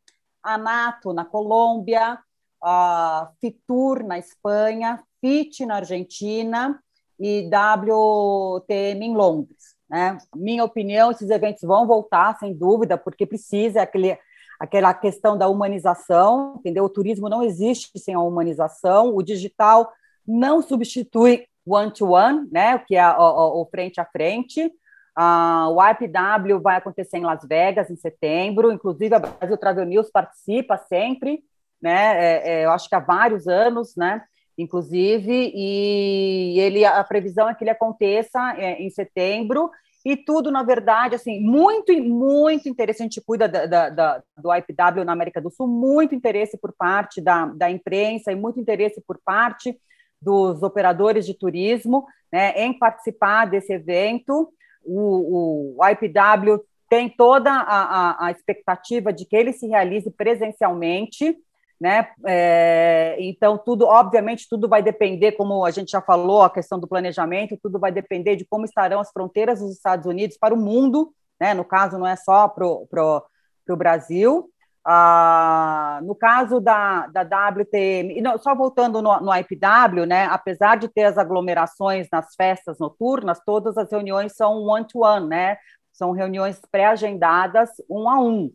a 0.43 0.58
NATO, 0.58 1.14
na 1.14 1.26
Colômbia, 1.26 2.20
a 2.64 3.32
Fitur, 3.41 4.04
na 4.04 4.18
Espanha, 4.18 5.04
FIT, 5.20 5.66
na 5.66 5.76
Argentina, 5.76 6.80
e 7.20 7.50
WTM 7.50 9.06
em 9.06 9.16
Londres. 9.16 9.76
Né? 9.89 10.18
Minha 10.36 10.64
opinião, 10.64 11.12
esses 11.12 11.30
eventos 11.30 11.62
vão 11.62 11.88
voltar, 11.88 12.38
sem 12.38 12.54
dúvida, 12.54 12.98
porque 12.98 13.26
precisa, 13.26 13.82
aquele, 13.82 14.18
aquela 14.60 14.93
questão 14.93 15.38
da 15.38 15.47
humanização, 15.47 16.56
entendeu? 16.58 16.84
O 16.84 16.89
turismo 16.89 17.30
não 17.30 17.43
existe 17.43 17.97
sem 17.99 18.14
a 18.16 18.20
humanização, 18.20 19.16
o 19.16 19.22
digital 19.22 19.91
não 20.28 20.62
substitui 20.62 21.45
one-to-one, 21.66 22.39
-one, 22.39 22.49
né? 22.51 22.78
que 22.80 22.95
é 22.95 23.08
o, 23.08 23.62
o 23.62 23.66
frente 23.66 23.99
a 23.99 24.06
frente, 24.06 24.72
Uh, 25.18 25.72
o 25.72 25.82
IPW 25.82 26.60
vai 26.62 26.76
acontecer 26.76 27.18
em 27.18 27.24
Las 27.24 27.41
Vegas 27.45 27.89
em 27.89 27.95
setembro, 27.95 28.70
inclusive 28.70 29.16
a 29.16 29.20
Brasil 29.20 29.58
Travel 29.58 29.86
News 29.86 30.12
participa 30.12 30.78
sempre, 30.78 31.41
né? 31.82 32.18
É, 32.18 32.49
é, 32.49 32.66
eu 32.66 32.72
acho 32.72 32.89
que 32.89 32.95
há 32.95 32.99
vários 32.99 33.47
anos, 33.47 33.95
né? 33.95 34.22
inclusive, 34.58 35.51
e 35.53 36.60
ele 36.60 36.86
a 36.86 37.03
previsão 37.03 37.49
é 37.49 37.53
que 37.53 37.64
ele 37.64 37.72
aconteça 37.72 38.39
é, 38.58 38.82
em 38.82 38.89
setembro, 38.89 39.70
e 40.06 40.16
tudo, 40.16 40.51
na 40.51 40.62
verdade, 40.62 41.16
assim, 41.16 41.39
muito, 41.39 41.91
muito 42.03 42.70
interessante, 42.70 43.20
cuida 43.20 43.47
da, 43.47 43.66
da, 43.66 43.89
da, 43.89 44.24
do 44.38 44.53
IPW 44.53 45.03
na 45.03 45.14
América 45.14 45.41
do 45.41 45.49
Sul, 45.49 45.68
muito 45.68 46.14
interesse 46.14 46.60
por 46.60 46.72
parte 46.78 47.20
da, 47.20 47.47
da 47.47 47.72
imprensa 47.72 48.32
e 48.32 48.36
muito 48.36 48.60
interesse 48.60 49.01
por 49.01 49.20
parte 49.26 49.76
dos 50.22 50.62
operadores 50.62 51.26
de 51.26 51.34
turismo 51.34 52.06
né, 52.32 52.51
em 52.56 52.78
participar 52.78 53.45
desse 53.45 53.74
evento. 53.74 54.53
O, 54.84 55.76
o 55.76 55.88
IPW 55.89 56.64
tem 56.88 57.10
toda 57.10 57.51
a, 57.51 57.56
a, 57.64 58.28
a 58.28 58.32
expectativa 58.32 59.12
de 59.12 59.26
que 59.26 59.36
ele 59.36 59.53
se 59.53 59.66
realize 59.66 60.12
presencialmente, 60.12 61.36
né? 61.80 62.08
É, 62.26 63.16
então, 63.20 63.58
tudo, 63.58 63.86
obviamente, 63.86 64.48
tudo 64.50 64.68
vai 64.68 64.82
depender, 64.82 65.34
como 65.34 65.66
a 65.66 65.72
gente 65.72 65.92
já 65.92 66.02
falou, 66.02 66.42
a 66.42 66.50
questão 66.50 66.80
do 66.80 66.88
planejamento, 66.88 67.60
tudo 67.62 67.80
vai 67.80 67.92
depender 67.92 68.36
de 68.36 68.46
como 68.46 68.66
estarão 68.66 69.00
as 69.00 69.12
fronteiras 69.12 69.60
dos 69.60 69.72
Estados 69.72 70.06
Unidos 70.06 70.38
para 70.38 70.54
o 70.54 70.58
mundo, 70.58 71.14
né? 71.40 71.54
No 71.54 71.66
caso, 71.66 71.98
não 71.98 72.08
é 72.08 72.16
só 72.16 72.48
para 72.48 72.66
o 72.66 73.78
Brasil. 73.78 74.50
Ah, 74.88 76.00
no 76.04 76.14
caso 76.14 76.60
da, 76.60 77.08
da 77.08 77.24
WTM, 77.24 78.22
não, 78.22 78.38
só 78.38 78.54
voltando 78.54 79.02
no, 79.02 79.20
no 79.20 79.36
IPW, 79.36 80.06
né, 80.06 80.26
apesar 80.26 80.78
de 80.78 80.88
ter 80.88 81.06
as 81.06 81.18
aglomerações 81.18 82.08
nas 82.12 82.36
festas 82.36 82.78
noturnas, 82.78 83.42
todas 83.44 83.80
as 83.80 83.92
reuniões 83.92 84.36
são 84.36 84.62
one-to-one, 84.62 85.26
-one, 85.26 85.28
né, 85.28 85.58
são 85.92 86.12
reuniões 86.12 86.62
pré-agendadas 86.72 87.72
um 87.90 88.08
a 88.08 88.20
um 88.20 88.52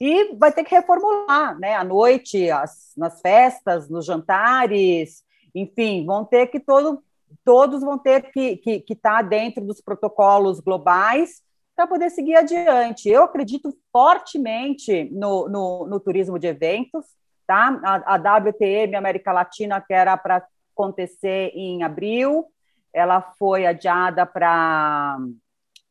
e 0.00 0.34
vai 0.36 0.52
ter 0.52 0.64
que 0.64 0.74
reformular, 0.74 1.58
né? 1.58 1.74
À 1.74 1.82
noite, 1.82 2.50
as, 2.50 2.92
nas 2.96 3.20
festas, 3.20 3.88
nos 3.88 4.06
jantares, 4.06 5.24
enfim, 5.54 6.06
vão 6.06 6.24
ter 6.24 6.46
que 6.46 6.60
todo, 6.60 7.02
todos 7.44 7.80
vão 7.80 7.98
ter 7.98 8.30
que 8.30 8.40
estar 8.40 8.62
que, 8.62 8.80
que 8.80 8.94
tá 8.94 9.22
dentro 9.22 9.64
dos 9.64 9.80
protocolos 9.80 10.60
globais 10.60 11.42
para 11.74 11.86
poder 11.86 12.10
seguir 12.10 12.36
adiante. 12.36 13.08
Eu 13.08 13.24
acredito 13.24 13.76
fortemente 13.92 15.04
no, 15.12 15.48
no, 15.48 15.86
no 15.86 16.00
turismo 16.00 16.38
de 16.38 16.46
eventos, 16.46 17.04
tá? 17.46 17.80
A, 17.84 18.14
a 18.14 18.38
WTM 18.38 18.94
América 18.94 19.32
Latina, 19.32 19.80
que 19.80 19.94
era 19.94 20.16
para 20.16 20.46
acontecer 20.74 21.50
em 21.54 21.82
abril, 21.82 22.46
ela 22.92 23.20
foi 23.20 23.66
adiada 23.66 24.24
para 24.24 25.18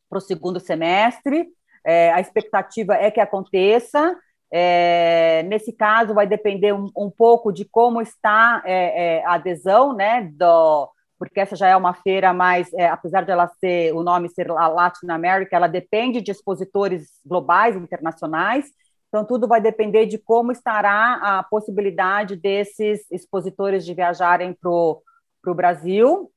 o 0.09 0.19
segundo 0.19 0.59
semestre. 0.59 1.49
É, 1.87 2.11
a 2.11 2.19
expectativa 2.19 2.95
é 2.95 3.09
que 3.09 3.21
aconteça. 3.21 4.13
É, 4.51 5.43
nesse 5.43 5.71
caso, 5.71 6.13
vai 6.13 6.27
depender 6.27 6.73
um, 6.73 6.89
um 6.97 7.09
pouco 7.09 7.49
de 7.49 7.63
como 7.63 8.01
está 8.01 8.61
é, 8.65 9.19
é 9.19 9.25
a 9.25 9.35
adesão, 9.35 9.93
né, 9.93 10.29
do, 10.33 10.89
porque 11.17 11.39
essa 11.39 11.55
já 11.55 11.69
é 11.69 11.75
uma 11.77 11.93
feira 11.93 12.33
mais, 12.33 12.71
é, 12.73 12.87
apesar 12.87 13.23
de 13.23 13.31
ela 13.31 13.47
ser, 13.59 13.93
o 13.93 14.03
nome 14.03 14.29
ser 14.29 14.49
Latin 14.49 15.09
America, 15.09 15.55
ela 15.55 15.67
depende 15.67 16.21
de 16.21 16.29
expositores 16.29 17.07
globais, 17.25 17.75
internacionais, 17.77 18.65
então 19.07 19.25
tudo 19.25 19.47
vai 19.47 19.61
depender 19.61 20.05
de 20.07 20.17
como 20.17 20.51
estará 20.51 21.13
a 21.21 21.43
possibilidade 21.43 22.35
desses 22.35 23.09
expositores 23.09 23.85
de 23.85 23.93
viajarem 23.93 24.53
para 24.53 24.69
o 24.69 25.01
Brasil, 25.55 26.29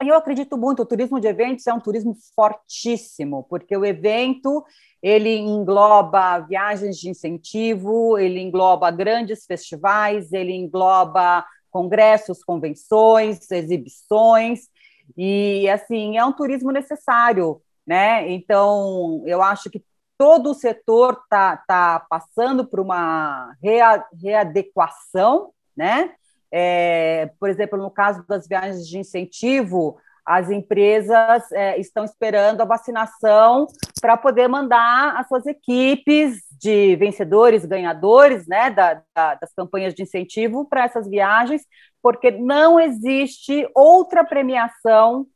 eu 0.00 0.14
acredito 0.14 0.56
muito, 0.56 0.82
o 0.82 0.86
turismo 0.86 1.20
de 1.20 1.26
eventos 1.26 1.66
é 1.66 1.72
um 1.72 1.80
turismo 1.80 2.16
fortíssimo, 2.34 3.44
porque 3.48 3.76
o 3.76 3.84
evento 3.84 4.64
ele 5.02 5.36
engloba 5.36 6.38
viagens 6.40 6.98
de 6.98 7.08
incentivo, 7.08 8.18
ele 8.18 8.40
engloba 8.40 8.90
grandes 8.90 9.44
festivais, 9.46 10.32
ele 10.32 10.52
engloba 10.52 11.44
congressos, 11.70 12.42
convenções, 12.42 13.50
exibições, 13.50 14.68
e 15.16 15.68
assim, 15.68 16.16
é 16.16 16.24
um 16.24 16.32
turismo 16.32 16.70
necessário, 16.70 17.60
né? 17.86 18.30
Então, 18.30 19.22
eu 19.26 19.42
acho 19.42 19.68
que 19.68 19.84
todo 20.16 20.50
o 20.50 20.54
setor 20.54 21.20
está 21.24 21.56
tá 21.56 22.06
passando 22.08 22.66
por 22.66 22.80
uma 22.80 23.54
rea, 23.62 24.04
readequação, 24.22 25.50
né? 25.76 26.14
É, 26.56 27.32
por 27.40 27.48
exemplo, 27.48 27.76
no 27.76 27.90
caso 27.90 28.24
das 28.28 28.46
viagens 28.46 28.86
de 28.86 28.96
incentivo, 28.96 29.98
as 30.24 30.50
empresas 30.50 31.50
é, 31.50 31.76
estão 31.80 32.04
esperando 32.04 32.60
a 32.60 32.64
vacinação 32.64 33.66
para 34.00 34.16
poder 34.16 34.46
mandar 34.46 35.16
as 35.16 35.26
suas 35.26 35.46
equipes 35.46 36.38
de 36.52 36.94
vencedores, 36.94 37.64
ganhadores, 37.66 38.46
né, 38.46 38.70
da, 38.70 39.02
da, 39.12 39.34
das 39.34 39.52
campanhas 39.52 39.94
de 39.94 40.04
incentivo 40.04 40.64
para 40.64 40.84
essas 40.84 41.08
viagens, 41.08 41.66
porque 42.00 42.30
não 42.30 42.78
existe 42.78 43.68
outra 43.74 44.22
premiação 44.24 45.26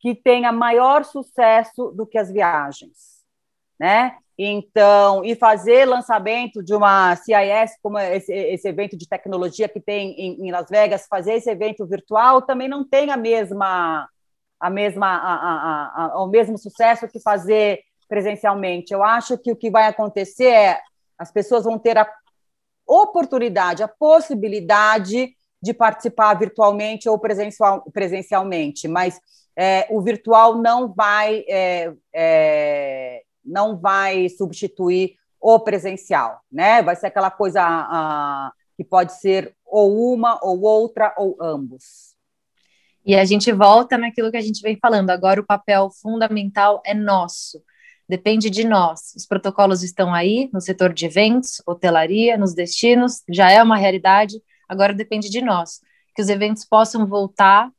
que 0.00 0.14
tenha 0.14 0.52
maior 0.52 1.02
sucesso 1.02 1.92
do 1.92 2.06
que 2.06 2.18
as 2.18 2.30
viagens, 2.30 3.24
né? 3.80 4.18
Então, 4.44 5.24
e 5.24 5.36
fazer 5.36 5.84
lançamento 5.84 6.64
de 6.64 6.74
uma 6.74 7.14
CIS, 7.14 7.78
como 7.80 7.96
esse, 7.96 8.32
esse 8.32 8.66
evento 8.66 8.96
de 8.96 9.06
tecnologia 9.06 9.68
que 9.68 9.78
tem 9.78 10.10
em, 10.18 10.48
em, 10.48 10.50
Las 10.50 10.68
Vegas, 10.68 11.06
fazer 11.08 11.34
esse 11.34 11.48
evento 11.48 11.86
virtual 11.86 12.42
também 12.42 12.66
não 12.66 12.82
tem 12.82 13.12
a 13.12 13.16
mesma, 13.16 14.08
a 14.58 14.68
mesma, 14.68 15.06
a, 15.06 15.34
a, 15.34 16.06
a, 16.06 16.24
o 16.24 16.26
mesmo 16.26 16.58
sucesso 16.58 17.06
que 17.06 17.20
fazer 17.20 17.82
presencialmente. 18.08 18.92
Eu 18.92 19.04
acho 19.04 19.38
que 19.38 19.52
o 19.52 19.56
que 19.56 19.70
vai 19.70 19.86
acontecer 19.86 20.48
é 20.48 20.80
as 21.16 21.30
pessoas 21.30 21.62
vão 21.62 21.78
ter 21.78 21.96
a 21.96 22.10
oportunidade, 22.84 23.84
a 23.84 23.88
possibilidade 23.88 25.36
de 25.62 25.72
participar 25.72 26.34
virtualmente 26.34 27.08
ou 27.08 27.16
presencial, 27.16 27.82
presencialmente, 27.92 28.88
mas 28.88 29.20
é, 29.56 29.86
o 29.88 30.00
virtual 30.00 30.56
não 30.56 30.92
vai 30.92 31.44
é, 31.48 31.92
é, 32.12 33.21
não 33.44 33.76
vai 33.76 34.28
substituir 34.28 35.16
o 35.40 35.58
presencial, 35.58 36.40
né? 36.50 36.82
Vai 36.82 36.94
ser 36.96 37.06
aquela 37.06 37.30
coisa 37.30 38.52
que 38.76 38.84
pode 38.84 39.18
ser 39.20 39.54
ou 39.64 40.12
uma, 40.14 40.38
ou 40.42 40.60
outra, 40.60 41.14
ou 41.16 41.36
ambos. 41.40 42.12
E 43.04 43.16
a 43.16 43.24
gente 43.24 43.50
volta 43.52 43.98
naquilo 43.98 44.30
que 44.30 44.36
a 44.36 44.42
gente 44.42 44.62
vem 44.62 44.78
falando. 44.80 45.10
Agora 45.10 45.40
o 45.40 45.46
papel 45.46 45.90
fundamental 45.90 46.80
é 46.86 46.94
nosso. 46.94 47.60
Depende 48.08 48.48
de 48.50 48.64
nós. 48.64 49.14
Os 49.16 49.26
protocolos 49.26 49.82
estão 49.82 50.14
aí 50.14 50.48
no 50.52 50.60
setor 50.60 50.92
de 50.92 51.06
eventos, 51.06 51.60
hotelaria, 51.66 52.36
nos 52.36 52.54
destinos, 52.54 53.22
já 53.28 53.50
é 53.50 53.62
uma 53.62 53.76
realidade. 53.76 54.40
Agora 54.68 54.94
depende 54.94 55.30
de 55.30 55.40
nós. 55.40 55.80
Que 56.14 56.22
os 56.22 56.28
eventos 56.28 56.64
possam 56.64 57.06
voltar 57.06 57.70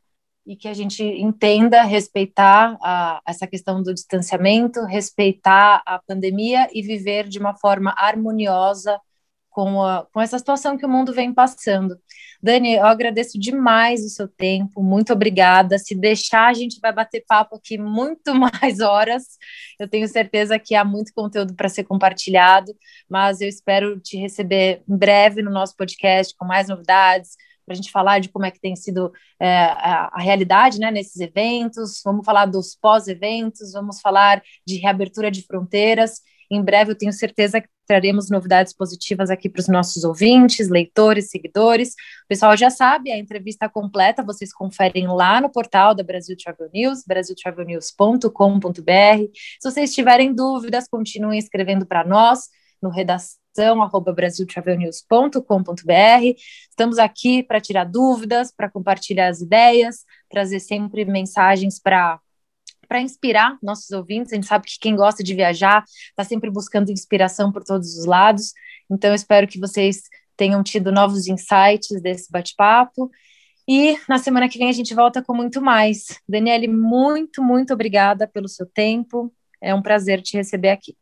e 0.46 0.56
que 0.56 0.68
a 0.68 0.74
gente 0.74 1.04
entenda 1.04 1.84
respeitar 1.84 2.78
a, 2.82 3.22
essa 3.28 3.48
questão 3.48 3.82
do 3.82 3.94
distanciamento, 3.94 4.84
respeitar 4.86 5.82
a 5.86 6.00
pandemia 6.00 6.68
e 6.74 6.82
viver 6.82 7.28
de 7.28 7.40
uma 7.40 7.56
forma 7.56 7.94
harmoniosa 7.98 9.00
com, 9.54 9.82
a, 9.84 10.06
com 10.12 10.20
essa 10.20 10.38
situação 10.38 10.78
que 10.78 10.86
o 10.86 10.90
mundo 10.90 11.14
vem 11.14 11.34
passando. 11.34 11.98
Dani, 12.42 12.74
eu 12.74 12.86
agradeço 12.86 13.40
demais 13.40 14.04
o 14.04 14.10
seu 14.10 14.28
tempo, 14.28 14.84
muito 14.84 15.14
obrigada. 15.14 15.78
Se 15.78 15.96
deixar, 15.96 16.50
a 16.50 16.54
gente 16.54 16.80
vai 16.82 16.92
bater 16.92 17.24
papo 17.26 17.56
aqui 17.56 17.78
muito 17.78 18.34
mais 18.36 18.82
horas. 18.82 19.24
Eu 19.80 19.88
tenho 19.88 20.08
certeza 20.08 20.60
que 20.60 20.76
há 20.76 20.84
muito 20.84 21.14
conteúdo 21.14 21.56
para 21.56 21.70
ser 21.70 21.84
compartilhado, 21.86 22.76
mas 23.08 23.40
eu 23.40 23.48
espero 23.48 24.00
te 24.00 24.18
receber 24.18 24.84
em 24.90 24.98
breve 24.98 25.42
no 25.42 25.52
nosso 25.52 25.76
podcast 25.78 26.36
com 26.36 26.46
mais 26.46 26.68
novidades, 26.68 27.38
para 27.66 27.74
a 27.74 27.76
gente 27.76 27.92
falar 27.92 28.20
de 28.20 28.30
como 28.30 28.46
é 28.46 28.52
que 28.52 28.60
tem 28.60 28.76
sido 28.76 29.12
é, 29.40 29.66
a, 29.66 30.10
a, 30.14 30.22
realidade 30.22 30.80
né, 30.80 30.92
nesses 30.92 31.20
eventos, 31.20 32.02
vamos 32.04 32.26
falar 32.26 32.46
dos 32.46 32.76
pós-eventos, 32.76 33.74
vamos 33.74 34.00
falar 34.02 34.42
de 34.66 34.78
reabertura 34.78 35.32
de 35.32 35.44
fronteiras. 35.44 36.22
Em 36.52 36.62
breve, 36.62 36.92
eu 36.92 36.98
tenho 36.98 37.12
certeza 37.12 37.60
que 37.60 37.68
traremos 37.88 38.30
novidades 38.30 38.74
positivas 38.74 39.30
aqui 39.30 39.50
para 39.50 39.60
os 39.60 39.68
nossos 39.68 40.04
ouvintes, 40.04 40.70
leitores, 40.70 41.30
seguidores. 41.30 41.90
O 41.90 42.28
pessoal 42.30 42.56
já 42.56 42.70
sabe, 42.70 43.12
a 43.12 43.18
entrevista 43.18 43.68
completa 43.68 44.24
vocês 44.24 44.54
conferem 44.54 45.08
lá 45.08 45.42
no 45.42 45.50
portal 45.50 45.96
da 45.96 46.04
Brasil 46.04 46.38
Travel 46.38 46.70
News, 46.74 47.04
brasiltravelnews.com.br. 47.06 49.32
Se 49.60 49.70
vocês 49.70 49.94
tiverem 49.94 50.34
dúvidas, 50.34 50.88
continuem 50.88 51.40
escrevendo 51.40 51.86
para 51.86 52.06
nós 52.06 52.48
no 52.82 52.90
redação 52.90 53.43
brasiltravelnews.com.br. 54.16 56.40
Estamos 56.70 56.98
aqui 56.98 57.44
para 57.44 57.60
tirar 57.60 57.86
dúvidas, 57.86 58.52
para 58.52 58.70
compartilhar 58.70 59.28
as 59.28 59.42
ideias, 59.42 60.06
trazer 60.30 60.60
sempre 60.60 61.06
mensagens 61.06 61.80
para 61.80 62.20
para 62.88 63.02
inspirar 63.02 63.58
nossos 63.64 63.90
ouvintes. 63.92 64.34
A 64.34 64.36
gente 64.36 64.46
sabe 64.46 64.68
que 64.68 64.78
quem 64.80 64.96
gosta 64.96 65.24
de 65.24 65.34
viajar 65.34 65.84
está 66.10 66.24
sempre 66.24 66.52
buscando 66.52 66.92
inspiração 66.92 67.52
por 67.52 67.64
todos 67.64 67.98
os 67.98 68.06
lados. 68.06 68.54
Então, 68.90 69.10
eu 69.10 69.16
espero 69.16 69.48
que 69.48 69.60
vocês 69.60 70.04
tenham 70.38 70.62
tido 70.62 70.92
novos 70.92 71.28
insights 71.28 72.02
desse 72.02 72.32
bate-papo. 72.32 73.10
E 73.68 73.98
na 74.10 74.18
semana 74.18 74.50
que 74.50 74.58
vem 74.58 74.70
a 74.70 74.74
gente 74.74 74.94
volta 74.94 75.24
com 75.24 75.34
muito 75.34 75.62
mais. 75.62 76.20
Daniele, 76.28 76.68
muito, 76.68 77.42
muito 77.42 77.74
obrigada 77.74 78.28
pelo 78.28 78.48
seu 78.48 78.66
tempo. 78.66 79.34
É 79.62 79.74
um 79.74 79.82
prazer 79.82 80.22
te 80.22 80.36
receber 80.36 80.70
aqui. 80.70 80.96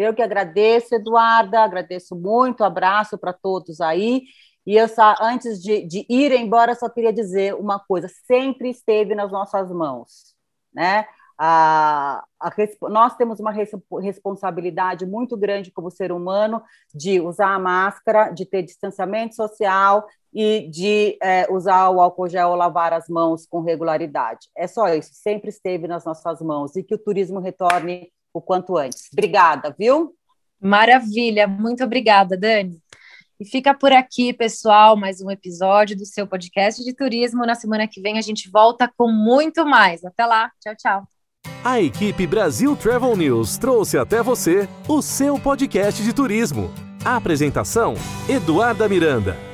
Eu 0.00 0.14
que 0.14 0.22
agradeço, 0.22 0.94
Eduarda, 0.94 1.60
agradeço 1.60 2.16
muito, 2.16 2.64
abraço 2.64 3.18
para 3.18 3.34
todos 3.34 3.82
aí. 3.82 4.22
E 4.66 4.74
eu 4.74 4.88
só, 4.88 5.14
antes 5.20 5.62
de, 5.62 5.86
de 5.86 6.06
ir 6.08 6.32
embora, 6.32 6.74
só 6.74 6.88
queria 6.88 7.12
dizer 7.12 7.54
uma 7.54 7.78
coisa: 7.78 8.08
sempre 8.26 8.70
esteve 8.70 9.14
nas 9.14 9.30
nossas 9.30 9.70
mãos, 9.70 10.34
né? 10.72 11.06
A, 11.38 12.24
a, 12.38 12.50
nós 12.88 13.14
temos 13.16 13.40
uma 13.40 13.50
res, 13.50 13.70
responsabilidade 14.00 15.04
muito 15.04 15.36
grande 15.36 15.70
como 15.70 15.90
ser 15.90 16.12
humano 16.12 16.62
de 16.94 17.20
usar 17.20 17.54
a 17.54 17.58
máscara, 17.58 18.30
de 18.30 18.46
ter 18.46 18.62
distanciamento 18.62 19.34
social 19.34 20.06
e 20.32 20.68
de 20.70 21.18
é, 21.22 21.46
usar 21.50 21.90
o 21.90 22.00
álcool 22.00 22.28
gel 22.28 22.50
ou 22.50 22.56
lavar 22.56 22.92
as 22.92 23.08
mãos 23.08 23.46
com 23.46 23.60
regularidade. 23.60 24.48
É 24.56 24.66
só 24.66 24.88
isso, 24.88 25.10
sempre 25.14 25.50
esteve 25.50 25.86
nas 25.86 26.04
nossas 26.04 26.40
mãos 26.40 26.76
e 26.76 26.82
que 26.82 26.94
o 26.94 26.98
turismo 26.98 27.38
retorne 27.38 28.10
o 28.32 28.40
quanto 28.40 28.76
antes. 28.76 29.08
Obrigada, 29.12 29.74
viu? 29.78 30.14
Maravilha, 30.60 31.46
muito 31.46 31.82
obrigada, 31.82 32.36
Dani. 32.36 32.78
E 33.40 33.44
fica 33.46 33.72
por 33.72 33.90
aqui, 33.90 34.34
pessoal, 34.34 34.96
mais 34.96 35.22
um 35.22 35.30
episódio 35.30 35.96
do 35.96 36.04
seu 36.04 36.26
podcast 36.26 36.84
de 36.84 36.92
turismo. 36.92 37.46
Na 37.46 37.54
semana 37.54 37.88
que 37.88 38.00
vem 38.00 38.18
a 38.18 38.20
gente 38.20 38.50
volta 38.50 38.92
com 38.94 39.10
muito 39.10 39.64
mais. 39.64 40.04
Até 40.04 40.26
lá, 40.26 40.50
tchau, 40.60 40.74
tchau. 40.76 41.08
A 41.64 41.80
equipe 41.80 42.26
Brasil 42.26 42.76
Travel 42.76 43.16
News 43.16 43.56
trouxe 43.56 43.96
até 43.96 44.22
você 44.22 44.68
o 44.86 45.00
seu 45.00 45.38
podcast 45.38 46.02
de 46.02 46.12
turismo. 46.12 46.70
A 47.02 47.16
apresentação: 47.16 47.94
Eduarda 48.28 48.86
Miranda. 48.86 49.49